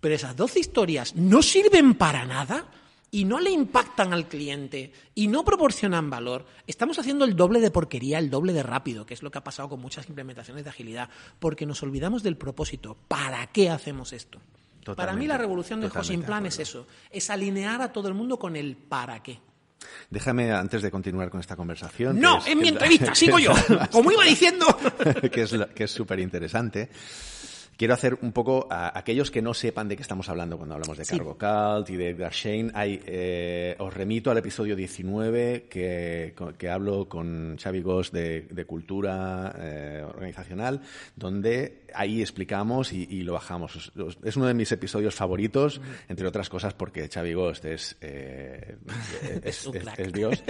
pero 0.00 0.14
esas 0.14 0.36
doce 0.36 0.60
historias 0.60 1.14
no 1.14 1.42
sirven 1.42 1.94
para 1.94 2.24
nada, 2.24 2.66
y 3.14 3.26
no 3.26 3.38
le 3.38 3.52
impactan 3.52 4.12
al 4.12 4.26
cliente 4.26 4.92
y 5.14 5.28
no 5.28 5.44
proporcionan 5.44 6.10
valor, 6.10 6.46
estamos 6.66 6.98
haciendo 6.98 7.24
el 7.24 7.36
doble 7.36 7.60
de 7.60 7.70
porquería, 7.70 8.18
el 8.18 8.28
doble 8.28 8.52
de 8.52 8.64
rápido, 8.64 9.06
que 9.06 9.14
es 9.14 9.22
lo 9.22 9.30
que 9.30 9.38
ha 9.38 9.44
pasado 9.44 9.68
con 9.68 9.80
muchas 9.80 10.08
implementaciones 10.08 10.64
de 10.64 10.70
agilidad, 10.70 11.10
porque 11.38 11.64
nos 11.64 11.80
olvidamos 11.84 12.24
del 12.24 12.36
propósito. 12.36 12.96
¿Para 13.06 13.46
qué 13.52 13.70
hacemos 13.70 14.12
esto? 14.12 14.40
Para 14.96 15.14
mí 15.14 15.26
la 15.26 15.38
revolución 15.38 15.80
del 15.80 15.90
plan 16.24 16.46
es 16.46 16.58
eso, 16.58 16.86
es 17.10 17.30
alinear 17.30 17.82
a 17.82 17.92
todo 17.92 18.08
el 18.08 18.14
mundo 18.14 18.38
con 18.38 18.56
el 18.56 18.76
para 18.76 19.22
qué. 19.22 19.40
Déjame, 20.10 20.50
antes 20.52 20.82
de 20.82 20.90
continuar 20.90 21.28
con 21.30 21.40
esta 21.40 21.56
conversación. 21.56 22.18
No, 22.18 22.44
en 22.46 22.58
mi 22.58 22.68
entrevista, 22.68 23.14
sigo 23.14 23.38
yo. 23.38 23.52
Como 23.90 24.10
iba 24.12 24.24
diciendo. 24.24 24.66
que 25.30 25.84
es 25.84 25.90
súper 25.90 26.20
interesante 26.20 26.88
quiero 27.76 27.94
hacer 27.94 28.18
un 28.22 28.32
poco 28.32 28.66
a 28.70 28.96
aquellos 28.96 29.30
que 29.30 29.42
no 29.42 29.54
sepan 29.54 29.88
de 29.88 29.96
qué 29.96 30.02
estamos 30.02 30.28
hablando 30.28 30.56
cuando 30.56 30.74
hablamos 30.74 30.98
de 30.98 31.04
Cargo 31.04 31.36
Cult 31.38 31.90
y 31.90 31.96
de 31.96 32.10
Edgar 32.10 32.32
Shane. 32.32 32.70
Hay, 32.74 33.00
eh, 33.06 33.76
os 33.78 33.92
remito 33.92 34.30
al 34.30 34.38
episodio 34.38 34.76
19 34.76 35.66
que, 35.68 36.34
que 36.58 36.68
hablo 36.68 37.08
con 37.08 37.56
Xavi 37.58 37.82
Goss 37.82 38.12
de, 38.12 38.64
Cultura 38.66 39.54
eh, 39.58 40.04
Organizacional, 40.06 40.80
donde 41.16 41.83
ahí 41.94 42.20
explicamos 42.20 42.92
y, 42.92 43.22
lo 43.22 43.34
bajamos. 43.34 43.92
Es 44.24 44.36
uno 44.36 44.46
de 44.46 44.54
mis 44.54 44.70
episodios 44.72 45.14
favoritos, 45.14 45.80
entre 46.08 46.26
otras 46.26 46.48
cosas 46.48 46.74
porque 46.74 47.08
Xavi 47.08 47.34
Gost 47.34 47.64
es, 47.64 47.96
eh, 48.00 48.76
es, 49.42 49.68
Dios. 50.12 50.42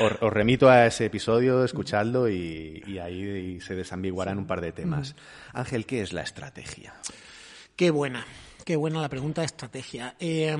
os, 0.00 0.32
remito 0.32 0.68
a 0.68 0.86
ese 0.86 1.06
episodio, 1.06 1.64
escuchadlo 1.64 2.28
y, 2.28 2.82
y 2.86 2.98
ahí 2.98 3.60
se 3.60 3.74
desambiguarán 3.74 4.38
un 4.38 4.46
par 4.46 4.60
de 4.60 4.72
temas. 4.72 5.14
Ángel, 5.52 5.86
¿qué 5.86 6.02
es 6.02 6.12
la 6.12 6.22
estrategia? 6.22 6.94
Qué 7.76 7.90
buena, 7.90 8.26
qué 8.64 8.76
buena 8.76 9.00
la 9.00 9.08
pregunta 9.08 9.42
de 9.42 9.46
estrategia. 9.46 10.14
Eh, 10.18 10.56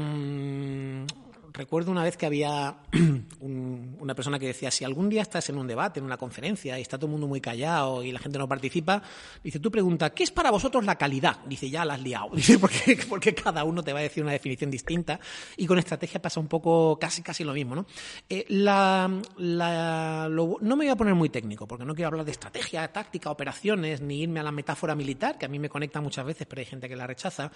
recuerdo 1.59 1.91
una 1.91 2.05
vez 2.05 2.17
que 2.17 2.25
había 2.25 2.77
una 3.41 4.15
persona 4.15 4.39
que 4.39 4.47
decía, 4.47 4.71
si 4.71 4.85
algún 4.85 5.09
día 5.09 5.23
estás 5.23 5.49
en 5.51 5.59
un 5.59 5.67
debate, 5.67 5.99
en 5.99 6.07
una 6.07 6.17
conferencia, 6.17 6.79
y 6.79 6.83
está 6.83 6.97
todo 6.97 7.07
el 7.07 7.13
mundo 7.13 7.27
muy 7.27 7.41
callado 7.41 8.05
y 8.05 8.13
la 8.13 8.21
gente 8.21 8.39
no 8.39 8.49
participa, 8.49 9.03
dice, 9.43 9.59
tú 9.59 9.71
pregunta, 9.71 10.11
¿qué 10.11 10.23
es 10.23 10.31
para 10.31 10.53
vosotros 10.53 10.85
la 10.85 10.95
calidad? 10.95 11.41
Dice, 11.47 11.69
ya 11.69 11.85
la 11.85 11.95
has 11.95 12.03
liado. 12.03 12.31
Dice, 12.35 12.59
porque, 12.61 12.99
porque 13.09 13.35
cada 13.35 13.65
uno 13.65 13.83
te 13.83 13.93
va 13.93 13.99
a 13.99 14.03
decir 14.03 14.23
una 14.23 14.33
definición 14.33 14.71
distinta. 14.71 15.19
Y 15.57 15.67
con 15.67 15.79
estrategia 15.81 16.23
pasa 16.23 16.39
un 16.39 16.47
poco 16.47 16.97
casi 16.99 17.23
casi 17.23 17.43
lo 17.43 17.53
mismo, 17.53 17.75
¿no? 17.75 17.87
Eh, 18.29 18.45
la, 18.49 19.09
no 19.09 20.59
me 20.61 20.77
voy 20.77 20.89
a 20.89 20.97
poner 20.97 21.15
muy 21.15 21.29
técnico, 21.29 21.67
porque 21.67 21.85
no 21.85 21.95
quiero 21.95 22.09
hablar 22.09 22.25
de 22.25 22.33
estrategia, 22.33 22.87
táctica, 22.93 23.31
operaciones, 23.31 24.01
ni 24.01 24.23
irme 24.23 24.39
a 24.39 24.45
la 24.45 24.53
metáfora 24.53 24.95
militar, 24.95 25.37
que 25.37 25.47
a 25.47 25.49
mí 25.49 25.59
me 25.59 25.69
conecta 25.69 26.01
muchas 26.01 26.25
veces, 26.25 26.47
pero 26.47 26.61
hay 26.61 26.67
gente 26.67 26.89
que 26.89 26.95
la 26.95 27.09
rechaza. 27.09 27.51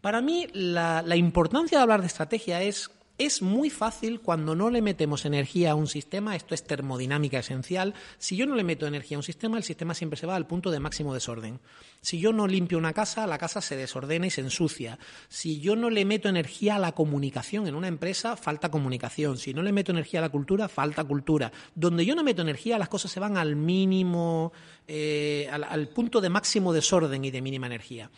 Para 0.00 0.22
mí, 0.22 0.46
la, 0.54 1.02
la 1.02 1.16
importancia 1.16 1.76
de 1.76 1.82
hablar 1.82 2.00
de 2.00 2.06
estrategia 2.06 2.62
es 2.62 2.90
es 3.24 3.42
muy 3.42 3.70
fácil 3.70 4.20
cuando 4.20 4.54
no 4.54 4.70
le 4.70 4.82
metemos 4.82 5.24
energía 5.24 5.72
a 5.72 5.74
un 5.74 5.86
sistema, 5.86 6.36
esto 6.36 6.54
es 6.54 6.64
termodinámica 6.64 7.38
esencial, 7.38 7.94
si 8.18 8.36
yo 8.36 8.46
no 8.46 8.54
le 8.54 8.64
meto 8.64 8.86
energía 8.86 9.16
a 9.16 9.20
un 9.20 9.24
sistema, 9.24 9.56
el 9.56 9.64
sistema 9.64 9.94
siempre 9.94 10.18
se 10.18 10.26
va 10.26 10.36
al 10.36 10.46
punto 10.46 10.70
de 10.70 10.80
máximo 10.80 11.14
desorden. 11.14 11.60
Si 12.00 12.18
yo 12.18 12.32
no 12.32 12.46
limpio 12.46 12.78
una 12.78 12.92
casa, 12.92 13.26
la 13.26 13.38
casa 13.38 13.60
se 13.60 13.76
desordena 13.76 14.26
y 14.26 14.30
se 14.30 14.40
ensucia. 14.40 14.98
Si 15.28 15.60
yo 15.60 15.76
no 15.76 15.88
le 15.88 16.04
meto 16.04 16.28
energía 16.28 16.76
a 16.76 16.78
la 16.80 16.92
comunicación 16.92 17.68
en 17.68 17.76
una 17.76 17.86
empresa, 17.88 18.36
falta 18.36 18.70
comunicación. 18.70 19.38
Si 19.38 19.54
no 19.54 19.62
le 19.62 19.70
meto 19.70 19.92
energía 19.92 20.18
a 20.18 20.22
la 20.22 20.28
cultura, 20.28 20.68
falta 20.68 21.04
cultura. 21.04 21.52
Donde 21.76 22.04
yo 22.04 22.16
no 22.16 22.24
meto 22.24 22.42
energía, 22.42 22.78
las 22.78 22.88
cosas 22.88 23.12
se 23.12 23.20
van 23.20 23.36
al 23.36 23.54
mínimo, 23.54 24.52
eh, 24.88 25.48
al 25.52 25.88
punto 25.88 26.20
de 26.20 26.28
máximo 26.28 26.72
desorden 26.72 27.24
y 27.24 27.30
de 27.30 27.40
mínima 27.40 27.66
energía. 27.66 28.10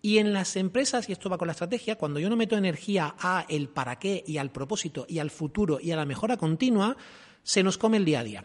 Y 0.00 0.18
en 0.18 0.32
las 0.32 0.56
empresas, 0.56 1.08
y 1.08 1.12
esto 1.12 1.28
va 1.28 1.38
con 1.38 1.48
la 1.48 1.52
estrategia, 1.52 1.96
cuando 1.96 2.20
yo 2.20 2.30
no 2.30 2.36
meto 2.36 2.56
energía 2.56 3.14
a 3.18 3.44
el 3.48 3.68
para 3.68 3.98
qué 3.98 4.22
y 4.26 4.38
al 4.38 4.50
propósito 4.50 5.06
y 5.08 5.18
al 5.18 5.30
futuro 5.30 5.80
y 5.80 5.90
a 5.90 5.96
la 5.96 6.04
mejora 6.04 6.36
continua, 6.36 6.96
se 7.42 7.62
nos 7.62 7.78
come 7.78 7.96
el 7.96 8.04
día 8.04 8.20
a 8.20 8.24
día. 8.24 8.44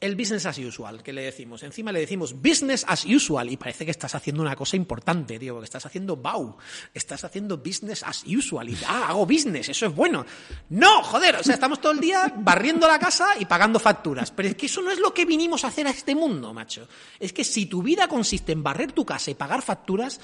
El 0.00 0.14
business 0.14 0.46
as 0.46 0.58
usual, 0.58 1.02
que 1.02 1.12
le 1.12 1.22
decimos. 1.22 1.64
Encima 1.64 1.90
le 1.90 1.98
decimos 1.98 2.40
business 2.40 2.84
as 2.86 3.04
usual 3.04 3.50
y 3.50 3.56
parece 3.56 3.84
que 3.84 3.90
estás 3.90 4.14
haciendo 4.14 4.42
una 4.42 4.54
cosa 4.54 4.76
importante, 4.76 5.40
digo, 5.40 5.58
que 5.58 5.64
estás 5.64 5.86
haciendo 5.86 6.16
BAU, 6.16 6.56
estás 6.94 7.24
haciendo 7.24 7.58
business 7.58 8.04
as 8.04 8.22
usual 8.24 8.68
y 8.68 8.76
ah, 8.86 9.08
hago 9.08 9.26
business, 9.26 9.68
eso 9.68 9.86
es 9.86 9.94
bueno. 9.94 10.24
No, 10.68 11.02
joder, 11.02 11.36
o 11.36 11.42
sea, 11.42 11.54
estamos 11.54 11.80
todo 11.80 11.92
el 11.92 12.00
día 12.00 12.32
barriendo 12.36 12.86
la 12.86 13.00
casa 13.00 13.30
y 13.40 13.46
pagando 13.46 13.80
facturas, 13.80 14.30
pero 14.30 14.48
es 14.48 14.54
que 14.54 14.66
eso 14.66 14.82
no 14.82 14.92
es 14.92 15.00
lo 15.00 15.12
que 15.12 15.24
vinimos 15.24 15.64
a 15.64 15.68
hacer 15.68 15.88
a 15.88 15.90
este 15.90 16.14
mundo, 16.14 16.54
macho. 16.54 16.86
Es 17.18 17.32
que 17.32 17.42
si 17.42 17.66
tu 17.66 17.82
vida 17.82 18.06
consiste 18.06 18.52
en 18.52 18.62
barrer 18.62 18.92
tu 18.92 19.04
casa 19.04 19.32
y 19.32 19.34
pagar 19.34 19.62
facturas, 19.62 20.20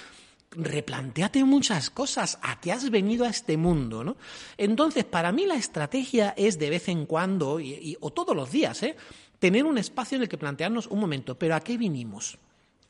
replanteate 0.56 1.44
muchas 1.44 1.90
cosas. 1.90 2.38
¿A 2.42 2.60
qué 2.60 2.72
has 2.72 2.90
venido 2.90 3.24
a 3.24 3.28
este 3.28 3.56
mundo? 3.56 4.04
¿no? 4.04 4.16
Entonces, 4.56 5.04
para 5.04 5.32
mí 5.32 5.46
la 5.46 5.56
estrategia 5.56 6.34
es 6.36 6.58
de 6.58 6.70
vez 6.70 6.88
en 6.88 7.06
cuando, 7.06 7.60
y, 7.60 7.96
o 8.00 8.12
todos 8.12 8.34
los 8.36 8.50
días, 8.50 8.82
¿eh? 8.82 8.96
tener 9.38 9.64
un 9.64 9.78
espacio 9.78 10.16
en 10.16 10.22
el 10.22 10.28
que 10.28 10.38
plantearnos 10.38 10.86
un 10.86 11.00
momento, 11.00 11.38
pero 11.38 11.54
¿a 11.54 11.60
qué 11.60 11.76
vinimos? 11.76 12.38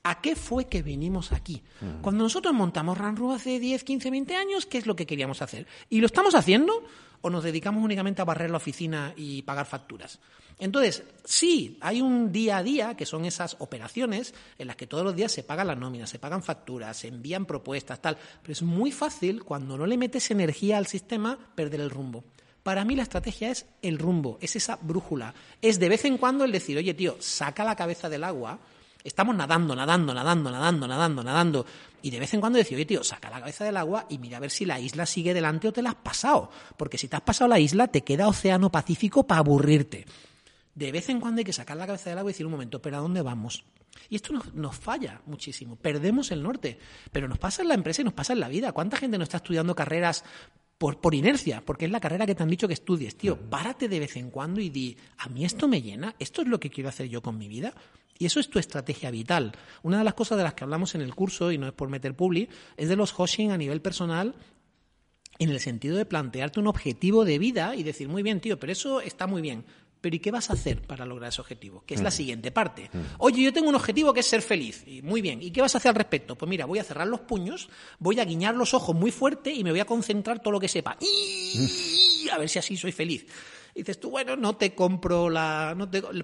¿A 0.04 0.20
qué 0.20 0.36
fue 0.36 0.66
que 0.66 0.82
vinimos 0.82 1.32
aquí? 1.32 1.62
Mm. 1.80 2.02
Cuando 2.02 2.24
nosotros 2.24 2.52
montamos 2.52 2.98
Ranru 2.98 3.32
hace 3.32 3.58
10, 3.58 3.84
15, 3.84 4.10
20 4.10 4.36
años, 4.36 4.66
¿qué 4.66 4.78
es 4.78 4.86
lo 4.86 4.94
que 4.94 5.06
queríamos 5.06 5.40
hacer? 5.40 5.66
¿Y 5.88 6.00
lo 6.00 6.06
estamos 6.06 6.34
haciendo 6.34 6.84
o 7.22 7.30
nos 7.30 7.42
dedicamos 7.42 7.82
únicamente 7.82 8.20
a 8.20 8.26
barrer 8.26 8.50
la 8.50 8.58
oficina 8.58 9.14
y 9.16 9.42
pagar 9.42 9.64
facturas? 9.64 10.20
Entonces, 10.58 11.02
sí, 11.24 11.78
hay 11.80 12.00
un 12.00 12.30
día 12.30 12.58
a 12.58 12.62
día, 12.62 12.94
que 12.96 13.06
son 13.06 13.24
esas 13.24 13.56
operaciones 13.58 14.34
en 14.58 14.68
las 14.68 14.76
que 14.76 14.86
todos 14.86 15.04
los 15.04 15.16
días 15.16 15.32
se 15.32 15.42
pagan 15.42 15.66
las 15.66 15.78
nóminas, 15.78 16.10
se 16.10 16.18
pagan 16.18 16.42
facturas, 16.42 16.96
se 16.96 17.08
envían 17.08 17.44
propuestas, 17.44 18.00
tal, 18.00 18.16
pero 18.42 18.52
es 18.52 18.62
muy 18.62 18.92
fácil 18.92 19.42
cuando 19.42 19.76
no 19.76 19.86
le 19.86 19.98
metes 19.98 20.30
energía 20.30 20.78
al 20.78 20.86
sistema 20.86 21.38
perder 21.54 21.80
el 21.80 21.90
rumbo. 21.90 22.24
Para 22.62 22.84
mí 22.84 22.94
la 22.96 23.02
estrategia 23.02 23.50
es 23.50 23.66
el 23.82 23.98
rumbo, 23.98 24.38
es 24.40 24.56
esa 24.56 24.78
brújula. 24.80 25.34
Es 25.60 25.78
de 25.78 25.88
vez 25.88 26.04
en 26.06 26.16
cuando 26.16 26.44
el 26.44 26.52
decir, 26.52 26.78
oye 26.78 26.94
tío, 26.94 27.16
saca 27.20 27.64
la 27.64 27.76
cabeza 27.76 28.08
del 28.08 28.24
agua, 28.24 28.58
estamos 29.02 29.36
nadando, 29.36 29.76
nadando, 29.76 30.14
nadando, 30.14 30.50
nadando, 30.50 30.88
nadando, 30.88 31.22
nadando, 31.22 31.66
y 32.00 32.10
de 32.10 32.20
vez 32.20 32.32
en 32.32 32.40
cuando 32.40 32.58
decir, 32.58 32.76
oye 32.76 32.86
tío, 32.86 33.04
saca 33.04 33.28
la 33.28 33.40
cabeza 33.40 33.64
del 33.64 33.76
agua 33.76 34.06
y 34.08 34.16
mira 34.18 34.38
a 34.38 34.40
ver 34.40 34.50
si 34.50 34.64
la 34.64 34.80
isla 34.80 35.04
sigue 35.04 35.34
delante 35.34 35.68
o 35.68 35.72
te 35.72 35.82
la 35.82 35.90
has 35.90 35.96
pasado. 35.96 36.50
Porque 36.78 36.96
si 36.96 37.08
te 37.08 37.16
has 37.16 37.22
pasado 37.22 37.48
la 37.48 37.58
isla, 37.58 37.88
te 37.88 38.02
queda 38.02 38.28
Océano 38.28 38.70
Pacífico 38.70 39.26
para 39.26 39.40
aburrirte 39.40 40.06
de 40.74 40.92
vez 40.92 41.08
en 41.08 41.20
cuando 41.20 41.40
hay 41.40 41.44
que 41.44 41.52
sacar 41.52 41.76
la 41.76 41.86
cabeza 41.86 42.10
del 42.10 42.18
agua 42.18 42.30
y 42.30 42.34
decir 42.34 42.46
un 42.46 42.52
momento, 42.52 42.82
pero 42.82 42.96
¿a 42.96 43.00
dónde 43.00 43.22
vamos? 43.22 43.64
Y 44.08 44.16
esto 44.16 44.34
nos, 44.54 44.76
falla 44.76 45.22
muchísimo, 45.26 45.76
perdemos 45.76 46.30
el 46.32 46.42
norte, 46.42 46.78
pero 47.12 47.28
nos 47.28 47.38
pasa 47.38 47.62
en 47.62 47.68
la 47.68 47.74
empresa 47.74 48.02
y 48.02 48.04
nos 48.04 48.14
pasa 48.14 48.32
en 48.32 48.40
la 48.40 48.48
vida. 48.48 48.72
¿Cuánta 48.72 48.96
gente 48.96 49.18
no 49.18 49.24
está 49.24 49.36
estudiando 49.38 49.74
carreras 49.74 50.24
por, 50.78 51.00
por 51.00 51.14
inercia? 51.14 51.62
Porque 51.64 51.84
es 51.84 51.90
la 51.90 52.00
carrera 52.00 52.26
que 52.26 52.34
te 52.34 52.42
han 52.42 52.50
dicho 52.50 52.66
que 52.66 52.74
estudies. 52.74 53.16
Tío, 53.16 53.38
párate 53.38 53.88
de 53.88 54.00
vez 54.00 54.16
en 54.16 54.30
cuando 54.30 54.60
y 54.60 54.68
di, 54.68 54.96
¿a 55.18 55.28
mí 55.28 55.44
esto 55.44 55.68
me 55.68 55.80
llena? 55.80 56.14
¿Esto 56.18 56.42
es 56.42 56.48
lo 56.48 56.58
que 56.58 56.70
quiero 56.70 56.88
hacer 56.88 57.08
yo 57.08 57.22
con 57.22 57.38
mi 57.38 57.48
vida? 57.48 57.72
Y 58.18 58.26
eso 58.26 58.40
es 58.40 58.48
tu 58.48 58.58
estrategia 58.58 59.10
vital. 59.10 59.52
Una 59.82 59.98
de 59.98 60.04
las 60.04 60.14
cosas 60.14 60.38
de 60.38 60.44
las 60.44 60.54
que 60.54 60.64
hablamos 60.64 60.94
en 60.94 61.00
el 61.00 61.14
curso, 61.14 61.50
y 61.50 61.58
no 61.58 61.66
es 61.66 61.72
por 61.72 61.88
meter 61.88 62.14
publi, 62.14 62.48
es 62.76 62.88
de 62.88 62.96
los 62.96 63.12
hoshing 63.16 63.50
a 63.50 63.58
nivel 63.58 63.80
personal 63.80 64.34
en 65.38 65.50
el 65.50 65.58
sentido 65.58 65.96
de 65.96 66.04
plantearte 66.04 66.60
un 66.60 66.68
objetivo 66.68 67.24
de 67.24 67.38
vida 67.38 67.74
y 67.74 67.82
decir, 67.82 68.08
muy 68.08 68.22
bien, 68.22 68.40
tío, 68.40 68.58
pero 68.58 68.72
eso 68.72 69.00
está 69.00 69.26
muy 69.26 69.42
bien, 69.42 69.64
pero 70.04 70.16
¿y 70.16 70.18
qué 70.18 70.30
vas 70.30 70.50
a 70.50 70.52
hacer 70.52 70.82
para 70.82 71.06
lograr 71.06 71.30
ese 71.30 71.40
objetivo? 71.40 71.82
Que 71.86 71.94
es 71.94 72.02
la 72.02 72.10
siguiente 72.10 72.50
parte. 72.50 72.90
Oye, 73.16 73.42
yo 73.42 73.54
tengo 73.54 73.70
un 73.70 73.74
objetivo 73.74 74.12
que 74.12 74.20
es 74.20 74.26
ser 74.26 74.42
feliz. 74.42 74.84
Y 74.86 75.00
muy 75.00 75.22
bien. 75.22 75.40
¿Y 75.40 75.50
qué 75.50 75.62
vas 75.62 75.74
a 75.74 75.78
hacer 75.78 75.88
al 75.88 75.94
respecto? 75.94 76.36
Pues 76.36 76.46
mira, 76.46 76.66
voy 76.66 76.78
a 76.78 76.84
cerrar 76.84 77.06
los 77.06 77.20
puños, 77.20 77.70
voy 77.98 78.20
a 78.20 78.24
guiñar 78.26 78.54
los 78.54 78.74
ojos 78.74 78.94
muy 78.94 79.10
fuerte 79.10 79.50
y 79.50 79.64
me 79.64 79.70
voy 79.70 79.80
a 79.80 79.86
concentrar 79.86 80.40
todo 80.40 80.52
lo 80.52 80.60
que 80.60 80.68
sepa. 80.68 80.98
Y 81.00 82.28
a 82.30 82.36
ver 82.36 82.50
si 82.50 82.58
así 82.58 82.76
soy 82.76 82.92
feliz. 82.92 83.24
Y 83.74 83.78
dices 83.78 83.98
tú, 83.98 84.10
bueno, 84.10 84.36
no 84.36 84.56
te 84.56 84.74
compro 84.74 85.30
la... 85.30 85.74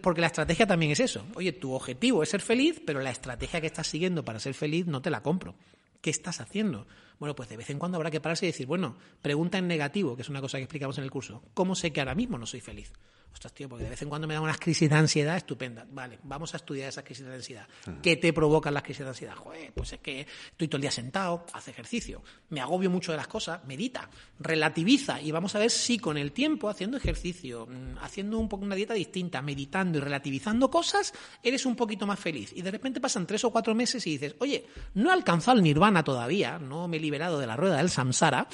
porque 0.03 0.21
la 0.21 0.27
estrategia 0.27 0.67
también 0.67 0.93
es 0.93 1.01
eso. 1.01 1.25
Oye, 1.35 1.53
tu 1.53 1.73
objetivo 1.73 2.23
es 2.23 2.29
ser 2.29 2.43
feliz, 2.43 2.83
pero 2.85 3.01
la 3.01 3.11
estrategia 3.11 3.63
que 3.63 3.67
estás 3.69 3.87
siguiendo 3.87 4.27
para 4.27 4.41
ser 4.41 4.53
feliz 4.53 4.85
no 4.89 5.01
te 5.01 5.09
la 5.09 5.23
compro. 5.23 5.55
¿Qué 6.03 6.11
estás 6.11 6.43
haciendo? 6.43 6.87
Bueno, 7.19 7.35
pues 7.35 7.49
de 7.49 7.57
vez 7.57 7.71
en 7.71 7.79
cuando 7.79 7.97
habrá 7.97 8.11
que 8.11 8.21
pararse 8.21 8.45
y 8.45 8.51
decir, 8.51 8.67
bueno, 8.67 8.99
pregunta 9.23 9.57
en 9.57 9.69
negativo, 9.69 10.17
que 10.17 10.23
es 10.23 10.29
una 10.29 10.43
cosa 10.43 10.59
que 10.59 10.65
explicamos 10.65 10.99
en 10.99 11.05
el 11.05 11.11
curso. 11.11 11.43
¿Cómo 11.55 11.75
sé 11.75 11.95
que 11.95 12.01
ahora 12.01 12.15
mismo 12.15 12.37
no 12.37 12.45
soy 12.45 12.61
feliz? 12.61 12.93
Ostras, 13.33 13.55
tío, 13.55 13.69
porque 13.69 13.85
de 13.85 13.91
vez 13.91 14.03
en 14.03 14.09
cuando 14.09 14.27
me 14.27 14.35
dan 14.35 14.43
unas 14.43 14.59
crisis 14.59 14.91
de 14.91 14.97
ansiedad 14.97 15.37
estupendas. 15.37 15.87
Vale, 15.91 16.19
vamos 16.25 16.53
a 16.53 16.57
estudiar 16.57 16.89
esas 16.89 17.05
crisis 17.05 17.25
de 17.25 17.35
ansiedad. 17.35 17.67
¿Qué 18.03 18.17
te 18.17 18.33
provocan 18.33 18.75
las 18.75 18.83
crisis 18.83 19.05
de 19.05 19.09
ansiedad? 19.09 19.35
Joder, 19.37 19.73
pues 19.73 19.93
es 19.93 20.01
que 20.01 20.27
estoy 20.51 20.69
todo 20.69 20.77
el 20.77 20.83
día 20.83 20.91
sentado, 20.91 21.47
hace 21.53 21.71
ejercicio, 21.71 22.23
me 22.51 22.61
agobio 22.61 22.91
mucho 22.91 23.13
de 23.13 23.17
las 23.17 23.29
cosas, 23.29 23.65
medita, 23.65 24.11
relativiza 24.39 25.21
y 25.21 25.31
vamos 25.31 25.55
a 25.55 25.59
ver 25.59 25.71
si 25.71 25.99
con 25.99 26.19
el 26.19 26.33
tiempo, 26.33 26.69
haciendo 26.69 26.97
ejercicio, 26.97 27.67
mm, 27.67 27.99
haciendo 28.03 28.39
un 28.39 28.49
poco 28.49 28.65
una 28.65 28.75
dieta 28.75 28.95
distinta, 28.95 29.41
meditando 29.41 29.99
y 29.99 30.01
relativizando 30.01 30.71
cosas, 30.71 31.13
eres 31.43 31.65
un 31.67 31.77
poquito 31.77 32.07
más 32.07 32.19
feliz. 32.19 32.53
Y 32.55 32.63
de 32.63 32.71
repente 32.71 33.01
pasan 33.01 33.27
tres 33.27 33.45
o 33.45 33.51
cuatro 33.51 33.75
meses 33.75 34.07
y 34.07 34.11
dices, 34.11 34.35
oye, 34.39 34.67
no 34.95 35.11
he 35.11 35.13
alcanzado 35.13 35.57
el 35.57 35.63
nirvana 35.63 36.03
todavía, 36.03 36.59
no 36.59 36.89
me 36.89 36.97
he 36.97 37.01
liberado 37.01 37.39
de 37.39 37.47
la 37.47 37.57
rueda 37.57 37.77
del 37.77 37.91
samsara, 37.91 38.49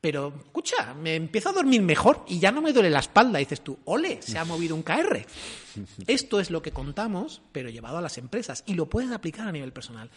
pero, 0.00 0.32
escucha, 0.34 0.94
me 0.94 1.14
empiezo 1.14 1.50
a 1.50 1.52
dormir 1.52 1.82
mejor 1.82 2.24
y 2.26 2.38
ya 2.38 2.50
no 2.50 2.62
me 2.62 2.72
duele 2.72 2.88
la 2.88 3.00
espalda. 3.00 3.38
Y 3.38 3.44
dices 3.44 3.60
tú, 3.60 3.78
ole, 3.84 4.22
se 4.22 4.38
ha 4.38 4.44
movido 4.46 4.74
un 4.74 4.82
KR. 4.82 5.26
Esto 6.06 6.40
es 6.40 6.50
lo 6.50 6.62
que 6.62 6.72
contamos, 6.72 7.42
pero 7.52 7.68
llevado 7.68 7.98
a 7.98 8.00
las 8.00 8.16
empresas. 8.16 8.62
Y 8.66 8.74
lo 8.74 8.88
puedes 8.88 9.10
aplicar 9.10 9.46
a 9.46 9.52
nivel 9.52 9.72
personal. 9.72 10.10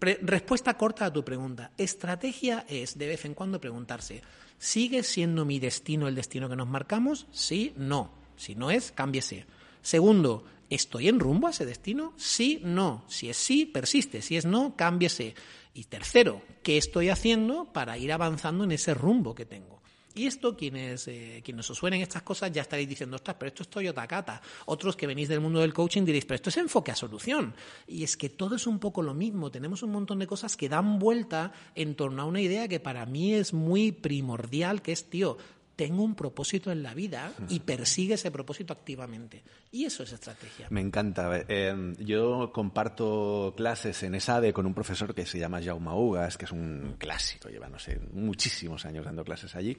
respuesta 0.00 0.74
corta 0.74 1.06
a 1.06 1.12
tu 1.12 1.24
pregunta. 1.24 1.72
Estrategia 1.76 2.64
es, 2.68 2.96
de 2.96 3.08
vez 3.08 3.24
en 3.24 3.34
cuando, 3.34 3.60
preguntarse, 3.60 4.22
¿sigue 4.58 5.02
siendo 5.02 5.44
mi 5.44 5.58
destino 5.58 6.06
el 6.06 6.14
destino 6.14 6.48
que 6.48 6.56
nos 6.56 6.68
marcamos? 6.68 7.26
Sí, 7.32 7.72
no. 7.76 8.12
Si 8.36 8.54
no 8.54 8.70
es, 8.70 8.92
cámbiese. 8.92 9.44
Segundo, 9.82 10.44
¿estoy 10.74 11.08
en 11.08 11.20
rumbo 11.20 11.46
a 11.46 11.50
ese 11.50 11.66
destino? 11.66 12.14
Sí, 12.16 12.60
no. 12.62 13.04
Si 13.08 13.28
es 13.28 13.36
sí, 13.36 13.66
persiste. 13.66 14.22
Si 14.22 14.36
es 14.36 14.44
no, 14.44 14.74
cámbiese. 14.76 15.34
Y 15.74 15.84
tercero, 15.84 16.42
¿qué 16.62 16.76
estoy 16.76 17.08
haciendo 17.08 17.72
para 17.72 17.96
ir 17.98 18.12
avanzando 18.12 18.64
en 18.64 18.72
ese 18.72 18.94
rumbo 18.94 19.34
que 19.34 19.46
tengo? 19.46 19.82
Y 20.14 20.26
esto, 20.26 20.54
quienes, 20.56 21.08
eh, 21.08 21.40
quienes 21.42 21.70
os 21.70 21.78
suenen 21.78 22.02
estas 22.02 22.22
cosas, 22.22 22.52
ya 22.52 22.60
estaréis 22.60 22.88
diciendo, 22.88 23.16
ostras, 23.16 23.36
pero 23.38 23.48
esto 23.48 23.62
es 23.62 23.68
Toyota 23.70 24.06
Cata. 24.06 24.42
Otros 24.66 24.94
que 24.94 25.06
venís 25.06 25.28
del 25.28 25.40
mundo 25.40 25.60
del 25.60 25.72
coaching 25.72 26.04
diréis, 26.04 26.26
pero 26.26 26.36
esto 26.36 26.50
es 26.50 26.58
enfoque 26.58 26.90
a 26.90 26.96
solución. 26.96 27.54
Y 27.86 28.04
es 28.04 28.18
que 28.18 28.28
todo 28.28 28.56
es 28.56 28.66
un 28.66 28.78
poco 28.78 29.02
lo 29.02 29.14
mismo. 29.14 29.50
Tenemos 29.50 29.82
un 29.82 29.92
montón 29.92 30.18
de 30.18 30.26
cosas 30.26 30.56
que 30.56 30.68
dan 30.68 30.98
vuelta 30.98 31.52
en 31.74 31.94
torno 31.94 32.22
a 32.22 32.26
una 32.26 32.42
idea 32.42 32.68
que 32.68 32.80
para 32.80 33.06
mí 33.06 33.32
es 33.32 33.54
muy 33.54 33.92
primordial, 33.92 34.82
que 34.82 34.92
es, 34.92 35.08
tío, 35.08 35.38
tengo 35.76 36.02
un 36.02 36.14
propósito 36.14 36.70
en 36.70 36.82
la 36.82 36.94
vida 36.94 37.32
y 37.48 37.60
persigue 37.60 38.14
ese 38.14 38.30
propósito 38.30 38.72
activamente. 38.72 39.42
Y 39.70 39.86
eso 39.86 40.02
es 40.02 40.12
estrategia. 40.12 40.66
Me 40.68 40.82
encanta. 40.82 41.44
Eh, 41.48 41.94
yo 41.98 42.52
comparto 42.52 43.54
clases 43.56 44.02
en 44.02 44.14
ESADE 44.14 44.52
con 44.52 44.66
un 44.66 44.74
profesor 44.74 45.14
que 45.14 45.24
se 45.24 45.38
llama 45.38 45.62
Jaume 45.62 45.92
Ugas, 45.92 46.36
que 46.36 46.44
es 46.44 46.52
un 46.52 46.96
clásico, 46.98 47.48
lleva, 47.48 47.70
no 47.70 47.78
sé, 47.78 47.98
muchísimos 48.12 48.84
años 48.84 49.06
dando 49.06 49.24
clases 49.24 49.54
allí. 49.56 49.78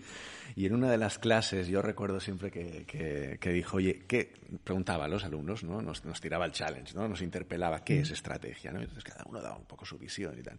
Y 0.56 0.66
en 0.66 0.74
una 0.74 0.89
de 0.89 0.98
las 0.98 1.20
clases 1.20 1.68
yo 1.68 1.82
recuerdo 1.84 2.20
siempre 2.20 2.50
que, 2.50 2.86
que, 3.39 3.50
dijo, 3.52 3.78
oye, 3.78 4.04
¿qué? 4.08 4.34
Preguntaba 4.64 5.06
a 5.06 5.08
los 5.08 5.24
alumnos, 5.24 5.64
¿no? 5.64 5.82
Nos, 5.82 6.04
nos, 6.06 6.20
tiraba 6.20 6.46
el 6.46 6.54
challenge, 6.54 6.96
¿no? 6.96 7.08
Nos 7.08 7.22
interpelaba, 7.22 7.84
¿qué 7.84 8.00
es 8.00 8.10
estrategia? 8.10 8.72
¿no? 8.72 8.80
Entonces 8.80 9.04
cada 9.04 9.24
uno 9.28 9.41
daba 9.41 9.58
un 9.58 9.66
poco 9.66 9.86
su 9.86 9.98
visión 10.00 10.38
y 10.39 10.41
tal. 10.41 10.58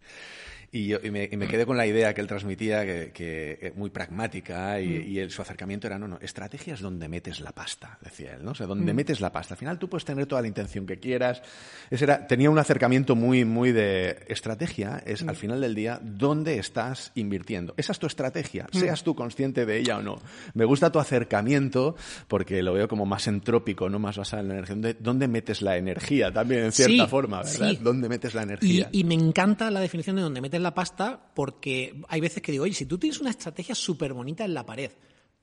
Y, 0.70 0.89
yo, 0.89 0.99
y, 1.03 1.11
me, 1.11 1.28
y 1.30 1.37
me, 1.37 1.49
quedé 1.49 1.66
con 1.66 1.76
la 1.76 1.87
idea 1.87 2.14
que 2.14 2.20
él 2.20 2.26
transmitía, 2.26 2.85
que, 2.85 3.12
que 3.12 3.72
muy 3.76 3.91
pragmática, 3.91 4.80
y, 4.80 5.18
y 5.18 5.24
su 5.31 5.43
acercamiento 5.43 5.87
era, 5.87 5.99
no, 5.99 6.09
no, 6.09 6.18
estrategia 6.20 6.75
es 6.75 6.81
donde 6.81 7.09
metes 7.09 7.41
la 7.41 7.53
pasta, 7.53 7.99
decía 8.01 8.35
él, 8.35 8.45
¿no? 8.45 8.53
O 8.53 8.55
sea, 8.55 8.66
donde 8.66 8.93
metes 8.95 9.20
la 9.20 9.33
pasta. 9.33 9.55
Al 9.55 9.59
final 9.59 9.79
tú 9.79 9.89
puedes 9.89 10.05
tener 10.05 10.27
toda 10.27 10.43
la 10.43 10.49
intención 10.49 10.87
que 10.87 10.99
quieras. 10.99 11.43
Ese 11.91 12.05
era, 12.05 12.27
tenía 12.27 12.51
un 12.51 12.59
acercamiento 12.59 13.16
muy, 13.16 13.45
muy 13.45 13.72
de 13.72 14.25
estrategia, 14.29 15.03
es 15.07 15.22
al 15.22 15.37
final 15.37 15.61
del 15.61 15.75
día 15.75 16.01
dónde 16.03 16.59
estás 16.59 17.12
invirtiendo. 17.14 17.75
Esa 17.77 17.93
es 17.93 17.99
tu 17.99 18.07
estrategia, 18.07 18.66
seas 18.72 19.03
tú 19.03 19.14
consciente 19.14 19.66
de 19.66 19.79
ella 19.79 19.99
o 19.99 20.03
no. 20.03 20.20
Me 20.55 20.64
gusta 20.64 20.91
tu 20.91 20.99
acercamiento 20.99 21.97
porque 22.29 22.62
lo 22.62 22.72
veo 22.72 22.89
como 22.89 23.07
más 23.07 23.27
entrópico, 23.27 23.89
no 23.89 23.99
más 23.99 24.16
basado 24.16 24.43
en 24.43 24.49
la 24.49 24.55
energía. 24.55 24.75
¿Dónde, 24.75 24.95
dónde 24.95 25.29
metes 25.29 25.62
la 25.62 25.77
energía 25.77 26.33
también, 26.33 26.64
en 26.64 26.72
cierta 26.72 27.07
forma, 27.07 27.39
verdad? 27.39 27.70
Sí. 27.70 27.79
¿Dónde 27.83 28.09
metes 28.09 28.35
la 28.35 28.43
energía? 28.43 28.89
Y, 28.93 29.01
y, 29.01 29.05
me 29.05 29.14
encanta 29.14 29.70
la 29.70 29.81
definición 29.81 30.16
de 30.16 30.22
dónde 30.22 30.41
metes 30.41 30.61
la 30.61 30.75
pasta 30.75 31.20
porque 31.35 32.01
hay 32.09 32.20
veces 32.20 32.43
que 32.43 32.53
digo, 32.53 32.64
oye, 32.64 32.75
si 32.75 32.87
tú 32.87 32.99
tienes 32.99 33.20
una 33.20 33.31
estrategia 33.31 33.75
súper 33.75 34.12
bonita 34.12 34.45
en 34.45 34.55
la 34.55 34.64
pared, 34.64 34.91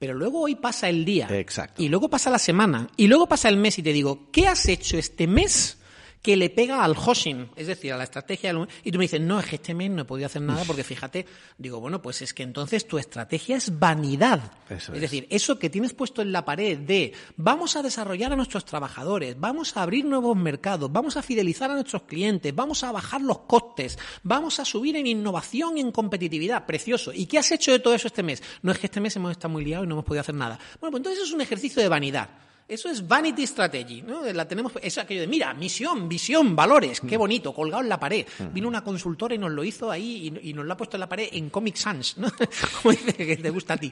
pero 0.02 0.16
luego 0.16 0.42
hoy 0.42 0.56
pasa 0.56 0.90
el 0.90 1.06
día. 1.06 1.28
Exacto. 1.30 1.80
Y 1.80 1.88
luego 1.88 2.10
pasa 2.10 2.32
la 2.32 2.40
semana. 2.40 2.90
Y 2.98 3.06
luego 3.06 3.28
pasa 3.28 3.50
el 3.50 3.58
mes 3.58 3.78
y 3.78 3.84
te 3.84 3.94
digo, 3.94 4.32
¿qué 4.32 4.48
has 4.48 4.68
hecho 4.68 4.98
este 4.98 5.28
mes 5.28 5.78
que 6.22 6.38
le 6.38 6.50
pega 6.50 6.84
al 6.84 6.96
Hoshin, 6.96 7.50
es 7.56 7.68
decir, 7.68 7.94
a 7.94 7.98
la 7.98 8.04
estrategia. 8.04 8.54
Y 8.84 8.92
tú 8.92 8.98
me 8.98 9.06
dices, 9.06 9.22
no, 9.22 9.40
es 9.40 9.46
que 9.46 9.56
este 9.56 9.74
mes 9.74 9.90
no 9.90 10.04
he 10.04 10.06
podido 10.06 10.28
hacer 10.28 10.42
nada 10.42 10.64
porque 10.66 10.84
fíjate, 10.84 11.26
digo, 11.58 11.80
bueno, 11.80 12.02
pues 12.02 12.22
es 12.22 12.34
que 12.34 12.44
entonces 12.44 12.88
tu 12.88 12.98
estrategia 12.98 13.58
es 13.58 13.80
vanidad. 13.80 14.52
Eso 14.70 14.92
es, 14.92 14.98
es, 14.98 15.02
decir, 15.02 15.28
eso 15.30 15.58
que 15.58 15.70
tienes 15.70 15.94
puesto 15.94 16.22
en 16.22 16.32
la 16.32 16.46
pared 16.46 16.78
de 16.78 17.14
vamos 17.38 17.76
a 17.76 17.82
desarrollar 17.82 18.34
a 18.34 18.36
nuestros 18.36 18.66
trabajadores, 18.66 19.40
vamos 19.40 19.76
a 19.76 19.84
abrir 19.84 20.06
nuevos 20.06 20.38
mercados, 20.38 20.92
vamos 20.92 21.18
a 21.18 21.24
fidelizar 21.24 21.72
a 21.72 21.76
nuestros 21.76 22.04
clientes, 22.04 22.54
vamos 22.54 22.84
a 22.84 22.92
bajar 22.92 23.22
los 23.22 23.40
costes, 23.40 23.98
vamos 24.24 24.60
a 24.60 24.66
subir 24.66 24.96
en 24.96 25.08
innovación 25.08 25.78
y 25.78 25.82
en 25.82 25.92
competitividad. 25.92 26.66
Precioso. 26.66 27.12
¿Y 27.14 27.26
qué 27.26 27.40
has 27.40 27.52
hecho 27.52 27.72
de 27.72 27.80
todo 27.80 27.96
eso 27.96 28.08
este 28.08 28.24
mes? 28.24 28.44
No 28.62 28.72
es 28.72 28.78
que 28.78 28.88
este 28.88 29.02
mes 29.02 29.16
hemos 29.16 29.32
estado 29.32 29.50
muy 29.50 29.66
liados 29.66 29.86
y 29.86 29.88
no 29.88 29.96
hemos 29.96 30.06
podido 30.06 30.22
hacer 30.22 30.36
nada. 30.36 30.60
Bueno, 30.80 30.92
pues 30.92 31.00
entonces 31.00 31.24
es 31.24 31.34
un 31.34 31.42
ejercicio 31.42 31.82
de 31.82 31.90
vanidad. 31.90 32.30
Eso 32.72 32.88
es 32.88 33.06
vanity 33.06 33.46
strategy, 33.46 34.02
¿no? 34.02 34.24
La 34.32 34.48
tenemos, 34.48 34.72
es 34.82 34.98
aquello 34.98 35.20
de, 35.20 35.28
mira, 35.28 35.54
misión, 35.54 36.08
visión, 36.08 36.56
valores, 36.56 37.02
qué 37.02 37.18
bonito, 37.18 37.54
colgado 37.54 37.84
en 37.84 37.90
la 37.90 38.00
pared. 38.00 38.26
Vino 38.54 38.70
una 38.70 38.82
consultora 38.82 39.36
y 39.36 39.38
nos 39.38 39.52
lo 39.52 39.62
hizo 39.62 39.92
ahí 39.92 40.32
y, 40.42 40.52
y 40.52 40.54
nos 40.54 40.66
lo 40.66 40.72
ha 40.72 40.78
puesto 40.78 40.96
en 40.96 41.02
la 41.02 41.10
pared 41.10 41.28
en 41.34 41.50
Comic 41.50 41.76
Sans, 41.76 42.18
¿no? 42.18 42.32
Como 42.82 42.94
dice 42.94 43.12
que 43.12 43.36
te 43.36 43.50
gusta 43.50 43.74
a 43.74 43.78
ti. 43.78 43.92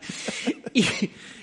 Y, 0.74 0.86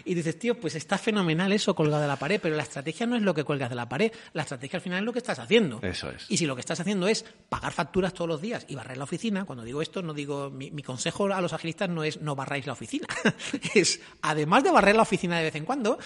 y, 0.06 0.14
dices, 0.14 0.38
tío, 0.38 0.58
pues 0.58 0.76
está 0.76 0.96
fenomenal 0.96 1.52
eso 1.52 1.74
colgado 1.74 2.00
de 2.00 2.08
la 2.08 2.16
pared, 2.16 2.40
pero 2.40 2.56
la 2.56 2.62
estrategia 2.62 3.04
no 3.04 3.16
es 3.16 3.22
lo 3.22 3.34
que 3.34 3.44
cuelgas 3.44 3.68
de 3.68 3.76
la 3.76 3.86
pared, 3.86 4.10
la 4.32 4.42
estrategia 4.42 4.78
al 4.78 4.82
final 4.82 5.00
es 5.00 5.04
lo 5.04 5.12
que 5.12 5.18
estás 5.18 5.38
haciendo. 5.38 5.80
Eso 5.82 6.08
es. 6.08 6.24
Y 6.30 6.38
si 6.38 6.46
lo 6.46 6.54
que 6.54 6.60
estás 6.60 6.80
haciendo 6.80 7.06
es 7.06 7.26
pagar 7.50 7.74
facturas 7.74 8.14
todos 8.14 8.28
los 8.28 8.40
días 8.40 8.64
y 8.66 8.76
barrer 8.76 8.96
la 8.96 9.04
oficina, 9.04 9.44
cuando 9.44 9.62
digo 9.62 9.82
esto, 9.82 10.00
no 10.00 10.14
digo, 10.14 10.48
mi, 10.48 10.70
mi 10.70 10.82
consejo 10.82 11.26
a 11.26 11.42
los 11.42 11.52
agilistas 11.52 11.90
no 11.90 12.02
es 12.02 12.18
no 12.22 12.34
barráis 12.34 12.64
la 12.66 12.72
oficina, 12.72 13.06
es, 13.74 14.00
además 14.22 14.64
de 14.64 14.70
barrer 14.70 14.96
la 14.96 15.02
oficina 15.02 15.36
de 15.36 15.44
vez 15.44 15.54
en 15.56 15.66
cuando, 15.66 15.98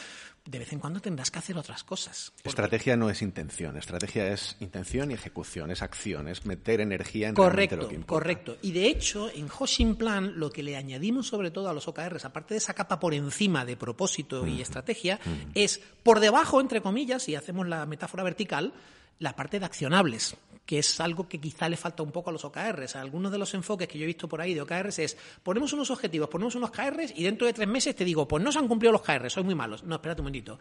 de 0.51 0.59
vez 0.59 0.73
en 0.73 0.81
cuando 0.81 1.01
tendrás 1.01 1.31
que 1.31 1.39
hacer 1.39 1.57
otras 1.57 1.85
cosas. 1.85 2.33
Estrategia 2.43 2.97
no 2.97 3.09
es 3.09 3.23
intención, 3.23 3.77
estrategia 3.77 4.33
es 4.33 4.57
intención 4.59 5.13
y 5.13 5.15
ejecución, 5.15 5.71
es 5.71 5.81
acción, 5.81 6.27
es 6.27 6.45
meter 6.45 6.81
energía 6.81 7.29
en 7.29 7.35
correcto, 7.37 7.77
lo 7.77 7.89
que 7.89 7.95
importa. 7.95 8.25
Correcto. 8.25 8.57
Y 8.63 8.73
de 8.73 8.87
hecho, 8.87 9.31
en 9.31 9.49
Hoshin 9.57 9.95
Plan, 9.95 10.39
lo 10.41 10.51
que 10.51 10.65
le 10.65 10.77
añadimos 10.77 11.29
sobre 11.29 11.53
todo 11.53 11.69
a 11.69 11.73
los 11.73 11.87
OKRs, 11.87 12.25
aparte 12.25 12.55
de 12.55 12.59
esa 12.59 12.75
capa 12.75 12.99
por 12.99 13.15
encima 13.15 13.65
de 13.65 13.77
propósito 13.77 14.45
mm. 14.45 14.49
y 14.49 14.61
estrategia, 14.61 15.21
mm. 15.25 15.51
es 15.55 15.81
por 16.03 16.19
debajo, 16.19 16.61
entre 16.61 16.83
comillas, 16.83 17.23
si 17.23 17.37
hacemos 17.37 17.69
la 17.69 17.87
metáfora 17.87 18.25
vertical, 18.25 18.73
la 19.21 19.37
parte 19.37 19.61
de 19.61 19.67
accionables 19.67 20.37
que 20.67 20.79
es 20.79 21.01
algo 21.01 21.29
que 21.29 21.41
quizá 21.41 21.69
le 21.69 21.77
falta 21.77 22.03
un 22.03 22.13
poco 22.13 22.31
a 22.31 22.33
los 22.33 22.45
OKRs. 22.45 22.97
Algunos 22.97 23.33
de 23.33 23.39
los 23.39 23.53
enfoques 23.55 23.89
que 23.89 23.99
yo 23.99 24.05
he 24.05 24.07
visto 24.07 24.29
por 24.29 24.41
ahí 24.41 24.55
de 24.55 24.63
OKRs 24.63 24.99
es 25.01 25.17
ponemos 25.43 25.73
unos 25.73 25.91
objetivos, 25.91 26.29
ponemos 26.29 26.55
unos 26.55 26.71
KRs 26.71 27.13
y 27.17 27.25
dentro 27.25 27.47
de 27.47 27.53
tres 27.53 27.69
meses 27.69 27.97
te 27.97 28.05
digo, 28.05 28.29
pues 28.29 28.43
no 28.43 28.53
se 28.53 28.59
han 28.59 28.69
cumplido 28.69 28.93
los 28.93 29.03
KRs, 29.03 29.33
soy 29.33 29.45
muy 29.45 29.55
malos. 29.55 29.83
No, 29.83 29.97
espérate 29.97 30.21
un 30.21 30.27
momentito. 30.27 30.59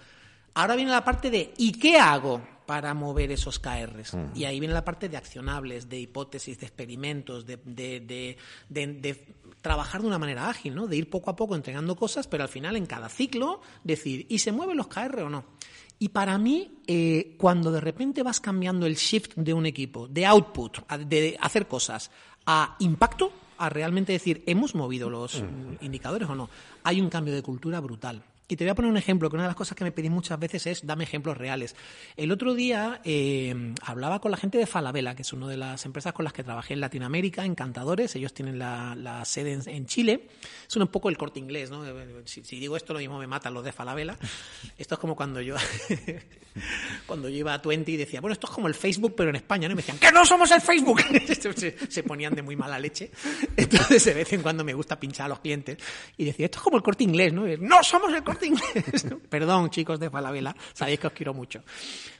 Ahora 0.56 0.76
viene 0.76 0.91
la 0.91 1.04
parte 1.04 1.30
de 1.30 1.54
¿y 1.58 1.72
qué 1.74 1.97
hago 1.97 2.41
para 2.66 2.93
mover 2.93 3.32
esos 3.32 3.60
KRs? 3.60 4.14
Uh 4.14 4.18
-huh. 4.18 4.32
Y 4.36 4.45
ahí 4.45 4.60
viene 4.60 4.74
la 4.74 4.84
parte 4.84 5.10
de 5.10 5.18
accionables, 5.18 5.89
de 5.89 6.00
hipótesis, 6.00 6.60
de 6.60 6.66
experimentos, 6.66 7.45
de, 7.45 7.58
de, 7.64 8.00
de, 8.00 8.38
de, 8.70 9.26
trabajar 9.62 10.02
de 10.02 10.08
una 10.08 10.20
manera 10.20 10.50
ágil, 10.50 10.76
¿no? 10.76 10.88
De 10.88 10.95
ir 10.97 11.10
poco 11.10 11.30
a 11.30 11.36
poco 11.36 11.56
entregando 11.56 11.95
cosas, 11.95 12.28
pero 12.28 12.43
al 12.43 12.50
final 12.50 12.76
en 12.76 12.86
cada 12.86 13.10
ciclo 13.10 13.62
decir 13.84 14.26
¿y 14.30 14.39
se 14.39 14.52
mueven 14.52 14.78
los 14.78 14.88
KR 14.88 15.22
o 15.22 15.30
no? 15.30 15.45
Y 16.00 16.10
para 16.10 16.38
mí, 16.38 16.80
eh, 16.88 17.36
cuando 17.38 17.72
de 17.72 17.82
repente 17.82 18.24
vas 18.24 18.39
cambiando 18.39 18.86
el 18.86 18.95
shift 18.95 19.36
de 19.36 19.54
un 19.54 19.66
equipo, 19.66 20.08
de 20.08 20.26
output, 20.26 20.88
de 21.06 21.38
hacer 21.41 21.68
cosas, 21.68 22.10
a 22.45 22.78
impacto, 22.80 23.34
a 23.58 23.68
realmente 23.68 24.14
decir, 24.14 24.41
¿hemos 24.47 24.74
movido 24.74 25.10
los 25.10 25.43
indicadores 25.82 26.30
o 26.30 26.36
no? 26.36 26.50
Hay 26.84 27.02
un 27.02 27.10
cambio 27.10 27.36
de 27.36 27.43
cultura 27.43 27.82
brutal. 27.82 28.24
Y 28.52 28.56
te 28.56 28.64
voy 28.64 28.72
a 28.72 28.76
poner 28.76 28.89
un 28.89 28.97
ejemplo, 28.97 29.30
que 29.30 29.36
una 29.36 29.43
de 29.43 29.50
las 29.50 29.56
cosas 29.56 29.78
que 29.78 29.84
me 29.84 29.91
pedís 29.91 30.10
muchas 30.10 30.39
veces 30.39 30.66
es 30.66 30.86
dame 30.86 31.04
ejemplos 31.04 31.38
reales. 31.38 31.76
El 32.18 32.32
otro 32.32 32.56
día 32.56 33.00
eh, 33.04 33.76
hablaba 33.84 34.20
con 34.20 34.32
la 34.32 34.38
gente 34.38 34.58
de 34.58 34.66
Falabella, 34.66 35.14
que 35.14 35.22
es 35.22 35.32
una 35.34 35.47
de 35.47 35.56
las 35.56 35.86
empresas 35.86 36.14
con 36.14 36.24
las 36.24 36.34
que 36.34 36.43
trabajé 36.43 36.74
en 36.74 36.82
Latinoamérica, 36.82 37.45
encantadores. 37.45 38.16
Ellos 38.16 38.34
tienen 38.34 38.58
la, 38.58 38.95
la 38.95 39.24
sede 39.24 39.54
en, 39.54 39.62
en, 39.70 39.86
Chile. 39.86 40.30
Es 40.68 40.76
un 40.76 40.88
poco 40.88 41.10
el 41.10 41.18
corte 41.18 41.39
inglés, 41.39 41.70
¿no? 41.70 41.84
Si, 42.26 42.43
si, 42.43 42.60
digo 42.60 42.76
esto, 42.76 42.93
lo 42.93 43.00
mismo 43.00 43.20
me 43.20 43.28
matan 43.28 43.54
los 43.54 43.64
de 43.64 43.72
Falabella. 43.72 44.18
Esto 44.80 44.95
es 44.95 45.00
como 45.00 45.16
cuando 45.16 45.41
yo, 45.41 45.56
cuando 47.06 47.30
yo 47.30 47.38
iba 47.38 47.54
a 47.54 47.62
Twenty 47.62 47.93
y 47.93 47.97
decía, 47.97 48.20
bueno, 48.20 48.34
esto 48.34 48.47
es 48.47 48.54
como 48.54 48.68
el 48.68 48.74
Facebook, 48.74 49.14
pero 49.16 49.30
en 49.30 49.36
España, 49.36 49.68
¿no? 49.68 49.74
Y 49.74 49.76
me 49.76 49.84
decían, 49.84 50.00
¡que 50.00 50.12
no 50.12 50.26
somos 50.26 50.50
el 50.50 50.62
Facebook! 50.62 51.02
se, 51.56 51.78
se 51.88 52.04
ponían 52.04 52.34
de 52.34 52.41
muy 52.41 52.56
mala 52.56 52.80
leche. 52.80 53.12
Entonces, 53.56 54.04
de 54.06 54.14
vez 54.16 54.34
en 54.34 54.41
cuando 54.41 54.64
me 54.64 54.74
gusta 54.74 55.00
pinchar 55.00 55.28
a 55.28 55.30
los 55.30 55.39
clientes 55.39 55.78
y 56.18 56.26
decía, 56.26 56.45
esto 56.45 56.58
es 56.58 56.64
como 56.64 56.78
el 56.78 56.84
corte 56.84 57.04
inglés, 57.04 57.32
¿no? 57.32 57.45
No 57.45 57.84
somos 57.84 58.12
el 58.12 58.24
corte 58.24 58.39
Perdón, 59.30 59.70
chicos 59.70 60.00
de 60.00 60.10
Falabella, 60.10 60.56
sabéis 60.74 61.00
que 61.00 61.08
os 61.08 61.14
quiero 61.14 61.34
mucho. 61.34 61.64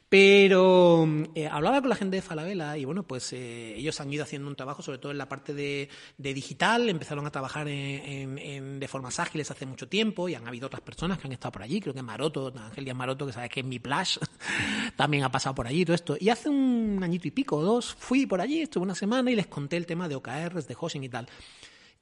Pero 0.09 1.07
eh, 1.36 1.47
hablaba 1.47 1.82
con 1.82 1.89
la 1.89 1.95
gente 1.95 2.15
de 2.15 2.24
Falabella 2.24 2.76
y 2.76 2.84
bueno, 2.84 3.03
pues 3.03 3.32
eh, 3.34 3.76
ellos 3.78 4.01
han 4.01 4.11
ido 4.11 4.24
haciendo 4.24 4.47
un 4.47 4.55
trabajo, 4.55 4.82
sobre 4.82 4.97
todo 4.97 5.11
en 5.11 5.20
la 5.20 5.30
parte 5.30 5.53
de, 5.53 5.88
digital, 6.17 6.89
empezaron 6.89 7.28
a 7.28 7.30
trabajar 7.30 7.67
en, 7.67 8.80
de 8.80 8.88
formas 8.88 9.20
ágiles 9.20 9.51
hace 9.51 9.67
mucho 9.67 9.88
tiempo 9.88 10.28
y 10.28 10.34
han 10.34 10.47
habido 10.47 10.65
otras 10.65 10.82
personas 10.82 11.20
que 11.20 11.28
han 11.28 11.34
estado 11.34 11.51
por 11.51 11.61
allí, 11.61 11.80
creo 11.80 11.93
que 11.93 12.01
Maroto, 12.01 12.51
Angelia 12.57 12.95
Maroto, 12.95 13.28
que 13.28 13.34
sabes 13.34 13.51
que 13.51 13.59
es 13.59 13.65
mi 13.67 13.78
plash, 13.78 14.17
también 14.95 15.24
ha 15.24 15.32
pasado 15.32 15.53
por 15.53 15.67
allí 15.67 15.86
todo 15.86 15.93
esto. 15.93 16.17
Y 16.20 16.30
hace 16.30 16.49
un 16.49 16.99
añito 17.03 17.28
y 17.28 17.32
pico 17.32 17.57
o 17.57 17.61
dos 17.61 17.93
fui 17.93 18.26
por 18.26 18.41
allí, 18.41 18.63
estuve 18.63 18.86
una 18.86 18.95
semana 18.95 19.30
y 19.30 19.36
les 19.36 19.45
conté 19.45 19.78
el 19.78 19.86
tema 19.86 20.07
de 20.09 20.15
OKRs, 20.15 20.67
de 20.67 20.76
hosting 20.80 21.03
y 21.03 21.09
tal. 21.09 21.28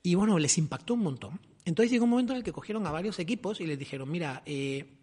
Y 0.08 0.16
bueno, 0.16 0.40
les 0.40 0.58
impactó 0.58 0.94
un 0.94 1.02
montón. 1.02 1.38
Entonces 1.66 1.92
llegó 1.92 2.06
un 2.06 2.12
momento 2.12 2.32
en 2.32 2.38
el 2.38 2.44
que 2.46 2.54
cogieron 2.54 2.88
a 2.88 2.92
varios 2.92 3.20
equipos 3.20 3.60
y 3.60 3.68
les 3.68 3.78
dijeron, 3.78 4.10
mira, 4.10 4.42
eh, 4.46 5.00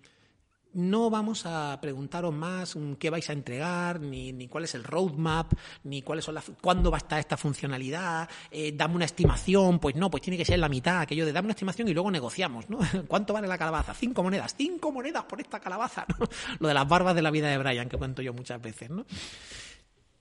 no 0.72 1.10
vamos 1.10 1.44
a 1.44 1.78
preguntaros 1.78 2.32
más 2.32 2.74
qué 2.98 3.10
vais 3.10 3.28
a 3.28 3.34
entregar, 3.34 4.00
ni, 4.00 4.32
ni 4.32 4.48
cuál 4.48 4.64
es 4.64 4.74
el 4.74 4.82
roadmap, 4.82 5.52
ni 5.82 6.00
cuáles 6.00 6.24
son 6.24 6.36
las, 6.36 6.50
cuándo 6.62 6.90
va 6.90 6.96
a 6.96 7.04
estar 7.04 7.20
esta 7.20 7.36
funcionalidad, 7.36 8.30
eh, 8.50 8.72
dame 8.74 8.94
una 8.94 9.04
estimación, 9.04 9.78
pues 9.78 9.94
no, 9.94 10.10
pues 10.10 10.22
tiene 10.22 10.38
que 10.38 10.46
ser 10.46 10.58
la 10.58 10.70
mitad, 10.70 11.00
aquello 11.00 11.26
de 11.26 11.32
dame 11.32 11.48
una 11.48 11.52
estimación 11.52 11.86
y 11.88 11.92
luego 11.92 12.10
negociamos, 12.10 12.70
¿no? 12.70 12.78
¿Cuánto 13.06 13.34
vale 13.34 13.46
la 13.46 13.58
calabaza? 13.58 13.92
Cinco 13.92 14.22
monedas, 14.22 14.54
cinco 14.56 14.90
monedas 14.90 15.24
por 15.24 15.38
esta 15.38 15.60
calabaza. 15.60 16.06
Lo 16.60 16.68
de 16.68 16.72
las 16.72 16.88
barbas 16.88 17.14
de 17.14 17.20
la 17.20 17.30
vida 17.30 17.50
de 17.50 17.58
Brian, 17.58 17.90
que 17.90 17.98
cuento 17.98 18.22
yo 18.22 18.32
muchas 18.32 18.62
veces, 18.62 18.88
¿no? 18.88 19.04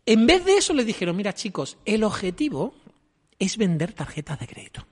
En 0.05 0.27
vez 0.27 0.43
de 0.43 0.57
eso 0.57 0.73
les 0.73 0.85
dijeron, 0.85 1.15
mira 1.15 1.33
chicos, 1.33 1.77
el 1.85 2.03
objetivo 2.03 2.82
es 3.43 3.57
vender 3.57 3.91
tarjetas 3.91 4.39
de 4.39 4.47
crédito. 4.47 4.87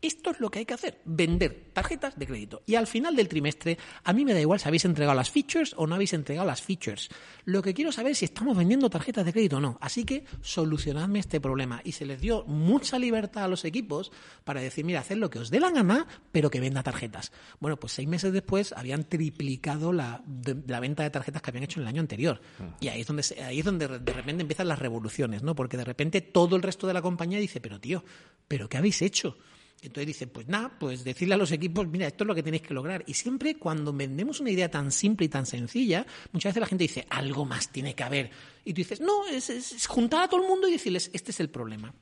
Esto 0.00 0.30
es 0.30 0.40
lo 0.40 0.50
que 0.50 0.60
hay 0.60 0.66
que 0.66 0.74
hacer, 0.74 1.00
vender 1.04 1.70
tarjetas 1.72 2.18
de 2.18 2.26
crédito. 2.26 2.62
Y 2.66 2.74
al 2.74 2.86
final 2.86 3.16
del 3.16 3.28
trimestre, 3.28 3.78
a 4.04 4.12
mí 4.12 4.24
me 4.24 4.34
da 4.34 4.40
igual 4.40 4.60
si 4.60 4.68
habéis 4.68 4.84
entregado 4.84 5.16
las 5.16 5.30
features 5.30 5.74
o 5.76 5.86
no 5.86 5.94
habéis 5.94 6.12
entregado 6.12 6.46
las 6.46 6.62
features. 6.62 7.08
Lo 7.44 7.62
que 7.62 7.74
quiero 7.74 7.92
saber 7.92 8.12
es 8.12 8.18
si 8.18 8.24
estamos 8.24 8.56
vendiendo 8.56 8.90
tarjetas 8.90 9.24
de 9.24 9.32
crédito 9.32 9.56
o 9.56 9.60
no. 9.60 9.78
Así 9.80 10.04
que 10.04 10.24
solucionadme 10.40 11.18
este 11.18 11.40
problema. 11.40 11.80
Y 11.84 11.92
se 11.92 12.06
les 12.06 12.20
dio 12.20 12.44
mucha 12.44 12.98
libertad 12.98 13.44
a 13.44 13.48
los 13.48 13.64
equipos 13.64 14.12
para 14.44 14.60
decir, 14.60 14.84
mira, 14.84 15.00
haced 15.00 15.16
lo 15.16 15.30
que 15.30 15.38
os 15.38 15.50
dé 15.50 15.60
la 15.60 15.70
gana, 15.70 16.06
pero 16.32 16.50
que 16.50 16.60
venda 16.60 16.82
tarjetas. 16.82 17.32
Bueno, 17.60 17.78
pues 17.78 17.92
seis 17.92 18.08
meses 18.08 18.32
después 18.32 18.72
habían 18.72 19.04
triplicado 19.04 19.92
la, 19.92 20.22
venta 20.26 21.02
de 21.02 21.10
tarjetas 21.10 21.42
que 21.42 21.50
habían 21.50 21.64
hecho 21.64 21.80
en 21.80 21.82
el 21.82 21.88
año 21.88 22.00
anterior. 22.00 22.40
Y 22.80 22.88
ahí 22.88 23.00
es 23.00 23.06
donde, 23.06 23.24
ahí 23.44 23.58
es 23.60 23.64
donde 23.64 23.88
de 23.98 24.12
repente 24.12 24.42
empiezan 24.42 24.68
las 24.68 24.78
revoluciones, 24.78 25.42
¿no? 25.42 25.54
Porque 25.54 25.76
de 25.76 25.84
repente 25.84 26.20
todo 26.20 26.56
el 26.56 26.62
resto 26.62 26.86
de 26.86 26.94
la 26.94 27.02
compañía 27.02 27.38
dice, 27.38 27.60
pero 27.60 27.80
tío, 27.80 28.04
¿pero 28.46 28.68
qué 28.68 28.76
habéis 28.76 29.02
hecho? 29.02 29.36
Entonces 29.80 30.06
dice, 30.08 30.26
pues 30.26 30.48
nada, 30.48 30.76
pues 30.78 31.04
decirle 31.04 31.34
a 31.34 31.38
los 31.38 31.52
equipos, 31.52 31.86
mira, 31.86 32.08
esto 32.08 32.24
es 32.24 32.28
lo 32.28 32.34
que 32.34 32.42
tenéis 32.42 32.62
que 32.62 32.74
lograr. 32.74 33.04
Y 33.06 33.14
siempre 33.14 33.56
cuando 33.56 33.92
vendemos 33.92 34.40
una 34.40 34.50
idea 34.50 34.68
tan 34.68 34.90
simple 34.90 35.26
y 35.26 35.28
tan 35.28 35.46
sencilla, 35.46 36.04
muchas 36.32 36.50
veces 36.50 36.60
la 36.60 36.66
gente 36.66 36.84
dice, 36.84 37.06
algo 37.08 37.44
más 37.44 37.68
tiene 37.68 37.94
que 37.94 38.02
haber. 38.02 38.30
Y 38.64 38.72
tú 38.72 38.78
dices, 38.78 39.00
no, 39.00 39.26
es, 39.28 39.86
juntar 39.86 40.22
a 40.22 40.28
todo 40.28 40.42
el 40.42 40.48
mundo 40.48 40.66
y 40.66 40.72
decirles, 40.72 41.10
este 41.12 41.30
es 41.30 41.38
el 41.38 41.48
problema. 41.48 41.94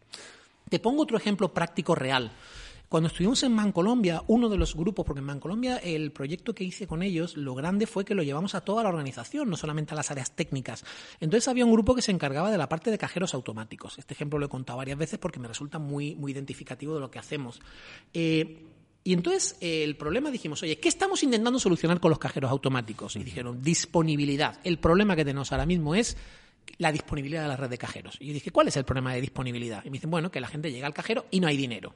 Te 0.71 0.79
pongo 0.79 1.03
otro 1.03 1.19
ejemplo 1.19 1.53
práctico 1.53 1.95
real. 1.95 2.33
Cuando 2.89 3.09
estuvimos 3.09 3.43
en 3.43 3.53
Mancolombia, 3.53 4.23
uno 4.29 4.49
de 4.49 4.57
los 4.57 4.77
grupos, 4.77 5.05
porque 5.05 5.19
en 5.19 5.27
Mancolombia 5.27 5.79
el 5.79 6.13
proyecto 6.13 6.55
que 6.55 6.63
hice 6.63 6.87
con 6.87 7.03
ellos, 7.03 7.37
lo 7.37 7.55
grande 7.55 7.87
fue 7.87 8.05
que 8.05 8.15
lo 8.15 8.23
llevamos 8.23 8.55
a 8.55 8.61
toda 8.61 8.85
la 8.85 8.91
organización, 8.91 9.51
no 9.51 9.57
solamente 9.57 9.93
a 9.95 9.97
las 9.97 10.11
áreas 10.11 10.37
técnicas. 10.37 10.85
Entonces 11.19 11.49
había 11.49 11.65
un 11.65 11.73
grupo 11.73 11.95
que 11.95 12.03
se 12.03 12.13
encargaba 12.13 12.51
de 12.51 12.59
la 12.59 12.69
parte 12.69 12.91
de 12.91 12.99
cajeros 12.99 13.35
automáticos. 13.35 13.99
Este 13.99 14.15
ejemplo 14.15 14.39
lo 14.39 14.47
he 14.47 14.49
contado 14.49 14.79
varias 14.79 14.99
veces 14.99 15.19
porque 15.19 15.41
me 15.41 15.49
resulta 15.49 15.79
muy, 15.79 16.15
muy 16.15 16.31
identificativo 16.33 16.95
de 16.95 17.01
lo 17.01 17.11
que 17.11 17.19
hacemos. 17.19 17.61
Eh, 18.15 18.63
y 19.03 19.13
entonces 19.13 19.57
el 19.61 19.97
problema 19.97 20.31
dijimos, 20.31 20.63
oye, 20.63 20.79
¿qué 20.79 20.89
estamos 20.89 21.23
intentando 21.23 21.59
solucionar 21.59 22.01
con 22.01 22.11
los 22.11 22.19
cajeros 22.19 22.51
automáticos? 22.51 23.15
Y 23.17 23.23
dijeron, 23.23 23.63
disponibilidad. 23.63 24.59
El 24.65 24.79
problema 24.79 25.15
que 25.15 25.25
tenemos 25.25 25.53
ahora 25.53 25.67
mismo 25.67 25.95
es 25.95 26.17
la 26.79 26.93
disponibilidad 26.93 27.43
de 27.43 27.49
la 27.49 27.57
red 27.57 27.71
de 27.71 27.79
cajeros. 27.79 28.17
Y 28.21 28.27
yo 28.27 28.33
dije, 28.33 28.51
¿cuál 28.51 28.69
es 28.69 28.77
el 28.77 28.85
problema 28.85 29.15
de 29.15 29.21
disponibilidad? 29.21 29.85
Y 29.85 29.91
me 29.91 29.95
dicen, 29.95 30.11
bueno, 30.11 30.31
que 30.31 30.41
la 30.41 30.49
gente 30.49 30.73
llega 30.73 30.89
al 30.89 30.95
cajero 30.95 31.27
y 31.31 31.41
no 31.41 31.47
hay 31.47 31.57
dinero. 31.57 31.95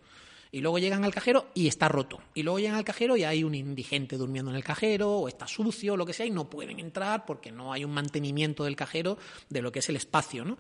Y 0.53 0.61
luego 0.61 0.78
llegan 0.78 1.05
al 1.05 1.14
cajero 1.14 1.48
y 1.55 1.68
está 1.68 1.88
roto. 1.88 2.20
Y 2.34 2.42
luego 2.42 2.59
llegan 2.59 2.76
al 2.76 2.84
cajero 2.84 3.16
y 3.16 3.24
hay 3.24 3.44
un 3.44 3.55
indigente 3.55 4.16
durmiendo 4.16 4.51
en 4.51 4.57
el 4.57 4.64
cajero 4.64 5.18
o 5.18 5.28
está 5.28 5.46
sucio 5.46 5.94
o 5.94 5.96
lo 5.96 6.07
que 6.07 6.12
sea 6.12 6.26
y 6.26 6.30
no 6.30 6.51
pueden 6.51 6.80
entrar 6.80 7.24
porque 7.24 7.53
no 7.53 7.72
hay 7.72 7.84
un 7.84 7.92
mantenimiento 7.92 8.64
del 8.64 8.76
cajero 8.76 9.18
de 9.48 9.62
lo 9.62 9.70
que 9.70 9.78
es 9.78 9.88
el 9.88 9.96
espacio, 9.96 10.44
¿no? 10.44 10.59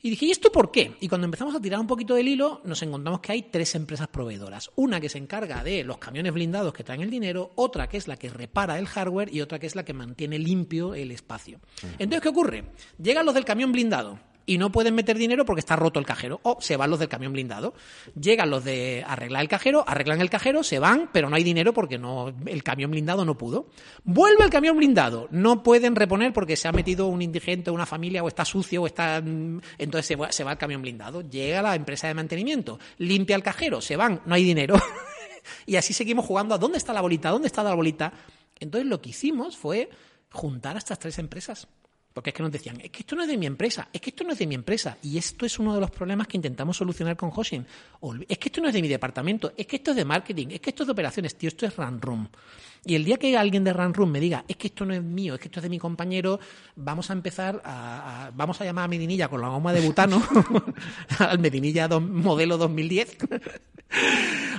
Y 0.00 0.10
dije, 0.10 0.26
¿y 0.26 0.30
esto 0.30 0.52
por 0.52 0.70
qué? 0.70 0.94
Y 1.00 1.08
cuando 1.08 1.24
empezamos 1.24 1.56
a 1.56 1.60
tirar 1.60 1.80
un 1.80 1.88
poquito 1.88 2.14
del 2.14 2.28
hilo, 2.28 2.60
nos 2.64 2.80
encontramos 2.82 3.20
que 3.20 3.32
hay 3.32 3.42
tres 3.42 3.74
empresas 3.74 4.06
proveedoras. 4.06 4.70
Una 4.76 5.00
que 5.00 5.08
se 5.08 5.18
encarga 5.18 5.64
de 5.64 5.82
los 5.82 5.98
camiones 5.98 6.32
blindados 6.32 6.72
que 6.72 6.84
traen 6.84 7.00
el 7.00 7.10
dinero, 7.10 7.50
otra 7.56 7.88
que 7.88 7.96
es 7.96 8.06
la 8.06 8.16
que 8.16 8.30
repara 8.30 8.78
el 8.78 8.86
hardware 8.86 9.34
y 9.34 9.40
otra 9.40 9.58
que 9.58 9.66
es 9.66 9.74
la 9.74 9.84
que 9.84 9.94
mantiene 9.94 10.38
limpio 10.38 10.94
el 10.94 11.10
espacio. 11.10 11.58
Entonces, 11.98 12.20
¿qué 12.20 12.28
ocurre? 12.28 12.66
Llegan 13.02 13.26
los 13.26 13.34
del 13.34 13.44
camión 13.44 13.72
blindado 13.72 14.20
y 14.48 14.56
no 14.56 14.72
pueden 14.72 14.94
meter 14.94 15.18
dinero 15.18 15.44
porque 15.44 15.60
está 15.60 15.76
roto 15.76 16.00
el 16.00 16.06
cajero. 16.06 16.40
O 16.42 16.56
se 16.58 16.78
van 16.78 16.88
los 16.88 16.98
del 16.98 17.10
camión 17.10 17.34
blindado. 17.34 17.74
Llegan 18.18 18.48
los 18.48 18.64
de 18.64 19.04
arreglar 19.06 19.42
el 19.42 19.48
cajero, 19.48 19.84
arreglan 19.86 20.22
el 20.22 20.30
cajero, 20.30 20.62
se 20.62 20.78
van, 20.78 21.10
pero 21.12 21.28
no 21.28 21.36
hay 21.36 21.44
dinero 21.44 21.74
porque 21.74 21.98
no, 21.98 22.32
el 22.46 22.62
camión 22.62 22.90
blindado 22.90 23.26
no 23.26 23.36
pudo. 23.36 23.66
Vuelve 24.04 24.44
el 24.44 24.50
camión 24.50 24.78
blindado. 24.78 25.28
No 25.30 25.62
pueden 25.62 25.94
reponer 25.94 26.32
porque 26.32 26.56
se 26.56 26.66
ha 26.66 26.72
metido 26.72 27.08
un 27.08 27.20
indigente, 27.20 27.70
una 27.70 27.84
familia, 27.84 28.24
o 28.24 28.28
está 28.28 28.46
sucio, 28.46 28.80
o 28.80 28.86
está. 28.86 29.20
Mm, 29.20 29.60
entonces 29.76 30.06
se 30.06 30.16
va, 30.16 30.32
se 30.32 30.44
va 30.44 30.52
el 30.52 30.58
camión 30.58 30.80
blindado. 30.80 31.20
Llega 31.20 31.60
la 31.60 31.74
empresa 31.74 32.08
de 32.08 32.14
mantenimiento, 32.14 32.78
limpia 32.96 33.36
el 33.36 33.42
cajero, 33.42 33.82
se 33.82 33.96
van, 33.96 34.22
no 34.24 34.34
hay 34.34 34.44
dinero. 34.44 34.76
y 35.66 35.76
así 35.76 35.92
seguimos 35.92 36.24
jugando 36.24 36.54
a 36.54 36.58
dónde 36.58 36.78
está 36.78 36.94
la 36.94 37.02
bolita, 37.02 37.28
dónde 37.28 37.48
está 37.48 37.62
la 37.62 37.74
bolita. 37.74 38.14
Entonces 38.58 38.88
lo 38.88 39.02
que 39.02 39.10
hicimos 39.10 39.58
fue 39.58 39.90
juntar 40.30 40.76
a 40.76 40.78
estas 40.78 40.98
tres 40.98 41.18
empresas 41.18 41.68
porque 42.18 42.30
es 42.30 42.34
que 42.34 42.42
nos 42.42 42.50
decían, 42.50 42.80
es 42.80 42.90
que 42.90 43.02
esto 43.02 43.14
no 43.14 43.22
es 43.22 43.28
de 43.28 43.36
mi 43.36 43.46
empresa, 43.46 43.90
es 43.92 44.00
que 44.00 44.10
esto 44.10 44.24
no 44.24 44.32
es 44.32 44.40
de 44.40 44.48
mi 44.48 44.56
empresa. 44.56 44.98
Y 45.04 45.18
esto 45.18 45.46
es 45.46 45.56
uno 45.60 45.72
de 45.72 45.80
los 45.80 45.88
problemas 45.92 46.26
que 46.26 46.36
intentamos 46.36 46.76
solucionar 46.76 47.16
con 47.16 47.30
Hoshin. 47.32 47.64
Es 48.28 48.38
que 48.38 48.48
esto 48.48 48.60
no 48.60 48.66
es 48.66 48.74
de 48.74 48.82
mi 48.82 48.88
departamento, 48.88 49.52
es 49.56 49.68
que 49.68 49.76
esto 49.76 49.92
es 49.92 49.98
de 49.98 50.04
marketing, 50.04 50.48
es 50.50 50.58
que 50.58 50.70
esto 50.70 50.82
es 50.82 50.88
de 50.88 50.92
operaciones, 50.94 51.36
tío, 51.36 51.46
esto 51.46 51.64
es 51.64 51.76
Run 51.76 52.02
Room. 52.02 52.28
Y 52.84 52.96
el 52.96 53.04
día 53.04 53.18
que 53.18 53.38
alguien 53.38 53.62
de 53.62 53.72
Run 53.72 53.94
Room 53.94 54.10
me 54.10 54.18
diga, 54.18 54.44
es 54.48 54.56
que 54.56 54.66
esto 54.66 54.84
no 54.84 54.94
es 54.94 55.00
mío, 55.00 55.34
es 55.34 55.40
que 55.40 55.46
esto 55.46 55.60
es 55.60 55.62
de 55.62 55.68
mi 55.68 55.78
compañero, 55.78 56.40
vamos 56.74 57.08
a 57.10 57.12
empezar 57.12 57.62
a, 57.64 58.32
vamos 58.34 58.60
a 58.60 58.64
llamar 58.64 58.86
a 58.86 58.88
Medinilla 58.88 59.28
con 59.28 59.40
la 59.40 59.46
goma 59.46 59.72
de 59.72 59.80
butano, 59.80 60.20
al 61.20 61.38
Medinilla 61.38 61.86
modelo 62.00 62.58
2010 62.58 63.16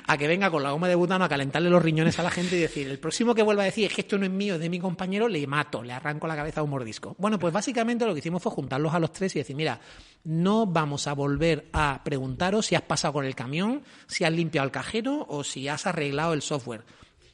a 0.10 0.18
que 0.18 0.28
venga 0.28 0.50
con 0.50 0.64
la 0.64 0.72
goma 0.72 0.88
de 0.88 0.96
butano 0.96 1.24
a 1.24 1.30
calentarle 1.30 1.70
los 1.70 1.84
riñones 1.84 2.18
a 2.18 2.24
la 2.24 2.32
gente 2.32 2.58
y 2.58 2.60
decir, 2.60 2.88
el 2.88 2.98
próximo 2.98 3.36
que 3.36 3.44
vuelva 3.44 3.62
a 3.62 3.66
decir 3.66 3.86
es 3.86 3.94
que 3.94 4.02
esto 4.02 4.18
no 4.18 4.26
es 4.26 4.32
mío, 4.32 4.56
es 4.56 4.60
de 4.60 4.68
mi 4.68 4.80
compañero, 4.80 5.28
le 5.28 5.46
mato, 5.46 5.84
le 5.84 5.94
arranco 5.94 6.26
la 6.26 6.36
cabeza 6.36 6.62
a 6.62 6.64
un 6.64 6.72
mordisco. 6.72 7.16
Bueno, 7.20 7.38
pues 7.38 7.54
básicamente 7.54 8.08
lo 8.08 8.14
que 8.14 8.20
hicimos 8.20 8.42
fue 8.42 8.52
juntarlos 8.52 8.92
a 8.92 8.98
los 8.98 9.12
tres 9.12 9.36
y 9.36 9.40
decir, 9.40 9.56
mira, 9.56 9.80
no 10.24 10.66
vamos 10.66 11.06
a 11.06 11.14
volver 11.14 11.70
a 11.74 12.02
preguntaros 12.04 12.66
si 12.66 12.74
has 12.74 12.82
pasado 12.82 13.14
con 13.14 13.26
el 13.26 13.36
camión, 13.36 13.84
si 14.08 14.24
has 14.24 14.34
limpiado 14.34 14.66
el 14.66 14.72
cajero 14.72 15.28
o 15.30 15.44
si 15.44 15.68
has 15.68 15.86
arreglado 15.86 16.34
el 16.34 16.42
software. 16.42 16.86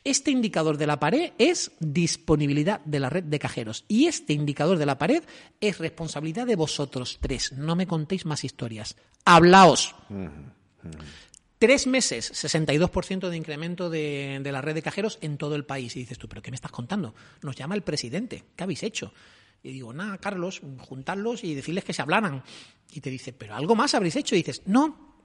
Este 0.03 0.31
indicador 0.31 0.77
de 0.77 0.87
la 0.87 0.99
pared 0.99 1.31
es 1.37 1.71
disponibilidad 1.79 2.81
de 2.81 2.99
la 2.99 3.09
red 3.09 3.23
de 3.23 3.39
cajeros 3.39 3.85
y 3.87 4.07
este 4.07 4.33
indicador 4.33 4.77
de 4.77 4.85
la 4.85 4.97
pared 4.97 5.23
es 5.61 5.77
responsabilidad 5.77 6.45
de 6.45 6.57
vosotros 6.57 7.19
tres. 7.21 7.53
No 7.53 7.77
me 7.77 7.87
contéis 7.87 8.25
más 8.25 8.43
historias. 8.43 8.97
Hablaos. 9.23 9.95
Tres 11.65 11.87
meses, 11.87 12.31
62% 12.31 13.27
de 13.27 13.35
incremento 13.35 13.89
de, 13.89 14.39
la 14.43 14.61
red 14.61 14.75
de 14.75 14.83
cajeros 14.83 15.17
en 15.21 15.39
todo 15.39 15.55
el 15.55 15.65
país. 15.65 15.95
Y 15.95 16.01
dices 16.01 16.19
tú, 16.19 16.29
¿pero 16.29 16.43
qué 16.43 16.51
me 16.51 16.55
estás 16.55 16.69
contando? 16.69 17.15
Nos 17.41 17.55
llama 17.55 17.73
el 17.73 17.81
presidente. 17.81 18.43
¿Qué 18.55 18.63
habéis 18.63 18.83
hecho? 18.83 19.11
Y 19.63 19.71
digo, 19.71 19.91
nada, 19.91 20.19
Carlos, 20.19 20.61
juntarlos 20.77 21.43
y 21.43 21.55
decirles 21.55 21.83
que 21.83 21.91
se 21.93 22.03
hablaran. 22.03 22.43
Y 22.91 23.01
te 23.01 23.09
dice, 23.09 23.33
¿pero 23.33 23.55
algo 23.55 23.73
más 23.73 23.95
habréis 23.95 24.15
hecho? 24.15 24.35
Y 24.35 24.43
dices, 24.43 24.61
no, 24.67 25.15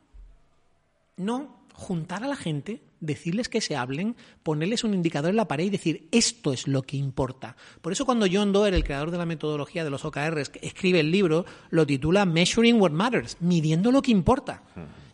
no, 1.18 1.66
juntar 1.74 2.24
a 2.24 2.28
la 2.28 2.36
gente, 2.36 2.80
decirles 3.00 3.50
que 3.50 3.60
se 3.60 3.76
hablen, 3.76 4.16
ponerles 4.42 4.82
un 4.82 4.94
indicador 4.94 5.28
en 5.28 5.36
la 5.36 5.46
pared 5.46 5.64
y 5.64 5.70
decir, 5.70 6.08
esto 6.10 6.54
es 6.54 6.66
lo 6.66 6.80
que 6.80 6.96
importa. 6.96 7.54
Por 7.82 7.92
eso 7.92 8.06
cuando 8.06 8.26
John 8.32 8.54
Doerr, 8.54 8.72
el 8.72 8.84
creador 8.84 9.10
de 9.10 9.18
la 9.18 9.26
metodología 9.26 9.84
de 9.84 9.90
los 9.90 10.06
OKRs, 10.06 10.52
escribe 10.62 11.00
el 11.00 11.10
libro, 11.10 11.44
lo 11.68 11.86
titula 11.86 12.24
Measuring 12.24 12.80
What 12.80 12.92
Matters, 12.92 13.36
midiendo 13.40 13.92
lo 13.92 14.00
que 14.00 14.10
importa. 14.10 14.62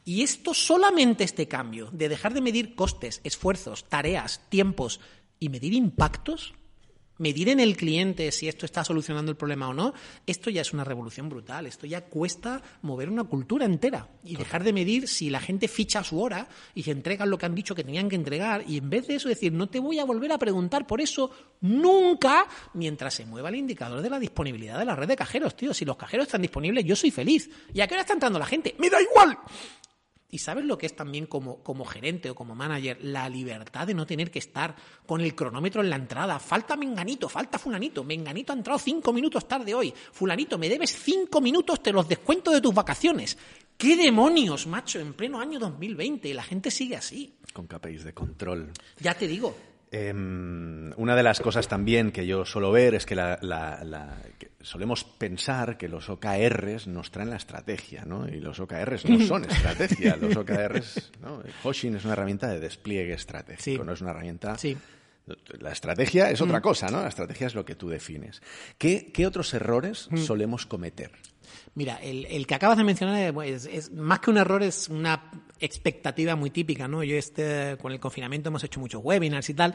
Y 0.08 0.22
esto 0.22 0.54
solamente 0.54 1.24
este 1.24 1.48
cambio 1.48 1.90
de 1.92 2.08
dejar 2.08 2.32
de 2.32 2.40
medir 2.40 2.76
costes, 2.76 3.20
esfuerzos, 3.24 3.88
tareas, 3.88 4.40
tiempos 4.48 5.00
y 5.40 5.48
medir 5.48 5.74
impactos, 5.74 6.54
medir 7.18 7.48
en 7.48 7.58
el 7.58 7.76
cliente 7.76 8.30
si 8.30 8.46
esto 8.46 8.66
está 8.66 8.84
solucionando 8.84 9.32
el 9.32 9.36
problema 9.36 9.68
o 9.68 9.74
no, 9.74 9.94
esto 10.24 10.48
ya 10.48 10.60
es 10.60 10.72
una 10.72 10.84
revolución 10.84 11.28
brutal. 11.28 11.66
Esto 11.66 11.88
ya 11.88 12.02
cuesta 12.02 12.62
mover 12.82 13.10
una 13.10 13.24
cultura 13.24 13.64
entera 13.64 14.08
y 14.22 14.36
dejar 14.36 14.62
de 14.62 14.72
medir 14.72 15.08
si 15.08 15.28
la 15.28 15.40
gente 15.40 15.66
ficha 15.66 16.04
su 16.04 16.22
hora 16.22 16.48
y 16.72 16.84
se 16.84 16.92
entregan 16.92 17.28
lo 17.28 17.36
que 17.36 17.46
han 17.46 17.56
dicho 17.56 17.74
que 17.74 17.82
tenían 17.82 18.08
que 18.08 18.14
entregar 18.14 18.62
y 18.64 18.78
en 18.78 18.88
vez 18.88 19.08
de 19.08 19.16
eso 19.16 19.28
decir, 19.28 19.52
no 19.52 19.68
te 19.68 19.80
voy 19.80 19.98
a 19.98 20.04
volver 20.04 20.30
a 20.30 20.38
preguntar 20.38 20.86
por 20.86 21.00
eso 21.00 21.32
nunca 21.62 22.46
mientras 22.74 23.12
se 23.12 23.26
mueva 23.26 23.48
el 23.48 23.56
indicador 23.56 24.02
de 24.02 24.10
la 24.10 24.20
disponibilidad 24.20 24.78
de 24.78 24.84
la 24.84 24.94
red 24.94 25.08
de 25.08 25.16
cajeros, 25.16 25.56
tío. 25.56 25.74
Si 25.74 25.84
los 25.84 25.96
cajeros 25.96 26.26
están 26.26 26.42
disponibles, 26.42 26.84
yo 26.84 26.94
soy 26.94 27.10
feliz. 27.10 27.50
¿Y 27.74 27.80
a 27.80 27.88
qué 27.88 27.94
hora 27.94 28.02
está 28.02 28.12
entrando 28.12 28.38
la 28.38 28.46
gente? 28.46 28.76
¡Me 28.78 28.88
da 28.88 29.02
igual! 29.02 29.36
Y 30.36 30.38
sabes 30.38 30.66
lo 30.66 30.76
que 30.76 30.84
es 30.84 30.94
también 30.94 31.24
como, 31.24 31.62
como 31.62 31.86
gerente 31.86 32.28
o 32.28 32.34
como 32.34 32.54
manager, 32.54 32.98
la 33.00 33.26
libertad 33.26 33.86
de 33.86 33.94
no 33.94 34.04
tener 34.04 34.30
que 34.30 34.38
estar 34.38 34.76
con 35.06 35.22
el 35.22 35.34
cronómetro 35.34 35.80
en 35.80 35.88
la 35.88 35.96
entrada. 35.96 36.38
Falta 36.38 36.76
menganito, 36.76 37.26
falta 37.26 37.58
fulanito. 37.58 38.04
Menganito 38.04 38.52
ha 38.52 38.56
entrado 38.56 38.78
cinco 38.78 39.14
minutos 39.14 39.48
tarde 39.48 39.72
hoy. 39.72 39.94
Fulanito, 40.12 40.58
me 40.58 40.68
debes 40.68 40.94
cinco 40.94 41.40
minutos, 41.40 41.82
te 41.82 41.90
los 41.90 42.06
descuento 42.06 42.50
de 42.50 42.60
tus 42.60 42.74
vacaciones. 42.74 43.38
¿Qué 43.78 43.96
demonios, 43.96 44.66
macho? 44.66 45.00
En 45.00 45.14
pleno 45.14 45.40
año 45.40 45.58
2020 45.58 46.34
la 46.34 46.42
gente 46.42 46.70
sigue 46.70 46.96
así. 46.96 47.32
Con 47.54 47.66
KPIs 47.66 48.04
de 48.04 48.12
control. 48.12 48.72
Ya 49.00 49.14
te 49.14 49.26
digo. 49.26 49.56
Em, 49.90 50.92
una 50.96 51.14
de 51.14 51.22
las 51.22 51.40
cosas 51.40 51.68
también 51.68 52.10
que 52.10 52.26
yo 52.26 52.44
suelo 52.44 52.72
ver 52.72 52.94
es 52.96 53.06
que, 53.06 53.14
la, 53.14 53.38
que 54.38 54.50
solemos 54.60 55.04
pensar 55.04 55.78
que 55.78 55.88
los 55.88 56.08
OKRs 56.08 56.88
nos 56.88 57.12
traen 57.12 57.30
la 57.30 57.36
estrategia, 57.36 58.04
¿no? 58.04 58.28
Y 58.28 58.40
los 58.40 58.58
OKRs 58.58 59.04
no 59.08 59.20
son 59.24 59.44
estrategia. 59.50 60.16
Los 60.16 60.36
OKRs, 60.36 61.12
¿no? 61.22 61.42
Hoshin 61.62 61.96
es 61.96 62.04
una 62.04 62.14
herramienta 62.14 62.48
de 62.48 62.58
despliegue 62.58 63.14
estratégico, 63.14 63.84
no 63.84 63.92
es 63.92 64.00
una 64.00 64.10
herramienta... 64.10 64.58
Sí. 64.58 64.76
La 65.58 65.72
estrategia 65.72 66.30
es 66.30 66.40
otra 66.40 66.60
cosa, 66.60 66.86
¿no? 66.88 67.02
La 67.02 67.08
estrategia 67.08 67.48
es 67.48 67.54
lo 67.56 67.64
que 67.64 67.74
tú 67.74 67.88
defines. 67.88 68.40
¿Qué, 68.78 69.10
qué 69.12 69.26
otros 69.26 69.52
errores 69.54 70.08
solemos 70.14 70.66
cometer? 70.66 71.10
Mira, 71.74 71.96
el, 71.96 72.46
que 72.46 72.54
acabas 72.54 72.78
de 72.78 72.84
mencionar 72.84 73.34
es, 73.44 73.92
más 73.92 74.20
que 74.20 74.30
un 74.30 74.38
error, 74.38 74.62
es 74.62 74.88
una 74.88 75.30
expectativa 75.60 76.36
muy 76.36 76.50
típica, 76.50 76.88
¿no? 76.88 77.02
Yo 77.02 77.16
este, 77.16 77.76
con 77.80 77.92
el 77.92 78.00
confinamiento 78.00 78.48
hemos 78.48 78.64
hecho 78.64 78.80
muchos 78.80 79.02
webinars 79.02 79.48
y 79.50 79.54
tal, 79.54 79.74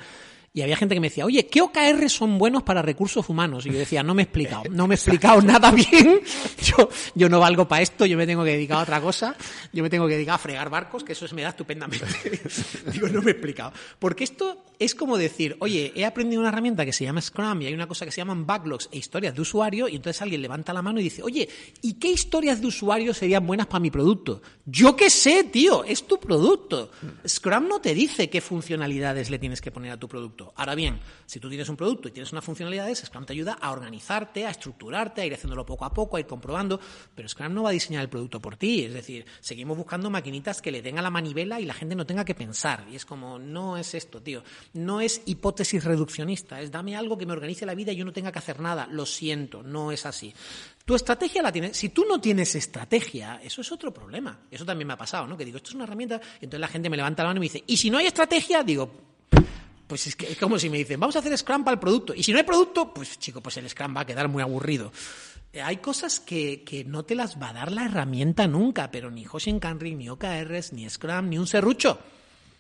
y 0.54 0.62
había 0.62 0.76
gente 0.76 0.96
que 0.96 1.00
me 1.00 1.08
decía, 1.08 1.26
oye, 1.26 1.48
¿qué 1.48 1.62
OKR 1.62 2.10
son 2.10 2.38
buenos 2.38 2.64
para 2.64 2.82
recursos 2.82 3.30
humanos? 3.30 3.66
Y 3.66 3.72
yo 3.72 3.80
decía, 3.80 4.04
no 4.04 4.14
me 4.14 4.24
he 4.24 4.26
explicado, 4.26 4.64
no 4.70 4.86
me 4.86 4.96
he 4.96 4.98
explicado 4.98 5.42
nada 5.42 5.72
bien. 5.72 6.20
Yo, 6.62 6.90
yo 7.16 7.30
no 7.30 7.40
valgo 7.40 7.68
para 7.70 7.82
esto, 7.82 8.06
yo 8.06 8.18
me 8.18 8.28
tengo 8.28 8.44
que 8.44 8.52
dedicar 8.52 8.80
a 8.80 8.82
otra 8.82 9.00
cosa. 9.00 9.36
Yo 9.72 9.82
me 9.82 9.90
tengo 9.90 10.08
que 10.08 10.16
dedicar 10.16 10.36
a 10.36 10.38
fregar 10.38 10.70
barcos, 10.70 11.06
que 11.06 11.14
eso 11.14 11.26
se 11.26 11.36
me 11.36 11.44
da 11.44 11.50
estupendamente. 11.50 12.06
Digo, 12.92 13.08
no 13.08 13.22
me 13.22 13.32
he 13.32 13.32
explicado. 13.32 13.72
Porque 13.98 14.26
esto 14.26 14.66
es 14.78 14.94
como 14.94 15.18
decir, 15.18 15.56
oye, 15.60 15.94
he 15.96 16.06
aprendido 16.06 16.42
una 16.42 16.50
herramienta 16.50 16.84
que 16.84 16.92
se 16.92 17.06
llama 17.06 17.22
Scrum 17.22 17.62
y 17.62 17.68
hay 17.68 17.74
una 17.74 17.88
cosa 17.88 18.04
que 18.04 18.12
se 18.12 18.20
llaman 18.20 18.46
backlogs 18.46 18.90
e 18.92 18.98
historias 18.98 19.34
de 19.34 19.42
usuario, 19.42 19.88
y 19.88 19.96
entonces 19.96 20.22
alguien 20.22 20.42
levanta 20.42 20.74
la 20.74 20.82
mano 20.82 21.00
y 21.00 21.04
dice, 21.04 21.24
oye, 21.24 21.48
¿y 21.82 21.94
qué 21.94 22.10
historias 22.10 22.60
de 22.60 22.68
usuario 22.68 23.14
serían 23.14 23.48
buenas 23.48 23.68
para 23.68 23.80
mi 23.80 23.90
producto? 23.90 24.42
Yo 24.66 24.98
qué 24.98 25.10
sé, 25.10 25.46
tío, 25.46 25.86
es 25.86 26.06
tu 26.08 26.20
producto. 26.20 26.92
Scrum 27.26 27.70
no 27.70 27.80
te 27.80 27.94
dice 27.94 28.30
qué 28.30 28.42
funcionalidades 28.42 29.30
le 29.30 29.40
tienes 29.40 29.62
que 29.62 29.72
poner 29.72 29.92
a 29.92 29.98
tu 29.98 30.10
producto. 30.10 30.41
Ahora 30.56 30.76
bien, 30.76 31.00
si 31.26 31.40
tú 31.40 31.50
tienes 31.50 31.70
un 31.70 31.78
producto 31.78 32.08
y 32.08 32.12
tienes 32.12 32.32
una 32.32 32.42
funcionalidad, 32.42 32.94
Scrum 32.94 33.26
te 33.26 33.34
ayuda 33.34 33.58
a 33.60 33.72
organizarte, 33.72 34.46
a 34.46 34.50
estructurarte, 34.50 35.22
a 35.22 35.26
ir 35.26 35.34
haciéndolo 35.34 35.66
poco 35.66 35.86
a 35.86 35.94
poco, 35.94 36.18
a 36.18 36.20
ir 36.20 36.26
comprobando, 36.26 36.80
pero 37.16 37.28
Scrum 37.28 37.54
no 37.54 37.64
va 37.64 37.70
a 37.70 37.74
diseñar 37.74 38.02
el 38.02 38.10
producto 38.10 38.40
por 38.42 38.58
ti. 38.58 38.86
Es 38.86 38.94
decir, 38.94 39.26
seguimos 39.40 39.78
buscando 39.78 40.10
maquinitas 40.10 40.62
que 40.62 40.72
le 40.72 40.82
den 40.82 41.00
a 41.00 41.02
la 41.02 41.10
manivela 41.10 41.60
y 41.60 41.66
la 41.66 41.74
gente 41.74 41.96
no 41.96 42.06
tenga 42.06 42.26
que 42.26 42.36
pensar. 42.36 42.86
Y 42.92 42.96
es 42.96 43.06
como, 43.06 43.40
no 43.40 43.78
es 43.78 43.94
esto, 43.94 44.22
tío. 44.22 44.44
No 44.74 45.02
es 45.02 45.22
hipótesis 45.26 45.84
reduccionista, 45.84 46.62
es 46.62 46.72
dame 46.72 46.96
algo 46.96 47.18
que 47.18 47.26
me 47.26 47.34
organice 47.34 47.66
la 47.66 47.76
vida 47.76 47.92
y 47.92 47.96
yo 47.96 48.06
no 48.06 48.14
tenga 48.14 48.32
que 48.32 48.40
hacer 48.40 48.60
nada. 48.60 48.88
Lo 48.90 49.06
siento, 49.06 49.64
no 49.64 49.92
es 49.92 50.06
así. 50.06 50.34
Tu 50.86 50.96
estrategia 50.96 51.42
la 51.42 51.52
tienes. 51.52 51.78
Si 51.78 51.90
tú 51.90 52.06
no 52.06 52.20
tienes 52.20 52.56
estrategia, 52.56 53.40
eso 53.44 53.62
es 53.62 53.72
otro 53.72 53.94
problema. 53.94 54.40
Eso 54.50 54.66
también 54.66 54.88
me 54.88 54.94
ha 54.94 54.98
pasado, 54.98 55.28
¿no? 55.28 55.38
Que 55.38 55.46
digo, 55.46 55.58
esto 55.58 55.70
es 55.70 55.76
una 55.76 55.84
herramienta, 55.84 56.20
y 56.40 56.46
entonces 56.46 56.60
la 56.60 56.68
gente 56.68 56.90
me 56.90 56.98
levanta 56.98 57.24
la 57.24 57.30
mano 57.30 57.38
y 57.38 57.42
me 57.42 57.46
dice, 57.46 57.64
¿y 57.66 57.78
si 57.78 57.90
no 57.90 57.98
hay 57.98 58.08
estrategia? 58.08 58.64
Digo, 58.64 58.92
pues 59.92 60.08
es, 60.08 60.16
que, 60.16 60.32
es 60.32 60.38
como 60.38 60.58
si 60.58 60.70
me 60.70 60.78
dicen, 60.78 60.98
vamos 61.02 61.18
a 61.18 61.20
hacer 61.20 61.38
Scrum 61.38 61.66
para 61.66 61.74
el 61.74 61.80
producto. 61.82 62.14
Y 62.16 62.24
si 62.24 62.32
no 62.32 62.38
hay 62.38 62.46
producto, 62.46 62.94
pues 62.94 63.20
chico, 63.20 63.42
pues 63.42 63.58
el 63.58 63.70
Scrum 63.70 63.94
va 63.94 64.02
a 64.02 64.06
quedar 64.06 64.30
muy 64.30 64.42
aburrido. 64.42 64.90
Eh, 65.52 65.62
hay 65.62 65.78
cosas 65.78 66.22
que, 66.22 66.64
que, 66.64 66.86
no 66.86 67.04
te 67.04 67.14
las 67.14 67.38
va 67.38 67.50
a 67.50 67.54
dar 67.54 67.74
la 67.74 67.84
herramienta 67.84 68.48
nunca, 68.48 68.90
pero 68.90 69.12
ni 69.12 69.26
Hoshin 69.30 69.60
Kanri, 69.60 69.94
ni 69.96 70.08
OKRs, 70.08 70.72
ni 70.72 70.90
Scrum, 70.90 71.28
ni 71.28 71.38
un 71.38 71.46
serrucho. 71.46 72.00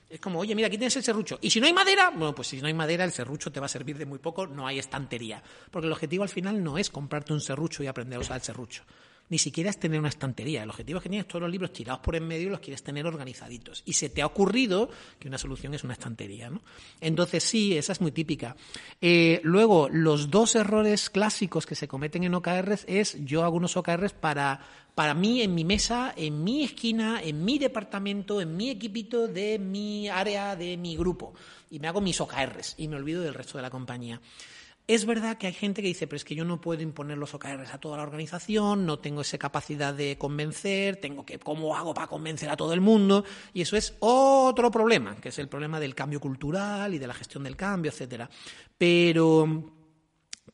Es 0.10 0.20
como, 0.20 0.40
oye, 0.40 0.54
mira, 0.56 0.68
aquí 0.68 0.78
tienes 0.78 0.98
el 0.98 1.04
serrucho. 1.04 1.40
Y 1.42 1.50
si 1.50 1.62
no 1.62 1.68
hay 1.68 1.74
madera, 1.74 2.10
bueno, 2.10 2.36
pues 2.36 2.50
si 2.50 2.60
no 2.60 2.68
hay 2.68 2.74
madera, 2.74 3.06
el 3.06 3.14
serrucho 3.14 3.50
te 3.50 3.62
va 3.62 3.68
a 3.68 3.70
servir 3.70 3.98
de 3.98 4.06
muy 4.06 4.20
poco, 4.20 4.46
no 4.46 4.68
hay 4.68 4.78
estantería. 4.78 5.42
Porque 5.72 5.88
el 5.88 5.94
objetivo 5.94 6.24
al 6.24 6.30
final 6.30 6.62
no 6.62 6.78
es 6.78 6.90
comprarte 6.90 7.32
un 7.32 7.40
serrucho 7.40 7.82
y 7.82 7.88
aprender 7.88 8.18
a 8.18 8.20
usar 8.24 8.36
el 8.36 8.44
serrucho 8.44 8.84
ni 9.30 9.38
siquiera 9.38 9.70
es 9.70 9.80
tener 9.80 10.00
una 10.00 10.10
estantería. 10.10 10.64
El 10.64 10.70
objetivo 10.70 10.98
es 10.98 11.04
que 11.04 11.10
tienes 11.10 11.28
todos 11.28 11.42
los 11.42 11.52
libros 11.52 11.72
tirados 11.72 12.02
por 12.02 12.16
en 12.16 12.28
medio 12.28 12.48
y 12.48 12.50
los 12.50 12.60
quieres 12.60 12.84
tener 12.84 13.06
organizaditos. 13.06 13.82
Y 13.86 13.94
se 13.94 14.10
te 14.10 14.22
ha 14.22 14.26
ocurrido 14.26 14.90
que 15.20 15.28
una 15.28 15.38
solución 15.38 15.74
es 15.74 15.84
una 15.84 15.94
estantería. 15.94 16.50
¿no? 16.50 16.62
Entonces, 17.00 17.44
sí, 17.44 17.78
esa 17.78 17.94
es 17.94 18.02
muy 18.02 18.12
típica. 18.12 18.56
Eh, 19.00 19.40
luego, 19.44 19.88
los 19.90 20.30
dos 20.30 20.56
errores 20.56 21.10
clásicos 21.10 21.66
que 21.66 21.76
se 21.76 21.88
cometen 21.88 22.24
en 22.24 22.36
OKRs 22.36 22.86
es 22.88 23.18
yo 23.24 23.44
hago 23.44 23.56
unos 23.56 23.78
OKRs 23.78 24.14
para, 24.14 24.60
para 24.96 25.14
mí, 25.14 25.42
en 25.42 25.56
mi 25.56 25.64
mesa, 25.64 26.14
en 26.18 26.44
mi 26.44 26.66
esquina, 26.66 27.22
en 27.24 27.46
mi 27.46 27.58
departamento, 27.58 28.42
en 28.42 28.58
mi 28.58 28.70
equipito 28.70 29.28
de 29.28 29.60
mi 29.60 30.10
área, 30.10 30.56
de 30.56 30.76
mi 30.76 30.98
grupo. 30.98 31.34
Y 31.70 31.80
me 31.80 31.88
hago 31.88 32.02
mis 32.02 32.20
OKRs 32.20 32.76
y 32.78 32.88
me 32.90 32.98
olvido 32.98 33.22
del 33.22 33.34
resto 33.34 33.58
de 33.58 33.62
la 33.62 33.70
compañía. 33.70 34.20
Es 34.92 35.06
verdad 35.06 35.38
que 35.38 35.48
hay 35.48 35.54
gente 35.54 35.82
que 35.82 35.88
dice, 35.88 36.06
pero 36.06 36.18
es 36.18 36.26
que 36.26 36.36
yo 36.36 36.44
no 36.44 36.60
puedo 36.60 36.84
imponer 36.84 37.18
los 37.18 37.34
OKRs 37.34 37.74
a 37.74 37.78
toda 37.78 37.96
la 37.96 38.04
organización, 38.04 38.86
no 38.86 39.00
tengo 39.00 39.22
esa 39.22 39.38
capacidad 39.38 39.94
de 39.94 40.18
convencer, 40.18 40.98
tengo 40.98 41.26
que, 41.26 41.40
¿cómo 41.40 41.78
hago 41.78 41.94
para 41.94 42.08
convencer 42.08 42.50
a 42.50 42.58
todo 42.58 42.74
el 42.74 42.82
mundo? 42.82 43.24
Y 43.54 43.62
eso 43.62 43.78
es 43.78 43.96
otro 44.02 44.70
problema, 44.70 45.16
que 45.16 45.30
es 45.30 45.40
el 45.40 45.48
problema 45.48 45.80
del 45.80 45.96
cambio 45.96 46.20
cultural 46.20 46.94
y 46.94 47.00
de 47.00 47.08
la 47.08 47.14
gestión 47.14 47.46
del 47.46 47.56
cambio, 47.56 47.90
etcétera. 47.90 48.30
Pero 48.78 49.81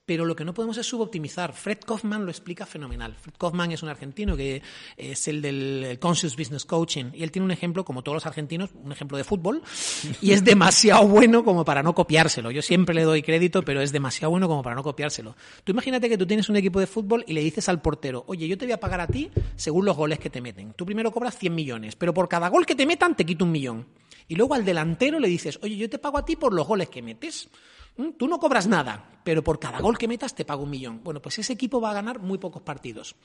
pero 0.08 0.24
lo 0.24 0.38
que 0.38 0.46
no 0.46 0.54
podemos 0.54 0.78
es 0.78 0.88
suboptimizar. 0.88 1.52
Fred 1.52 1.80
Kaufman 1.86 2.24
lo 2.24 2.32
explica 2.32 2.66
fenomenal. 2.66 3.14
Fred 3.20 3.34
Kaufman 3.38 3.74
es 3.74 3.84
un 3.84 3.90
argentino 3.90 4.38
que 4.38 4.64
es 4.96 5.28
el 5.28 5.42
del 5.42 5.98
Conscious 6.00 6.38
Business 6.38 6.64
Coaching 6.64 7.08
y 7.14 7.24
él 7.24 7.32
tiene 7.32 7.44
un 7.44 7.52
ejemplo, 7.52 7.84
como 7.84 8.04
todos 8.04 8.16
los 8.16 8.26
argentinos, 8.26 8.70
un 8.74 8.94
ejemplo 8.94 9.18
de 9.18 9.26
fútbol 9.26 9.62
y 10.22 10.32
es 10.32 10.46
demasiado 10.46 11.06
bueno 11.10 11.44
como 11.44 11.66
para 11.66 11.84
no 11.84 11.94
copiárselo. 11.94 12.52
Yo 12.52 12.62
siempre 12.62 12.96
le 12.96 13.04
doy 13.04 13.22
crédito, 13.22 13.64
pero 13.64 13.82
es 13.82 13.92
demasiado 13.92 14.32
bueno 14.32 14.48
como 14.48 14.64
para 14.64 14.78
no 14.78 14.82
copiárselo. 14.84 15.36
Tú 15.66 15.74
imagínate 15.74 16.08
que 16.08 16.18
tú 16.18 16.26
tienes 16.26 16.48
un 16.48 16.56
equipo 16.56 16.80
de 16.80 16.88
fútbol 16.88 17.26
y 17.28 17.34
le 17.34 17.42
dices 17.42 17.68
al 17.68 17.82
portero, 17.82 18.24
oye, 18.28 18.48
yo 18.48 18.58
te 18.58 18.64
voy 18.64 18.72
a 18.72 18.80
pagar 18.80 19.02
a 19.02 19.08
ti 19.08 19.30
según 19.58 19.84
los 19.84 19.98
goles 19.98 20.20
que 20.20 20.30
te 20.30 20.40
meten. 20.40 20.72
Tú 20.72 20.86
primero 20.86 21.12
cobras 21.12 21.38
100 21.38 21.54
millones, 21.54 21.98
pero 21.98 22.14
por 22.14 22.30
cada 22.30 22.48
gol 22.48 22.66
que 22.66 22.76
te 22.76 22.86
metan 22.86 23.14
te 23.14 23.26
quito 23.26 23.44
un 23.44 23.52
millón. 23.52 23.86
Y 24.30 24.36
luego 24.36 24.54
al 24.54 24.64
delantero 24.64 25.20
le 25.20 25.28
dices, 25.28 25.60
oye, 25.62 25.76
yo 25.76 25.90
te 25.90 26.00
pago 26.00 26.18
a 26.18 26.26
ti 26.26 26.38
por 26.38 26.54
los 26.54 26.66
goles 26.66 26.88
que 26.88 27.02
metes. 27.02 27.50
Mm, 27.98 28.12
tú 28.18 28.28
no 28.28 28.40
cobras 28.40 28.68
nada, 28.68 29.22
pero 29.24 29.44
por 29.44 29.60
cada 29.60 29.80
gol 29.80 29.98
que 29.98 30.08
metas 30.08 30.36
te 30.36 30.46
pago 30.46 30.64
un 30.64 30.70
millón. 30.70 31.02
Bueno, 31.04 31.22
pues 31.22 31.40
ese 31.40 31.54
equipo 31.54 31.82
va 31.82 31.92
a 31.92 31.96
ganar 31.96 32.20
muy 32.20 32.38
pocos 32.38 32.62
partidos. 32.62 33.16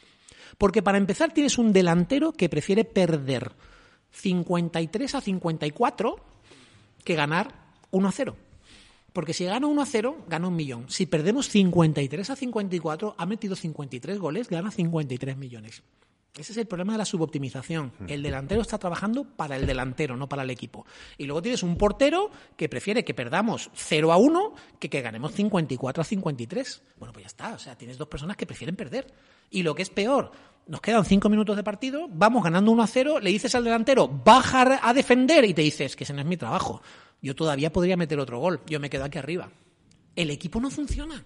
Porque 0.59 0.83
para 0.83 0.99
empezar 0.99 1.33
tienes 1.33 1.59
un 1.59 1.73
delantero 1.73 2.33
que 2.33 2.49
prefiere 2.49 2.85
perder 2.85 3.53
53 4.13 5.15
a 5.15 5.21
54 5.21 6.17
que 7.05 7.15
ganar 7.15 7.55
1 7.91 8.09
a 8.09 8.13
0. 8.13 8.37
Porque 9.13 9.35
si 9.35 9.45
gana 9.45 9.67
1 9.67 9.83
a 9.83 9.87
0, 9.87 10.25
gana 10.27 10.49
un 10.49 10.57
millón. 10.57 10.87
Si 10.89 11.07
perdemos 11.07 11.49
53 11.49 12.31
a 12.31 12.37
54, 12.37 13.15
ha 13.19 13.27
metido 13.27 13.57
53 13.57 14.19
goles, 14.19 14.49
gana 14.49 14.71
53 14.71 15.37
millones. 15.37 15.83
Ese 16.35 16.53
es 16.53 16.59
el 16.59 16.67
problema 16.67 16.93
de 16.93 16.99
la 16.99 17.05
suboptimización. 17.05 17.93
El 18.09 18.23
delantero 18.23 18.63
está 18.63 18.79
trabajando 18.79 19.25
para 19.25 19.57
el 19.57 19.67
delantero, 19.67 20.17
no 20.17 20.31
para 20.31 20.45
el 20.45 20.51
equipo. 20.51 20.87
Y 21.19 21.25
luego 21.27 21.43
tienes 21.43 21.63
un 21.63 21.77
portero 21.77 22.31
que 22.57 22.71
prefiere 22.71 23.05
que 23.05 23.13
perdamos 23.13 23.71
0 23.75 24.13
a 24.13 24.17
1 24.17 24.55
que 24.79 24.89
que 24.89 25.03
ganemos 25.03 25.33
54 25.33 26.01
a 26.01 26.05
53. 26.05 26.83
Bueno, 26.99 27.13
pues 27.13 27.25
ya 27.25 27.27
está. 27.27 27.53
O 27.53 27.59
sea, 27.59 27.77
tienes 27.77 27.99
dos 27.99 28.09
personas 28.09 28.39
que 28.39 28.47
prefieren 28.47 28.77
perder. 28.77 29.13
Y 29.51 29.63
lo 29.63 29.75
que 29.75 29.83
es 29.83 29.91
peor, 29.91 30.33
nos 30.67 30.81
quedan 30.81 31.05
5 31.05 31.29
minutos 31.29 31.55
de 31.55 31.63
partido, 31.63 32.09
vamos 32.11 32.43
ganando 32.43 32.71
1 32.71 32.83
a 32.83 32.87
0, 32.87 33.21
le 33.21 33.29
dices 33.29 33.55
al 33.55 33.65
delantero, 33.65 34.09
baja 34.09 34.81
a 34.83 34.95
defender 34.95 35.45
y 35.45 35.53
te 35.53 35.61
dices 35.61 35.97
que 35.97 36.05
ese 36.05 36.15
no 36.15 36.21
es 36.21 36.27
mi 36.27 36.39
trabajo. 36.39 36.81
Yo 37.21 37.37
todavía 37.37 37.71
podría 37.71 37.99
meter 37.99 38.19
otro 38.19 38.39
gol. 38.39 38.63
Yo 38.67 38.81
me 38.81 38.89
quedo 38.89 39.05
aquí 39.05 39.19
arriba. 39.19 39.51
El 40.17 40.31
equipo 40.31 40.61
no 40.61 40.71
funciona 40.71 41.23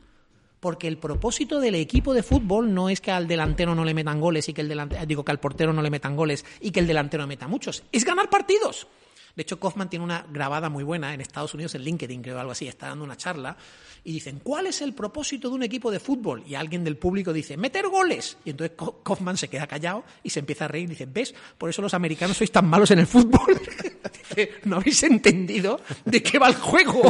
porque 0.67 0.89
el 0.89 0.99
propósito 0.99 1.61
del 1.61 1.77
equipo 1.77 2.12
de 2.12 2.25
fútbol 2.25 2.75
no 2.75 2.89
es 2.89 3.01
que 3.01 3.12
al 3.12 3.29
delantero 3.29 3.77
no 3.77 3.85
le 3.85 3.95
metan 3.95 4.21
goles 4.21 4.49
y 4.49 4.53
que 4.53 4.62
el 4.62 4.69
delantero, 4.69 5.07
digo 5.07 5.25
que 5.25 5.31
al 5.31 5.39
portero 5.39 5.73
no 5.73 5.81
le 5.81 5.91
metan 5.91 6.17
goles 6.17 6.45
y 6.61 6.73
que 6.73 6.81
el 6.81 6.89
delantero 6.89 7.25
meta 7.25 7.47
muchos, 7.47 7.85
es 7.93 8.05
ganar 8.05 8.29
partidos. 8.29 8.89
De 9.37 9.43
hecho, 9.43 9.61
Kaufman 9.61 9.89
tiene 9.89 10.05
una 10.05 10.27
grabada 10.29 10.69
muy 10.69 10.83
buena 10.83 11.14
en 11.14 11.21
Estados 11.21 11.55
Unidos, 11.55 11.77
en 11.77 11.83
LinkedIn, 11.83 12.21
creo 12.21 12.41
algo 12.41 12.51
así, 12.51 12.67
está 12.67 12.89
dando 12.89 13.05
una 13.05 13.17
charla 13.17 13.57
y 14.03 14.11
dicen, 14.11 14.41
¿cuál 14.43 14.67
es 14.67 14.83
el 14.83 14.93
propósito 14.93 15.51
de 15.51 15.55
un 15.55 15.62
equipo 15.62 15.89
de 15.93 16.01
fútbol? 16.01 16.43
Y 16.49 16.57
alguien 16.57 16.83
del 16.83 16.97
público 16.97 17.33
dice, 17.33 17.57
meter 17.57 17.87
goles. 17.87 18.37
Y 18.45 18.51
entonces 18.51 18.77
Kaufman 19.05 19.37
se 19.37 19.47
queda 19.47 19.69
callado 19.69 20.03
y 20.25 20.31
se 20.31 20.41
empieza 20.41 20.64
a 20.64 20.69
reír 20.69 20.87
y 20.87 20.95
dice, 20.95 21.07
¿ves? 21.07 21.33
Por 21.57 21.71
eso 21.71 21.81
los 21.81 21.95
americanos 21.95 22.37
sois 22.37 22.51
tan 22.51 22.67
malos 22.67 22.91
en 22.91 22.99
el 22.99 23.07
fútbol. 23.07 23.61
dice, 24.31 24.55
no 24.64 24.79
habéis 24.79 25.01
entendido 25.05 25.81
de 26.05 26.25
qué 26.25 26.41
va 26.41 26.49
el 26.49 26.57
juego. 26.57 27.03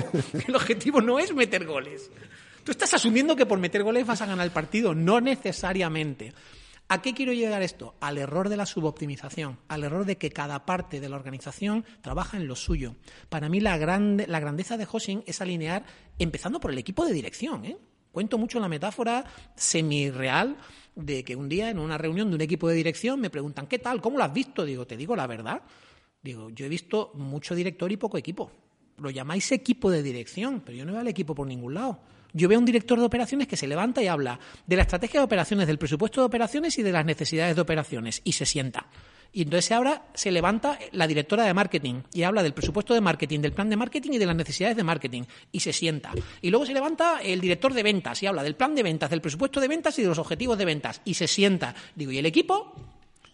El 0.47 0.55
objetivo 0.55 1.01
no 1.01 1.19
es 1.19 1.35
meter 1.35 1.65
goles. 1.65 2.11
Tú 2.67 2.73
estás 2.73 2.95
asumiendo 2.95 3.37
que 3.37 3.47
por 3.47 3.61
meter 3.61 3.85
goles 3.85 4.05
vas 4.05 4.23
a 4.23 4.27
ganar 4.27 4.45
el 4.45 4.51
partido, 4.51 4.93
no 4.93 5.21
necesariamente. 5.21 6.33
¿A 6.89 7.01
qué 7.01 7.15
quiero 7.15 7.33
llegar 7.33 7.63
esto? 7.63 7.95
Al 8.01 8.19
error 8.19 8.49
de 8.49 8.57
la 8.57 8.67
suboptimización, 8.67 9.61
al 9.69 9.85
error 9.85 10.05
de 10.05 10.19
que 10.19 10.33
cada 10.33 10.67
parte 10.67 10.99
de 10.99 11.09
la 11.09 11.15
organización 11.15 11.85
trabaja 12.01 12.37
en 12.37 12.49
lo 12.49 12.57
suyo. 12.57 12.97
Para 13.29 13.49
mí 13.49 13.61
la, 13.61 13.79
grande, 13.79 14.27
la 14.27 14.41
grandeza 14.41 14.77
de 14.77 14.89
Hosing 14.91 15.23
es 15.27 15.41
alinear, 15.41 15.85
empezando 16.19 16.59
por 16.59 16.73
el 16.73 16.79
equipo 16.79 17.07
de 17.07 17.13
dirección. 17.13 17.65
¿eh? 17.67 17.79
Cuento 18.11 18.37
mucho 18.37 18.59
la 18.59 18.67
metáfora 18.67 19.25
semi-real 19.55 20.57
de 20.97 21.23
que 21.23 21.37
un 21.37 21.49
día 21.49 21.71
en 21.71 21.79
una 21.79 21.97
reunión 21.97 22.31
de 22.31 22.35
un 22.35 22.41
equipo 22.41 22.69
de 22.69 22.75
dirección 22.75 23.21
me 23.21 23.31
preguntan, 23.31 23.69
¿qué 23.69 23.79
tal? 23.79 24.01
¿Cómo 24.01 24.19
lo 24.19 24.25
has 24.25 24.33
visto? 24.33 24.65
Digo, 24.65 24.89
te 24.89 24.97
digo 24.97 25.15
la 25.15 25.29
verdad. 25.29 25.63
Digo, 26.21 26.51
yo 26.51 26.67
he 26.67 26.69
visto 26.69 27.13
mucho 27.15 27.55
director 27.55 27.93
y 27.93 27.97
poco 27.97 28.19
equipo. 28.19 28.51
Lo 28.97 29.11
llamáis 29.11 29.53
equipo 29.53 29.89
de 29.89 30.03
dirección, 30.03 30.63
pero 30.67 30.77
yo 30.77 30.85
no 30.85 30.91
veo 30.91 31.03
al 31.03 31.07
equipo 31.07 31.33
por 31.33 31.47
ningún 31.47 31.73
lado. 31.73 32.01
Yo 32.37 32.49
veo 32.49 32.59
a 32.59 32.61
un 32.61 32.67
director 32.67 32.99
de 32.99 33.07
operaciones 33.07 33.49
que 33.49 33.57
se 33.57 33.67
levanta 33.67 34.03
y 34.03 34.09
habla 34.09 34.39
de 34.67 34.77
la 34.77 34.83
estrategia 34.83 35.21
de 35.21 35.25
operaciones, 35.25 35.67
del 35.67 35.79
presupuesto 35.79 36.21
de 36.21 36.27
operaciones 36.27 36.77
y 36.79 36.83
de 36.83 36.93
las 36.93 37.07
necesidades 37.07 37.57
de 37.57 37.63
operaciones 37.63 38.21
y 38.25 38.33
se 38.33 38.45
sienta. 38.45 38.89
Y 39.33 39.43
entonces 39.43 39.73
ahora 39.73 40.05
se 40.13 40.31
levanta 40.31 40.79
la 40.93 41.07
directora 41.07 41.45
de 41.45 41.55
marketing 41.55 42.03
y 42.13 42.25
habla 42.25 42.43
del 42.43 42.53
presupuesto 42.53 42.93
de 42.93 43.01
marketing, 43.01 43.41
del 43.41 43.55
plan 43.55 43.71
de 43.71 43.77
marketing 43.77 44.13
y 44.13 44.19
de 44.19 44.27
las 44.27 44.37
necesidades 44.37 44.77
de 44.77 44.85
marketing 44.85 45.23
y 45.51 45.61
se 45.61 45.73
sienta. 45.73 46.13
Y 46.43 46.51
luego 46.51 46.67
se 46.67 46.75
levanta 46.75 47.23
el 47.23 47.41
director 47.41 47.73
de 47.73 47.83
ventas 47.83 48.23
y 48.23 48.27
habla 48.27 48.43
del 48.43 48.55
plan 48.55 48.75
de 48.75 48.83
ventas, 48.83 49.09
del 49.09 49.23
presupuesto 49.23 49.59
de 49.59 49.69
ventas 49.69 49.99
y 49.99 50.03
de 50.03 50.09
los 50.09 50.19
objetivos 50.19 50.59
de 50.59 50.67
ventas 50.67 51.01
y 51.07 51.15
se 51.15 51.29
sienta. 51.29 51.75
Digo, 51.95 52.13
¿y 52.13 52.19
el 52.19 52.27
equipo? 52.27 52.75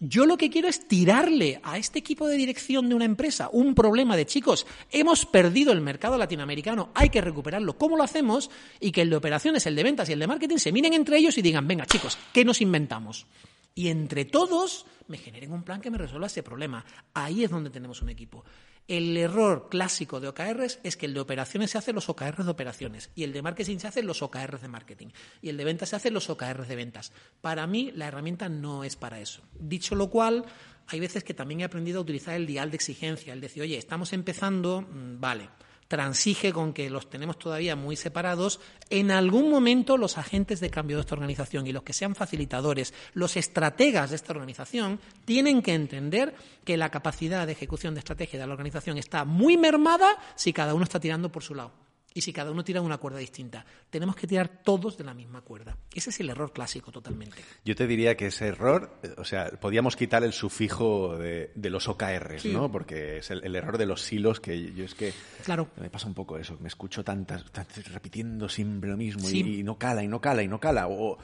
Yo 0.05 0.27
lo 0.27 0.37
que 0.37 0.51
quiero 0.51 0.67
es 0.67 0.89
tirarle 0.89 1.61
a 1.63 1.79
este 1.79 2.01
equipo 2.01 2.27
de 2.27 2.37
dirección 2.37 2.89
de 2.89 2.97
una 2.97 3.05
empresa 3.05 3.49
un 3.53 3.73
problema 3.73 4.17
de 4.17 4.27
chicos, 4.27 4.67
hemos 4.91 5.27
perdido 5.27 5.71
el 5.71 5.81
mercado 5.81 6.19
latinoamericano, 6.19 6.91
hay 6.93 7.09
que 7.09 7.21
recuperarlo. 7.21 7.79
¿Cómo 7.79 7.97
lo 7.97 8.03
hacemos? 8.03 8.51
Y 8.81 8.91
que 8.91 9.03
el 9.03 9.11
de 9.11 9.17
operaciones, 9.17 9.65
el 9.65 9.77
de 9.77 9.85
ventas 9.85 10.09
y 10.09 10.15
el 10.15 10.19
de 10.19 10.27
marketing 10.27 10.57
se 10.57 10.73
miren 10.73 10.95
entre 10.95 11.19
ellos 11.19 11.39
y 11.39 11.43
digan, 11.43 11.69
venga 11.69 11.87
chicos, 11.87 12.19
¿qué 12.33 12.45
nos 12.45 12.61
inventamos? 12.61 13.27
Y 13.75 13.89
entre 13.89 14.25
todos 14.25 14.87
me 15.09 15.19
generen 15.19 15.53
un 15.53 15.63
plan 15.63 15.81
que 15.81 15.91
me 15.91 15.99
resuelva 15.99 16.27
ese 16.27 16.43
problema. 16.43 16.85
Ahí 17.15 17.45
es 17.45 17.51
donde 17.51 17.71
tenemos 17.71 18.03
un 18.03 18.09
equipo. 18.09 18.45
El 18.89 19.17
error 19.17 19.69
clásico 19.71 20.21
de 20.21 20.29
OKRs 20.29 20.81
es 20.83 20.97
que 20.97 21.07
el 21.07 21.15
de 21.15 21.21
operaciones 21.21 21.71
se 21.71 21.79
hace 21.79 21.93
los 21.93 22.09
OKRs 22.09 22.45
de 22.45 22.51
operaciones 22.51 23.11
y 23.15 23.23
el 23.23 23.33
de 23.33 23.41
marketing 23.41 23.79
se 23.79 23.87
hace 23.87 24.03
los 24.03 24.23
OKRs 24.23 24.61
de 24.61 24.69
marketing 24.69 25.09
y 25.41 25.51
el 25.51 25.57
de 25.57 25.65
ventas 25.65 25.91
se 25.91 25.97
hace 25.97 26.11
los 26.11 26.29
OKRs 26.29 26.67
de 26.67 26.77
ventas. 26.77 27.13
Para 27.41 27.67
mí 27.67 27.93
la 27.95 28.09
herramienta 28.09 28.49
no 28.49 28.83
es 28.83 28.97
para 28.97 29.21
eso. 29.21 29.43
Dicho 29.59 29.95
lo 29.95 30.11
cual, 30.11 30.45
hay 30.89 30.99
veces 30.99 31.23
que 31.23 31.33
también 31.33 31.61
he 31.61 31.65
aprendido 31.65 31.99
a 31.99 32.03
utilizar 32.03 32.35
el 32.35 32.47
dial 32.47 32.71
de 32.71 32.77
exigencia, 32.77 33.33
el 33.33 33.41
decir, 33.41 33.63
oye, 33.63 33.79
estamos 33.79 34.13
empezando, 34.13 34.83
mm, 34.83 35.21
vale, 35.21 35.49
transige 35.93 36.55
con 36.55 36.73
que 36.73 36.89
los 36.89 37.11
tenemos 37.11 37.39
todavía 37.39 37.77
muy 37.77 37.97
separados, 37.97 38.61
en 38.89 39.11
algún 39.11 39.51
momento 39.51 39.99
los 39.99 40.17
agentes 40.17 40.59
de 40.59 40.71
cambio 40.71 40.97
de 40.97 41.03
esta 41.03 41.15
organización 41.15 41.67
y 41.67 41.73
los 41.73 41.83
que 41.83 41.93
sean 41.93 42.15
facilitadores, 42.15 42.95
los 43.13 43.37
estrategas 43.37 44.09
de 44.09 44.17
esta 44.17 44.33
organización, 44.33 45.01
tienen 45.27 45.61
que 45.61 45.75
entender 45.75 46.35
que 46.65 46.79
la 46.79 46.91
capacidad 46.91 47.47
de 47.47 47.53
ejecución 47.53 47.93
de 47.93 47.99
estrategia 48.01 48.41
de 48.41 48.47
la 48.47 48.55
organización 48.55 48.97
está 48.97 49.27
muy 49.27 49.59
mermada 49.59 50.17
si 50.35 50.55
cada 50.55 50.73
uno 50.73 50.85
está 50.85 50.99
tirando 50.99 51.31
por 51.31 51.43
su 51.43 51.55
lado 51.55 51.92
y 52.15 52.21
si 52.21 52.33
cada 52.33 52.51
uno 52.51 52.65
tira 52.65 52.81
una 52.81 52.99
cuerda 52.99 53.19
distinta. 53.19 53.65
Tenemos 53.91 54.17
que 54.17 54.27
tirar 54.27 54.63
todos 54.63 54.97
de 54.97 55.05
la 55.05 55.15
misma 55.15 55.41
cuerda. 55.43 55.77
Ese 55.95 56.11
es 56.11 56.21
el 56.21 56.31
error 56.31 56.53
clásico 56.53 56.93
totalmente. 56.93 57.43
Yo 57.65 57.75
te 57.75 57.87
diría 57.87 58.17
que 58.17 58.27
ese 58.27 58.49
error, 58.49 58.99
o 59.17 59.25
sea, 59.25 59.51
podíamos 59.61 59.97
quitar 59.97 60.25
el 60.25 60.33
sufijo 60.33 61.17
de, 61.17 61.51
los 61.55 61.89
OKRs, 61.89 62.47
¿no? 62.47 62.71
Porque 62.71 63.19
es 63.19 63.31
el, 63.31 63.55
error 63.55 63.79
de 63.79 63.87
los 63.87 64.03
silos 64.03 64.41
que 64.41 64.73
yo 64.73 64.85
es 64.85 64.95
que 64.95 65.13
claro. 65.45 65.69
me 65.81 65.91
pasa 65.91 66.07
un 66.07 66.15
poco 66.15 66.39
eso, 66.39 66.57
me 66.61 66.69
escucho 66.69 67.05
tantas, 67.05 67.45
repitiendo 67.93 68.49
siempre 68.49 68.91
lo 68.91 68.97
mismo 68.97 69.29
y, 69.31 69.63
no 69.63 69.79
cala 69.79 70.03
y 70.03 70.09
no 70.09 70.21
cala 70.21 70.43
y 70.43 70.49
no 70.49 70.59
cala. 70.61 70.89
O, 70.89 71.19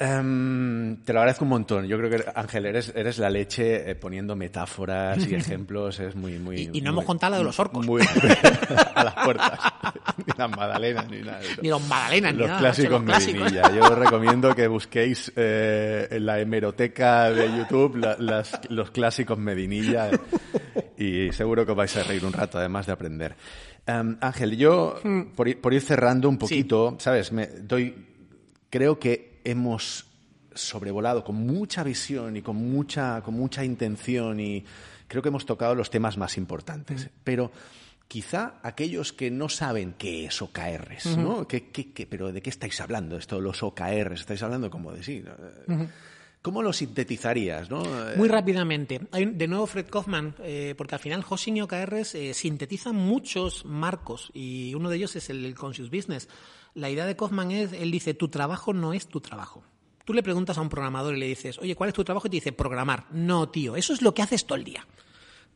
Em, 0.00 1.02
te 1.02 1.12
lo 1.12 1.18
agradezco 1.18 1.44
un 1.44 1.50
montón. 1.50 1.86
Yo 1.88 1.98
creo 1.98 2.08
que, 2.08 2.24
Ángel, 2.32 2.66
eres, 2.66 2.92
eres 2.94 3.18
la 3.18 3.28
leche 3.28 3.90
eh, 3.90 3.96
poniendo 3.96 4.36
metáforas 4.36 5.26
y 5.26 5.34
ejemplos. 5.34 5.98
Es 5.98 6.14
muy, 6.14 6.38
muy. 6.38 6.70
Y, 6.72 6.80
no 6.80 6.90
hemos 6.90 7.04
contado 7.04 7.32
la 7.32 7.38
de 7.38 7.44
los 7.44 7.58
orcos. 7.58 7.84
Muy, 7.84 8.02
a 8.94 9.04
las 9.04 9.14
puertas. 9.14 9.58
ni 10.18 10.32
las 10.36 10.50
magdalenas, 10.50 11.10
ni 11.10 11.20
nada. 11.20 11.40
Ni 11.60 11.68
los 11.68 11.88
magdalenas, 11.88 12.32
los 12.34 12.40
ni 12.40 12.46
nada. 12.46 12.60
Clásicos 12.60 12.92
los 12.92 13.02
clásicos 13.02 13.52
Yo 13.52 13.82
os 13.82 13.98
recomiendo 13.98 14.54
que 14.54 14.68
busquéis 14.68 15.32
eh, 15.34 16.06
en 16.12 16.26
la 16.26 16.38
hemeroteca 16.38 17.32
de 17.32 17.58
YouTube 17.58 17.96
las, 17.96 18.60
los 18.68 18.92
clásicos 18.92 19.36
Medinilla. 19.36 20.10
Y 20.96 21.32
seguro 21.32 21.66
que 21.66 21.72
os 21.72 21.76
vais 21.76 21.96
a 21.96 22.04
reír 22.04 22.24
un 22.24 22.32
rato, 22.32 22.58
además 22.58 22.86
de 22.86 22.92
aprender. 22.92 23.34
Em, 23.84 24.16
Ángel, 24.20 24.56
yo, 24.56 25.00
hmm. 25.02 25.22
por 25.34 25.48
ir, 25.48 25.60
por 25.60 25.74
ir 25.74 25.80
cerrando 25.80 26.28
un 26.28 26.38
poquito, 26.38 26.96
¿sabes? 27.00 27.32
Me 27.32 27.46
doy. 27.46 28.06
Creo 28.70 28.98
que 28.98 29.27
hemos 29.50 30.06
sobrevolado 30.54 31.24
con 31.24 31.36
mucha 31.36 31.82
visión 31.82 32.36
y 32.36 32.42
con 32.42 32.56
mucha, 32.56 33.22
con 33.22 33.34
mucha 33.34 33.64
intención 33.64 34.40
y 34.40 34.64
creo 35.06 35.22
que 35.22 35.28
hemos 35.28 35.46
tocado 35.46 35.74
los 35.74 35.90
temas 35.90 36.16
más 36.18 36.36
importantes. 36.36 37.10
Pero 37.24 37.50
quizá 38.08 38.54
aquellos 38.62 39.12
que 39.12 39.30
no 39.30 39.48
saben 39.48 39.94
qué 39.96 40.26
es 40.26 40.42
OKRs, 40.42 41.16
¿no? 41.16 41.46
¿Qué, 41.46 41.70
qué, 41.70 42.06
pero 42.06 42.32
de 42.32 42.42
qué 42.42 42.50
estáis 42.50 42.80
hablando 42.80 43.16
esto, 43.16 43.40
los 43.40 43.62
OKRs? 43.62 44.20
Estáis 44.20 44.42
hablando 44.42 44.70
como 44.70 44.92
de 44.92 45.02
sí. 45.02 45.24
¿Cómo 46.48 46.62
lo 46.62 46.72
sintetizarías? 46.72 47.68
¿no? 47.68 47.82
Muy 48.16 48.26
rápidamente. 48.26 49.02
Hay, 49.12 49.26
de 49.26 49.46
nuevo 49.46 49.66
Fred 49.66 49.84
Kaufman, 49.84 50.34
eh, 50.38 50.74
porque 50.78 50.94
al 50.94 50.98
final 50.98 51.22
Hoshin 51.28 51.58
y 51.58 51.60
OKRs 51.60 52.14
eh, 52.14 52.32
sintetizan 52.32 52.96
muchos 52.96 53.66
marcos 53.66 54.30
y 54.32 54.72
uno 54.74 54.88
de 54.88 54.96
ellos 54.96 55.14
es 55.14 55.28
el, 55.28 55.44
el 55.44 55.54
Conscious 55.54 55.90
Business. 55.90 56.26
La 56.72 56.88
idea 56.88 57.04
de 57.04 57.16
Kaufman 57.16 57.50
es, 57.50 57.74
él 57.74 57.90
dice, 57.90 58.14
tu 58.14 58.28
trabajo 58.28 58.72
no 58.72 58.94
es 58.94 59.08
tu 59.08 59.20
trabajo. 59.20 59.62
Tú 60.06 60.14
le 60.14 60.22
preguntas 60.22 60.56
a 60.56 60.62
un 60.62 60.70
programador 60.70 61.14
y 61.14 61.20
le 61.20 61.26
dices, 61.26 61.58
oye, 61.58 61.76
¿cuál 61.76 61.88
es 61.88 61.94
tu 61.94 62.02
trabajo? 62.02 62.28
Y 62.28 62.30
te 62.30 62.36
dice, 62.38 62.52
programar. 62.52 63.04
No, 63.10 63.50
tío, 63.50 63.76
eso 63.76 63.92
es 63.92 64.00
lo 64.00 64.14
que 64.14 64.22
haces 64.22 64.46
todo 64.46 64.56
el 64.56 64.64
día. 64.64 64.86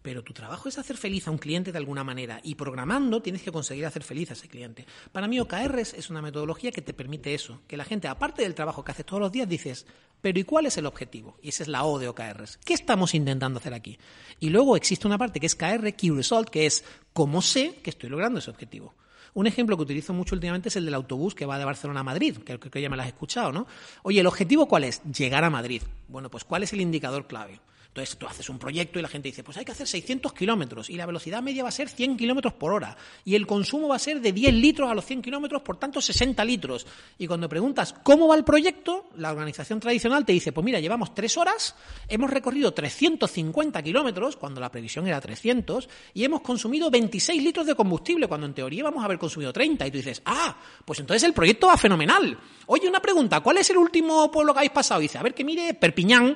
Pero 0.03 0.23
tu 0.23 0.33
trabajo 0.33 0.69
es 0.69 0.79
hacer 0.79 0.97
feliz 0.97 1.29
a 1.29 1.31
un 1.31 1.39
cliente 1.39 1.73
de 1.73 1.79
alguna 1.79 2.05
manera 2.05 2.41
y 2.43 2.57
programando 2.57 3.23
tienes 3.23 3.43
que 3.43 3.53
conseguir 3.53 3.87
hacer 3.87 4.03
feliz 4.03 4.31
a 4.31 4.35
ese 4.35 4.49
cliente. 4.49 4.85
Para 5.13 5.29
mí 5.29 5.39
OKRs 5.41 5.95
es 5.95 6.11
una 6.11 6.21
metodología 6.21 6.73
que 6.73 6.83
te 6.83 6.93
permite 6.93 7.35
eso, 7.35 7.61
que 7.69 7.77
la 7.77 7.85
gente, 7.85 8.09
aparte 8.09 8.43
del 8.43 8.55
trabajo 8.55 8.85
que 8.85 8.91
haces 8.91 9.07
todos 9.07 9.21
los 9.21 9.33
días, 9.33 9.49
dices, 9.49 9.87
pero 10.21 10.39
¿y 10.39 10.45
cuál 10.45 10.67
es 10.67 10.77
el 10.77 10.87
objetivo? 10.87 11.37
Y 11.43 11.51
esa 11.51 11.63
es 11.63 11.69
la 11.69 11.85
O 11.85 11.99
de 11.99 12.09
OKRs. 12.09 12.59
¿Qué 12.65 12.75
estamos 12.75 13.15
intentando 13.15 13.59
hacer 13.59 13.75
aquí? 13.75 13.99
Y 14.41 14.51
luego 14.51 14.77
existe 14.77 15.07
una 15.07 15.19
parte 15.19 15.41
que 15.41 15.47
es 15.47 15.55
KR, 15.55 15.93
Key 15.95 16.11
Result, 16.11 16.49
que 16.49 16.67
es 16.67 16.85
cómo 17.13 17.43
sé 17.43 17.81
que 17.83 17.91
estoy 17.91 18.11
logrando 18.11 18.39
ese 18.39 18.51
objetivo. 18.51 18.95
Un 19.35 19.47
ejemplo 19.47 19.77
que 19.77 19.83
utilizo 19.83 20.13
mucho 20.13 20.35
últimamente 20.35 20.69
es 20.69 20.77
el 20.77 20.85
del 20.85 20.95
autobús 20.95 21.35
que 21.35 21.47
va 21.47 21.59
de 21.59 21.65
Barcelona 21.65 22.01
a 22.01 22.05
Madrid, 22.05 22.37
que 22.39 22.59
creo 22.59 22.71
que 22.71 22.83
ya 22.83 22.91
me 22.91 22.97
lo 22.97 23.03
has 23.03 23.09
escuchado, 23.09 23.51
¿no? 23.51 23.67
Oye, 24.03 24.21
¿el 24.21 24.27
objetivo 24.27 24.69
cuál 24.69 24.85
es? 24.85 25.03
Llegar 25.05 25.43
a 25.43 25.51
Madrid. 25.51 25.83
Bueno, 26.09 26.31
pues 26.31 26.45
¿cuál 26.45 26.63
es 26.63 26.73
el 26.73 26.83
indicador 26.83 27.27
clave? 27.27 27.61
Entonces 27.93 28.17
tú 28.17 28.27
haces 28.27 28.49
un 28.49 28.59
proyecto 28.59 28.99
y 28.99 29.03
la 29.03 29.09
gente 29.09 29.29
dice, 29.29 29.45
pues 29.45 29.59
hay 29.59 29.67
que 29.67 29.73
hacer 29.73 29.87
600 29.87 30.33
kilómetros 30.33 30.89
y 30.89 30.97
la 30.97 31.05
velocidad 31.05 31.43
media 31.43 31.63
va 31.63 31.69
a 31.69 31.73
ser 31.73 31.91
100 31.91 32.17
kilómetros 32.17 32.55
por 32.55 32.73
hora 32.73 32.97
y 33.23 33.35
el 33.35 33.47
consumo 33.47 33.89
va 33.89 33.97
a 33.97 33.99
ser 33.99 34.23
de 34.23 34.33
10 34.33 34.55
litros 34.55 34.91
a 34.91 34.95
los 34.95 35.05
100 35.05 35.21
kilómetros, 35.21 35.61
por 35.61 35.77
tanto 35.77 36.01
60 36.01 36.43
litros. 36.47 36.87
Y 37.19 37.27
cuando 37.27 37.51
preguntas 37.51 37.95
cómo 38.03 38.29
va 38.29 38.37
el 38.37 38.45
proyecto, 38.45 39.11
la 39.17 39.31
organización 39.31 39.79
tradicional 39.79 40.25
te 40.25 40.33
dice, 40.33 40.53
pues 40.53 40.65
mira, 40.65 40.81
llevamos 40.81 41.15
tres 41.15 41.37
horas, 41.37 41.75
hemos 42.09 42.31
recorrido 42.31 42.73
350 42.73 43.83
kilómetros, 43.83 44.37
cuando 44.37 44.59
la 44.59 44.71
previsión 44.71 45.07
era 45.07 45.21
300, 45.21 45.87
y 46.15 46.25
hemos 46.25 46.41
consumido 46.41 46.91
26 46.91 47.43
litros 47.43 47.67
de 47.67 47.75
combustible, 47.75 48.27
cuando 48.27 48.47
en 48.47 48.55
teoría 48.55 48.85
vamos 48.85 49.03
a 49.03 49.05
haber 49.05 49.19
consumido 49.19 49.53
30. 49.53 49.87
Y 49.87 49.91
tú 49.91 49.99
dices, 49.99 50.23
ah, 50.25 50.57
pues 50.87 50.99
entonces 51.01 51.25
el 51.25 51.35
proyecto 51.35 51.67
va 51.67 51.77
fenomenal. 51.77 52.39
Oye, 52.67 52.89
una 52.89 53.01
pregunta, 53.01 53.41
¿cuál 53.41 53.59
es 53.59 53.69
el 53.69 53.77
último 53.77 54.31
pueblo 54.31 54.55
que 54.55 54.61
habéis 54.61 54.73
pasado? 54.73 55.01
Dice, 55.01 55.19
a 55.19 55.23
ver 55.23 55.35
que 55.35 55.45
mire, 55.45 55.75
Perpiñán. 55.75 56.35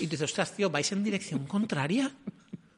Y 0.00 0.04
tú 0.04 0.10
dices, 0.10 0.30
ostras, 0.30 0.54
tío, 0.54 0.70
vais 0.70 0.90
en 0.92 0.97
dirección 1.04 1.46
contraria. 1.46 2.12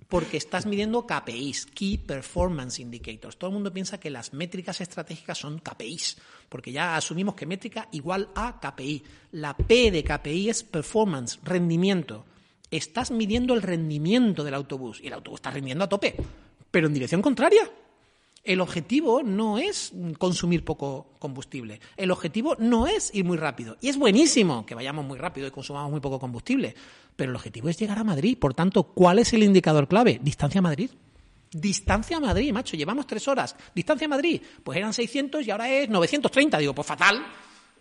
Porque 0.09 0.39
estás 0.39 0.66
midiendo 0.66 1.07
KPIs, 1.07 1.66
Key 1.66 1.99
Performance 1.99 2.81
Indicators. 2.81 3.37
Todo 3.37 3.51
el 3.51 3.55
mundo 3.55 3.73
piensa 3.73 4.01
que 4.01 4.11
las 4.11 4.33
métricas 4.33 4.81
estratégicas 4.81 5.39
son 5.39 5.61
KPIs, 5.61 6.16
porque 6.49 6.73
ya 6.73 6.97
asumimos 6.97 7.37
que 7.37 7.47
métrica 7.47 7.89
igual 7.93 8.29
a 8.35 8.59
KPI. 8.59 9.05
La 9.31 9.57
P 9.57 9.93
de 9.93 10.03
KPI 10.03 10.49
es 10.49 10.64
performance, 10.64 11.39
rendimiento. 11.45 12.25
Estás 12.73 13.12
midiendo 13.12 13.55
el 13.55 13.62
rendimiento 13.62 14.43
del 14.43 14.55
autobús 14.55 15.01
y 15.01 15.07
el 15.07 15.12
autobús 15.12 15.39
está 15.39 15.53
rindiendo 15.53 15.85
a 15.85 15.89
tope, 15.89 16.16
pero 16.73 16.89
en 16.89 16.95
dirección 16.95 17.23
contraria. 17.23 17.71
El 18.43 18.61
objetivo 18.61 19.22
no 19.22 19.59
es 19.59 19.93
consumir 20.18 20.64
poco 20.64 21.14
combustible. 21.18 21.78
El 21.97 22.11
objetivo 22.11 22.57
no 22.59 22.86
es 22.86 23.14
ir 23.14 23.24
muy 23.24 23.36
rápido. 23.36 23.76
Y 23.82 23.88
es 23.88 23.99
buenísimo 23.99 24.64
que 24.64 24.74
vayamos 24.74 25.05
muy 25.05 25.18
rápido 25.18 25.47
y 25.47 25.51
consumamos 25.51 25.91
muy 25.91 26.01
poco 26.01 26.18
combustible. 26.18 26.74
Pero 27.16 27.30
el 27.30 27.36
objetivo 27.36 27.68
es 27.68 27.78
llegar 27.78 27.99
a 27.99 28.05
Madrid. 28.05 28.38
Por 28.38 28.55
tanto, 28.55 28.84
¿cuál 28.84 29.18
es 29.18 29.32
el 29.34 29.43
indicador 29.43 29.88
clave? 29.88 30.20
Distancia 30.22 30.61
a 30.61 30.62
Madrid. 30.62 30.91
Distancia 31.51 32.16
a 32.16 32.20
Madrid, 32.20 32.53
macho. 32.53 32.76
Llevamos 32.76 33.07
tres 33.07 33.28
horas. 33.28 33.55
Distancia 33.74 34.07
a 34.07 34.09
Madrid. 34.09 34.41
Pues 34.64 34.78
eran 34.78 34.95
600 34.95 35.47
y 35.47 35.51
ahora 35.51 35.70
es 35.70 35.91
930. 35.91 36.59
Digo, 36.59 36.74
pues 36.74 36.86
fatal. 36.86 37.22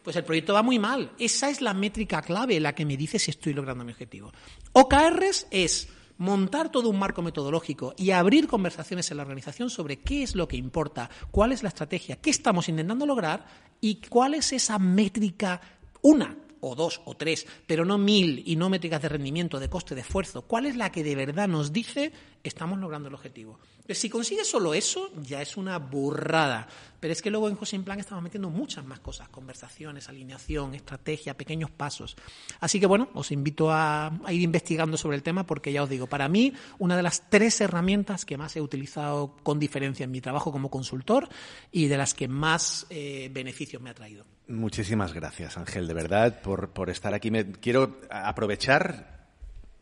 Pues 0.03 0.15
el 0.17 0.25
proyecto 0.25 0.53
va 0.53 0.61
muy 0.61 0.77
mal. 0.77 1.11
Esa 1.17 1.49
es 1.49 1.61
la 1.61 1.73
métrica 1.73 2.21
clave, 2.21 2.59
la 2.59 2.75
que 2.75 2.85
me 2.85 2.97
dice 2.97 3.17
si 3.17 3.31
estoy 3.31 3.53
logrando 3.53 3.85
mi 3.85 3.93
objetivo. 3.93 4.33
OKRs 4.73 5.47
es 5.51 5.87
montar 6.19 6.69
todo 6.69 6.89
un 6.89 6.99
marco 6.99 7.23
metodológico 7.23 7.95
y 7.97 8.11
abrir 8.11 8.47
conversaciones 8.47 9.09
en 9.09 9.17
la 9.17 9.23
organización 9.23 9.69
sobre 9.69 9.97
qué 9.97 10.21
es 10.21 10.35
lo 10.35 10.47
que 10.47 10.57
importa, 10.57 11.09
cuál 11.31 11.51
es 11.51 11.63
la 11.63 11.69
estrategia, 11.69 12.17
qué 12.17 12.29
estamos 12.29 12.69
intentando 12.69 13.05
lograr 13.05 13.45
y 13.81 13.95
cuál 13.95 14.35
es 14.35 14.53
esa 14.53 14.77
métrica, 14.77 15.61
una 16.01 16.35
o 16.61 16.75
dos 16.75 17.01
o 17.05 17.15
tres, 17.15 17.45
pero 17.67 17.85
no 17.85 17.97
mil 17.97 18.43
y 18.45 18.55
no 18.55 18.69
métricas 18.69 19.01
de 19.01 19.09
rendimiento, 19.09 19.59
de 19.59 19.69
coste, 19.69 19.95
de 19.95 20.01
esfuerzo. 20.01 20.43
¿Cuál 20.43 20.65
es 20.65 20.75
la 20.75 20.91
que 20.91 21.03
de 21.03 21.15
verdad 21.15 21.47
nos 21.47 21.71
dice 21.71 22.11
estamos 22.43 22.79
logrando 22.79 23.09
el 23.09 23.15
objetivo. 23.15 23.59
si 23.89 24.09
consigues 24.09 24.49
solo 24.49 24.73
eso, 24.73 25.11
ya 25.23 25.41
es 25.41 25.57
una 25.57 25.77
burrada. 25.79 26.67
Pero 26.99 27.11
es 27.11 27.21
que 27.21 27.29
luego 27.29 27.49
en 27.49 27.55
José 27.55 27.79
Plan 27.79 27.99
estamos 27.99 28.23
metiendo 28.23 28.49
muchas 28.49 28.85
más 28.85 28.99
cosas, 28.99 29.29
conversaciones, 29.29 30.09
alineación, 30.09 30.75
estrategia, 30.75 31.35
pequeños 31.35 31.71
pasos. 31.71 32.15
Así 32.59 32.79
que 32.79 32.85
bueno, 32.85 33.09
os 33.13 33.31
invito 33.31 33.71
a, 33.71 34.11
ir 34.29 34.41
investigando 34.41 34.97
sobre 34.97 35.17
el 35.17 35.23
tema 35.23 35.45
porque 35.45 35.71
ya 35.71 35.83
os 35.83 35.89
digo, 35.89 36.07
para 36.07 36.27
mí 36.27 36.53
una 36.77 36.97
de 36.97 37.03
las 37.03 37.29
tres 37.29 37.59
herramientas 37.61 38.25
que 38.25 38.37
más 38.37 38.55
he 38.55 38.61
utilizado 38.61 39.35
con 39.43 39.59
diferencia 39.59 40.03
en 40.03 40.11
mi 40.11 40.21
trabajo 40.21 40.51
como 40.51 40.69
consultor 40.69 41.27
y 41.71 41.87
de 41.87 41.97
las 41.97 42.13
que 42.13 42.27
más 42.27 42.85
eh, 42.89 43.29
beneficios 43.31 43.81
me 43.81 43.89
ha 43.89 43.95
traído. 43.95 44.25
Muchísimas 44.49 45.13
gracias, 45.13 45.57
Ángel, 45.57 45.87
de 45.87 45.93
verdad, 45.93 46.41
por, 46.41 46.71
por 46.71 46.89
estar 46.89 47.13
aquí. 47.13 47.31
Me, 47.31 47.51
quiero 47.51 47.99
aprovechar 48.09 49.19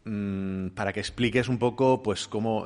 Mm, 0.07 0.70
para 0.70 0.93
que 0.93 1.01
expliques 1.01 1.49
un 1.49 1.57
poco, 1.57 2.01
pues, 2.01 2.30
cómo 2.30 2.65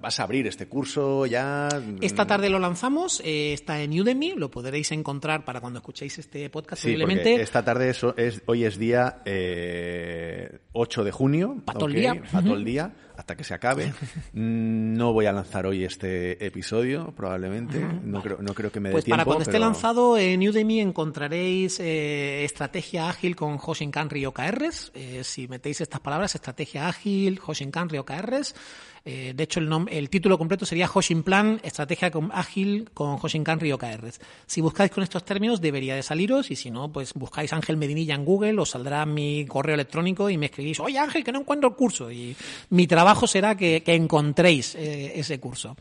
vas 0.00 0.18
a 0.18 0.22
abrir 0.22 0.46
este 0.46 0.66
curso 0.66 1.26
ya. 1.26 1.68
Esta 2.00 2.26
tarde 2.26 2.48
lo 2.48 2.58
lanzamos, 2.58 3.20
eh, 3.22 3.52
está 3.52 3.82
en 3.82 4.00
Udemy, 4.00 4.32
lo 4.36 4.50
podréis 4.50 4.90
encontrar 4.92 5.44
para 5.44 5.60
cuando 5.60 5.80
escuchéis 5.80 6.18
este 6.18 6.48
podcast. 6.48 6.82
Sí, 6.82 6.96
esta 6.96 7.62
tarde 7.62 7.90
es, 7.90 8.42
hoy 8.46 8.64
es 8.64 8.78
día 8.78 9.20
eh, 9.26 10.60
8 10.72 11.04
de 11.04 11.12
junio. 11.12 11.56
Para 11.66 11.78
todo 11.78 11.88
el 11.88 11.96
día. 11.96 12.22
Para 12.32 12.44
todo 12.44 12.56
el 12.56 12.64
día 12.64 12.94
hasta 13.20 13.36
que 13.36 13.44
se 13.44 13.54
acabe. 13.54 13.92
No 14.32 15.12
voy 15.12 15.26
a 15.26 15.32
lanzar 15.32 15.66
hoy 15.66 15.84
este 15.84 16.44
episodio, 16.44 17.12
probablemente. 17.16 17.80
No 17.80 18.22
creo, 18.22 18.38
no 18.40 18.54
creo 18.54 18.70
que 18.70 18.80
me 18.80 18.88
dé 18.90 18.92
pues 18.94 19.04
tiempo. 19.04 19.16
Para 19.16 19.24
cuando 19.24 19.42
esté 19.42 19.58
lanzado 19.58 20.18
en 20.18 20.46
Udemy 20.46 20.80
encontraréis 20.80 21.80
eh, 21.80 22.44
estrategia 22.44 23.08
ágil 23.08 23.36
con 23.36 23.58
Hoshinkan 23.64 24.08
OKRs. 24.26 24.92
Eh, 24.94 25.22
si 25.24 25.48
metéis 25.48 25.80
estas 25.80 26.00
palabras, 26.00 26.34
estrategia 26.34 26.88
ágil, 26.88 27.40
Hoshinkan 27.44 27.88
OKRs. 27.96 28.54
Eh, 29.04 29.32
de 29.34 29.44
hecho, 29.44 29.60
el, 29.60 29.70
el, 29.90 30.10
título 30.10 30.36
completo 30.36 30.66
sería 30.66 30.90
Hoshin 30.92 31.22
Plan, 31.22 31.60
Estrategia 31.62 32.10
Ágil 32.32 32.90
con 32.92 33.18
Hoshinkan 33.20 33.58
OKRs. 33.72 34.20
Si 34.46 34.60
buscáis 34.60 34.90
con 34.90 35.02
estos 35.02 35.24
términos, 35.24 35.60
debería 35.60 35.94
de 35.94 36.02
saliros, 36.02 36.50
y 36.50 36.56
si 36.56 36.70
no, 36.70 36.92
pues 36.92 37.14
buscáis 37.14 37.52
Ángel 37.52 37.76
Medinilla 37.76 38.14
en 38.14 38.24
Google, 38.24 38.58
os 38.60 38.70
saldrá 38.70 39.06
mi 39.06 39.46
correo 39.46 39.74
electrónico 39.74 40.28
y 40.28 40.36
me 40.36 40.46
escribís, 40.46 40.80
oye 40.80 40.98
Ángel, 40.98 41.24
que 41.24 41.32
no 41.32 41.40
encuentro 41.40 41.70
el 41.70 41.74
curso. 41.74 42.10
Y 42.10 42.36
mi 42.70 42.86
trabajo 42.86 43.26
será 43.26 43.56
que, 43.56 43.82
encontréis 43.86 44.74
eh, 44.76 45.18
ese 45.18 45.40
curso. 45.40 45.76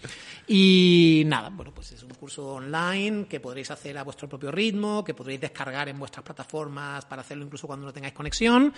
Y 0.47 1.23
nada, 1.27 1.49
bueno, 1.49 1.71
pues 1.73 1.91
es 1.91 2.03
un 2.03 2.09
curso 2.11 2.55
online 2.55 3.25
que 3.27 3.39
podréis 3.39 3.69
hacer 3.71 3.97
a 3.97 4.03
vuestro 4.03 4.27
propio 4.27 4.51
ritmo, 4.51 5.03
que 5.03 5.13
podréis 5.13 5.41
descargar 5.41 5.89
en 5.89 5.99
vuestras 5.99 6.23
plataformas 6.23 7.05
para 7.05 7.21
hacerlo 7.21 7.45
incluso 7.45 7.67
cuando 7.67 7.85
no 7.85 7.93
tengáis 7.93 8.13
conexión, 8.13 8.73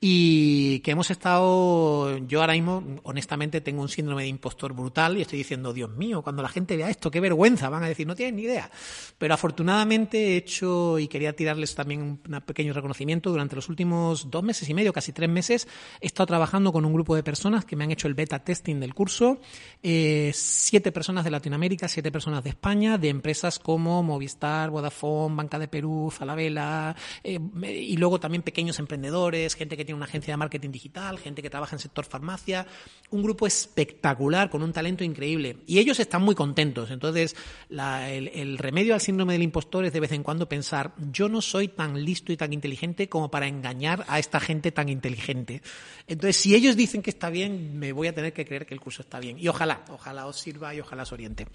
y 0.00 0.80
que 0.80 0.90
hemos 0.92 1.10
estado, 1.10 2.18
yo 2.18 2.40
ahora 2.40 2.54
mismo, 2.54 2.82
honestamente, 3.04 3.60
tengo 3.60 3.81
un 3.82 3.88
síndrome 3.88 4.22
de 4.22 4.28
impostor 4.28 4.72
brutal 4.72 5.18
y 5.18 5.22
estoy 5.22 5.38
diciendo, 5.38 5.72
Dios 5.72 5.90
mío, 5.90 6.22
cuando 6.22 6.42
la 6.42 6.48
gente 6.48 6.76
vea 6.76 6.90
esto, 6.90 7.10
qué 7.10 7.20
vergüenza, 7.20 7.68
van 7.68 7.84
a 7.84 7.88
decir, 7.88 8.06
no 8.06 8.14
tienen 8.14 8.36
ni 8.36 8.42
idea. 8.42 8.70
Pero 9.18 9.34
afortunadamente 9.34 10.18
he 10.18 10.36
hecho, 10.36 10.98
y 10.98 11.08
quería 11.08 11.34
tirarles 11.34 11.74
también 11.74 12.00
un 12.02 12.40
pequeño 12.46 12.72
reconocimiento, 12.72 13.30
durante 13.30 13.56
los 13.56 13.68
últimos 13.68 14.30
dos 14.30 14.42
meses 14.42 14.68
y 14.68 14.74
medio, 14.74 14.92
casi 14.92 15.12
tres 15.12 15.28
meses, 15.28 15.68
he 16.00 16.06
estado 16.06 16.26
trabajando 16.26 16.72
con 16.72 16.84
un 16.84 16.92
grupo 16.92 17.14
de 17.14 17.22
personas 17.22 17.64
que 17.64 17.76
me 17.76 17.84
han 17.84 17.90
hecho 17.90 18.08
el 18.08 18.14
beta 18.14 18.38
testing 18.38 18.80
del 18.80 18.94
curso, 18.94 19.40
eh, 19.82 20.30
siete 20.34 20.92
personas 20.92 21.24
de 21.24 21.30
Latinoamérica, 21.30 21.88
siete 21.88 22.10
personas 22.10 22.44
de 22.44 22.50
España, 22.50 22.98
de 22.98 23.08
empresas 23.08 23.58
como 23.58 24.02
Movistar, 24.02 24.70
Vodafone, 24.70 25.36
Banca 25.36 25.58
de 25.58 25.68
Perú, 25.68 26.10
Falabella, 26.10 26.94
eh, 27.22 27.38
y 27.62 27.96
luego 27.96 28.20
también 28.20 28.42
pequeños 28.42 28.78
emprendedores, 28.78 29.54
gente 29.54 29.76
que 29.76 29.84
tiene 29.84 29.96
una 29.96 30.06
agencia 30.06 30.32
de 30.32 30.36
marketing 30.36 30.70
digital, 30.70 31.18
gente 31.18 31.42
que 31.42 31.50
trabaja 31.50 31.76
en 31.76 31.80
sector 31.80 32.04
farmacia, 32.04 32.66
un 33.10 33.22
grupo 33.22 33.46
es 33.46 33.66
espectacular, 33.72 34.50
con 34.50 34.62
un 34.62 34.72
talento 34.72 35.02
increíble. 35.02 35.56
Y 35.66 35.78
ellos 35.78 35.98
están 35.98 36.22
muy 36.22 36.34
contentos. 36.34 36.90
Entonces, 36.90 37.34
el, 37.70 38.58
remedio 38.58 38.94
al 38.94 39.00
síndrome 39.00 39.32
del 39.32 39.42
impostor 39.42 39.86
es 39.86 39.92
de 39.92 40.00
vez 40.00 40.12
en 40.12 40.22
cuando 40.22 40.48
pensar, 40.48 40.92
yo 41.10 41.28
no 41.28 41.40
soy 41.40 41.68
tan 41.68 42.04
listo 42.04 42.32
y 42.32 42.36
tan 42.36 42.52
inteligente 42.52 43.08
como 43.08 43.30
para 43.30 43.46
engañar 43.46 44.04
a 44.08 44.18
esta 44.18 44.40
gente 44.40 44.72
tan 44.72 44.88
inteligente. 44.88 45.62
Entonces, 46.06 46.36
si 46.36 46.54
ellos 46.54 46.76
dicen 46.76 47.02
que 47.02 47.10
está 47.10 47.30
bien, 47.30 47.78
me 47.78 47.92
voy 47.92 48.08
a 48.08 48.14
tener 48.14 48.32
que 48.32 48.44
creer 48.44 48.66
que 48.66 48.74
el 48.74 48.80
curso 48.80 49.02
está 49.02 49.18
bien. 49.18 49.38
Y 49.38 49.48
ojalá, 49.48 49.84
ojalá 49.88 50.26
os 50.26 50.36
sirva 50.36 50.74
y 50.74 50.80
ojalá 50.80 51.04
os 51.04 51.12
oriente. 51.12 51.46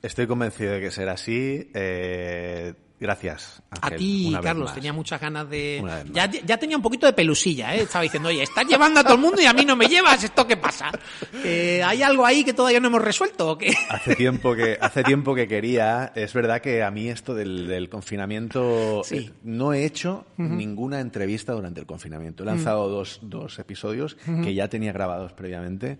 Estoy 0.00 0.26
convencido 0.26 0.72
de 0.72 0.80
que 0.80 0.90
será 0.90 1.12
así. 1.12 1.70
Eh, 1.74 2.72
Gracias. 3.00 3.62
a 3.80 3.90
ti, 3.90 4.34
Carlos, 4.42 4.74
tenía 4.74 4.92
muchas 4.92 5.20
ganas 5.20 5.48
de. 5.48 5.82
Ya, 6.12 6.26
ya, 6.26 6.56
tenía 6.56 6.76
un 6.76 6.82
poquito 6.82 7.06
de 7.06 7.12
pelusilla, 7.12 7.74
¿eh? 7.74 7.82
Estaba 7.82 8.02
diciendo, 8.02 8.28
oye, 8.28 8.42
estás 8.42 8.66
llevando 8.66 9.00
a 9.00 9.04
todo 9.04 9.14
el 9.14 9.20
mundo 9.20 9.40
y 9.40 9.46
a 9.46 9.52
mí 9.52 9.64
no 9.64 9.76
me 9.76 9.86
llevas, 9.86 10.22
¿esto 10.24 10.46
qué 10.46 10.56
pasa? 10.56 10.90
¿Hay 11.44 12.02
algo 12.02 12.26
ahí 12.26 12.44
que 12.44 12.52
todavía 12.52 12.80
no 12.80 12.88
hemos 12.88 13.02
resuelto 13.02 13.50
o 13.52 13.58
qué? 13.58 13.72
Hace 13.88 14.16
tiempo 14.16 14.54
que, 14.54 14.78
hace 14.80 15.04
tiempo 15.04 15.34
que 15.34 15.46
quería. 15.46 16.12
Es 16.14 16.32
verdad 16.32 16.60
que 16.60 16.82
a 16.82 16.90
mí 16.90 17.08
esto 17.08 17.34
del, 17.34 17.88
confinamiento. 17.88 19.02
Eh, 19.10 19.30
no 19.44 19.72
he 19.72 19.84
hecho 19.84 20.26
ninguna 20.36 21.00
entrevista 21.00 21.52
durante 21.52 21.80
el 21.80 21.86
confinamiento. 21.86 22.42
He 22.42 22.46
lanzado 22.46 22.88
dos, 22.88 23.20
dos, 23.22 23.58
episodios 23.58 24.16
que 24.42 24.54
ya 24.54 24.68
tenía 24.68 24.92
grabados 24.92 25.32
previamente 25.32 25.98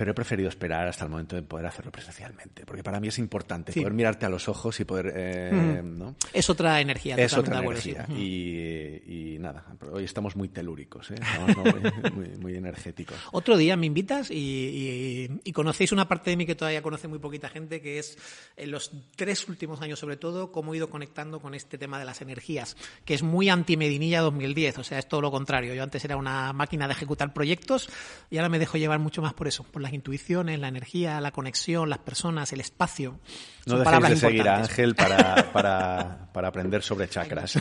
pero 0.00 0.12
he 0.12 0.14
preferido 0.14 0.48
esperar 0.48 0.88
hasta 0.88 1.04
el 1.04 1.10
momento 1.10 1.36
de 1.36 1.42
poder 1.42 1.66
hacerlo 1.66 1.92
presencialmente, 1.92 2.64
porque 2.64 2.82
para 2.82 3.00
mí 3.00 3.08
es 3.08 3.18
importante 3.18 3.70
poder 3.74 3.92
mirarte 3.92 4.24
a 4.24 4.30
los 4.30 4.48
ojos 4.48 4.80
y 4.80 4.84
poder... 4.86 5.12
Eh, 5.14 5.82
¿no? 5.84 6.14
Es 6.32 6.50
otra 6.50 6.80
energía. 6.80 7.16
Es 7.16 7.36
otra 7.36 7.58
energía. 7.58 8.06
y, 8.08 9.36
nada, 9.40 9.64
hoy 9.90 10.04
estamos 10.04 10.36
muy 10.36 10.48
telúricos, 10.48 11.10
¿eh? 11.10 11.14
estamos 11.14 11.72
muy, 12.40 12.54
energéticos. 12.54 13.16
Otro 13.32 13.56
día 13.56 13.76
me 13.76 13.86
invitas 13.86 14.28
y, 14.30 15.28
conocéis 15.54 15.92
una 15.92 16.08
parte 16.08 16.30
de 16.30 16.36
mí 16.36 16.46
que 16.46 16.54
todavía 16.54 16.82
conoce 16.82 17.08
muy 17.08 17.18
poquita 17.18 17.48
gente, 17.48 17.80
que 17.80 17.98
es 17.98 18.18
en 18.56 18.70
los 18.70 18.92
tres 19.16 19.48
últimos 19.48 19.80
años 19.82 19.98
sobre 19.98 20.16
todo, 20.16 20.52
cómo 20.52 20.72
he 20.72 20.76
ido 20.76 20.90
conectando 20.90 21.40
con 21.40 21.54
este 21.54 21.78
tema 21.78 21.98
de 21.98 22.04
las 22.04 22.22
energías, 22.22 22.76
que 23.04 23.14
es 23.14 23.22
muy 23.22 23.48
anti-Medinilla 23.48 24.20
2010, 24.20 24.78
o 24.78 24.84
sea, 24.84 24.98
es 24.98 25.08
todo 25.08 25.20
lo 25.20 25.30
contrario. 25.30 25.74
Yo 25.74 25.82
antes 25.82 26.04
era 26.04 26.16
una 26.16 26.52
máquina 26.52 26.86
de 26.86 26.92
ejecutar 26.92 27.32
proyectos 27.32 27.88
y 28.30 28.38
ahora 28.38 28.48
me 28.48 28.58
dejo 28.58 28.78
llevar 28.78 28.98
mucho 28.98 29.22
más 29.22 29.34
por 29.34 29.48
eso, 29.48 29.64
por 29.64 29.82
la 29.82 29.90
intuiciones, 30.00 30.58
la 30.58 30.68
energía, 30.68 31.20
la 31.20 31.30
conexión, 31.30 31.88
las 31.88 31.98
personas, 31.98 32.52
el 32.52 32.60
espacio. 32.60 33.20
no 33.66 33.78
dejéis 33.78 34.08
de 34.08 34.16
seguir 34.16 34.48
a 34.48 34.58
Ángel 34.58 34.94
para, 34.94 36.09
para, 36.16 36.32
para 36.32 36.48
aprender 36.48 36.82
sobre 36.82 37.08
chakras. 37.08 37.58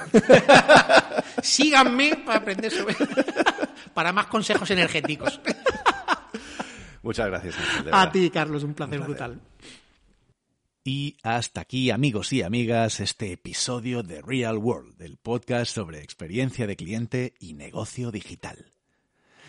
Síganme 1.41 2.17
para 2.25 2.39
aprender 2.39 2.71
sobre... 2.71 2.95
para 3.93 4.13
más 4.13 4.27
consejos 4.27 4.69
energéticos. 4.71 5.39
Muchas 7.01 7.27
gracias. 7.27 7.55
Ángel, 7.57 7.93
a 7.93 8.11
ti, 8.11 8.29
Carlos, 8.29 8.63
un 8.63 8.73
placer, 8.73 8.99
un 8.99 9.05
placer 9.05 9.27
brutal. 9.27 9.41
Y 10.83 11.17
hasta 11.23 11.61
aquí, 11.61 11.91
amigos 11.91 12.33
y 12.33 12.41
amigas, 12.41 12.99
este 12.99 13.31
episodio 13.31 14.01
de 14.03 14.21
Real 14.21 14.57
World, 14.57 15.01
el 15.01 15.17
podcast 15.17 15.73
sobre 15.73 16.01
experiencia 16.01 16.67
de 16.67 16.75
cliente 16.75 17.33
y 17.39 17.53
negocio 17.53 18.11
digital. 18.11 18.71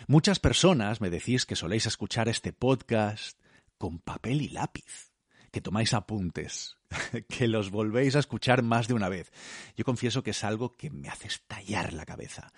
Muchas 0.07 0.39
personas 0.39 1.01
me 1.01 1.09
decís 1.09 1.45
que 1.45 1.55
soléis 1.55 1.85
escuchar 1.85 2.27
este 2.27 2.53
podcast 2.53 3.39
con 3.77 3.99
papel 3.99 4.41
y 4.41 4.49
lápiz, 4.49 5.13
que 5.51 5.61
tomáis 5.61 5.93
apuntes, 5.93 6.77
que 7.27 7.47
los 7.47 7.71
volvéis 7.71 8.15
a 8.15 8.19
escuchar 8.19 8.63
más 8.63 8.87
de 8.87 8.93
una 8.93 9.09
vez. 9.09 9.31
Yo 9.75 9.85
confieso 9.85 10.23
que 10.23 10.31
es 10.31 10.43
algo 10.43 10.75
que 10.75 10.89
me 10.89 11.09
hace 11.09 11.27
estallar 11.27 11.93
la 11.93 12.05
cabeza. 12.05 12.51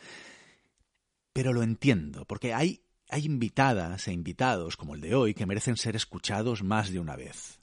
Pero 1.33 1.53
lo 1.53 1.63
entiendo, 1.63 2.25
porque 2.25 2.53
hay, 2.53 2.81
invitadas 3.15 4.07
e 4.07 4.13
invitados 4.13 4.75
como 4.75 4.95
el 4.95 5.01
de 5.01 5.15
hoy 5.15 5.33
que 5.33 5.45
merecen 5.45 5.77
ser 5.77 5.95
escuchados 5.95 6.63
más 6.63 6.91
de 6.91 6.99
una 6.99 7.15
vez. 7.15 7.59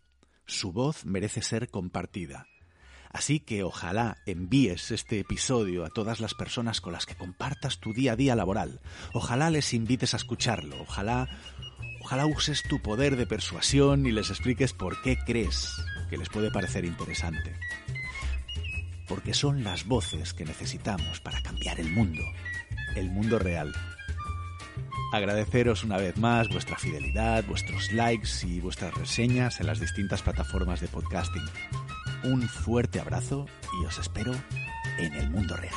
Su 0.47 0.73
voz 0.73 1.05
merece 1.05 1.43
ser 1.43 1.71
compartida. 1.71 2.47
Así 3.13 3.41
que 3.41 3.65
ojalá 3.65 4.19
envíes 4.27 4.93
este 4.93 5.19
episodio 5.19 5.85
a 5.85 5.91
todas 5.91 6.21
las 6.21 6.35
personas 6.35 6.81
con 6.81 6.93
las 6.93 7.07
que 7.07 7.17
compartas 7.17 7.81
tu 7.81 7.93
día 7.93 8.13
a 8.13 8.17
día 8.17 8.37
laboral. 8.37 8.81
Ojalá 9.13 9.51
les 9.51 9.75
invites 9.75 10.15
a 10.15 10.17
escucharlo. 10.17 10.81
Ojalá, 10.81 11.29
ojalá 12.01 12.27
uses 12.27 12.63
tu 12.63 12.81
poder 12.81 13.17
de 13.17 13.27
persuasión 13.27 14.07
y 14.07 14.13
les 14.13 14.31
expliques 14.31 14.73
por 14.73 15.01
qué 15.03 15.19
crees 15.19 15.73
que 16.09 16.17
les 16.17 16.29
puede 16.29 16.51
parecer 16.51 16.85
interesante. 16.85 17.55
Porque 19.09 19.35
son 19.35 19.65
las 19.65 19.87
voces 19.87 20.35
que 20.35 20.45
necesitamos 20.45 21.21
para 21.21 21.43
cambiar 21.43 21.81
el 21.81 21.91
mundo, 21.91 22.23
el 22.97 23.11
mundo 23.11 23.39
real. 23.39 23.73
Agradeceros 25.13 25.83
una 25.83 25.97
vez 25.97 26.17
más 26.17 26.49
vuestra 26.49 26.77
fidelidad, 26.77 27.45
vuestros 27.45 27.93
likes 27.93 28.47
y 28.47 28.61
vuestras 28.61 28.95
reseñas 28.95 29.61
en 29.61 29.67
las 29.67 29.81
distintas 29.81 30.23
plataformas 30.23 30.81
de 30.81 30.89
podcasting. 30.89 31.43
Un 32.25 32.49
fuerte 32.49 33.01
abrazo 33.01 33.47
y 33.83 33.87
os 33.87 33.99
espero 33.99 34.33
en 34.99 35.15
el 35.15 35.31
mundo 35.31 35.57
real. 35.57 35.75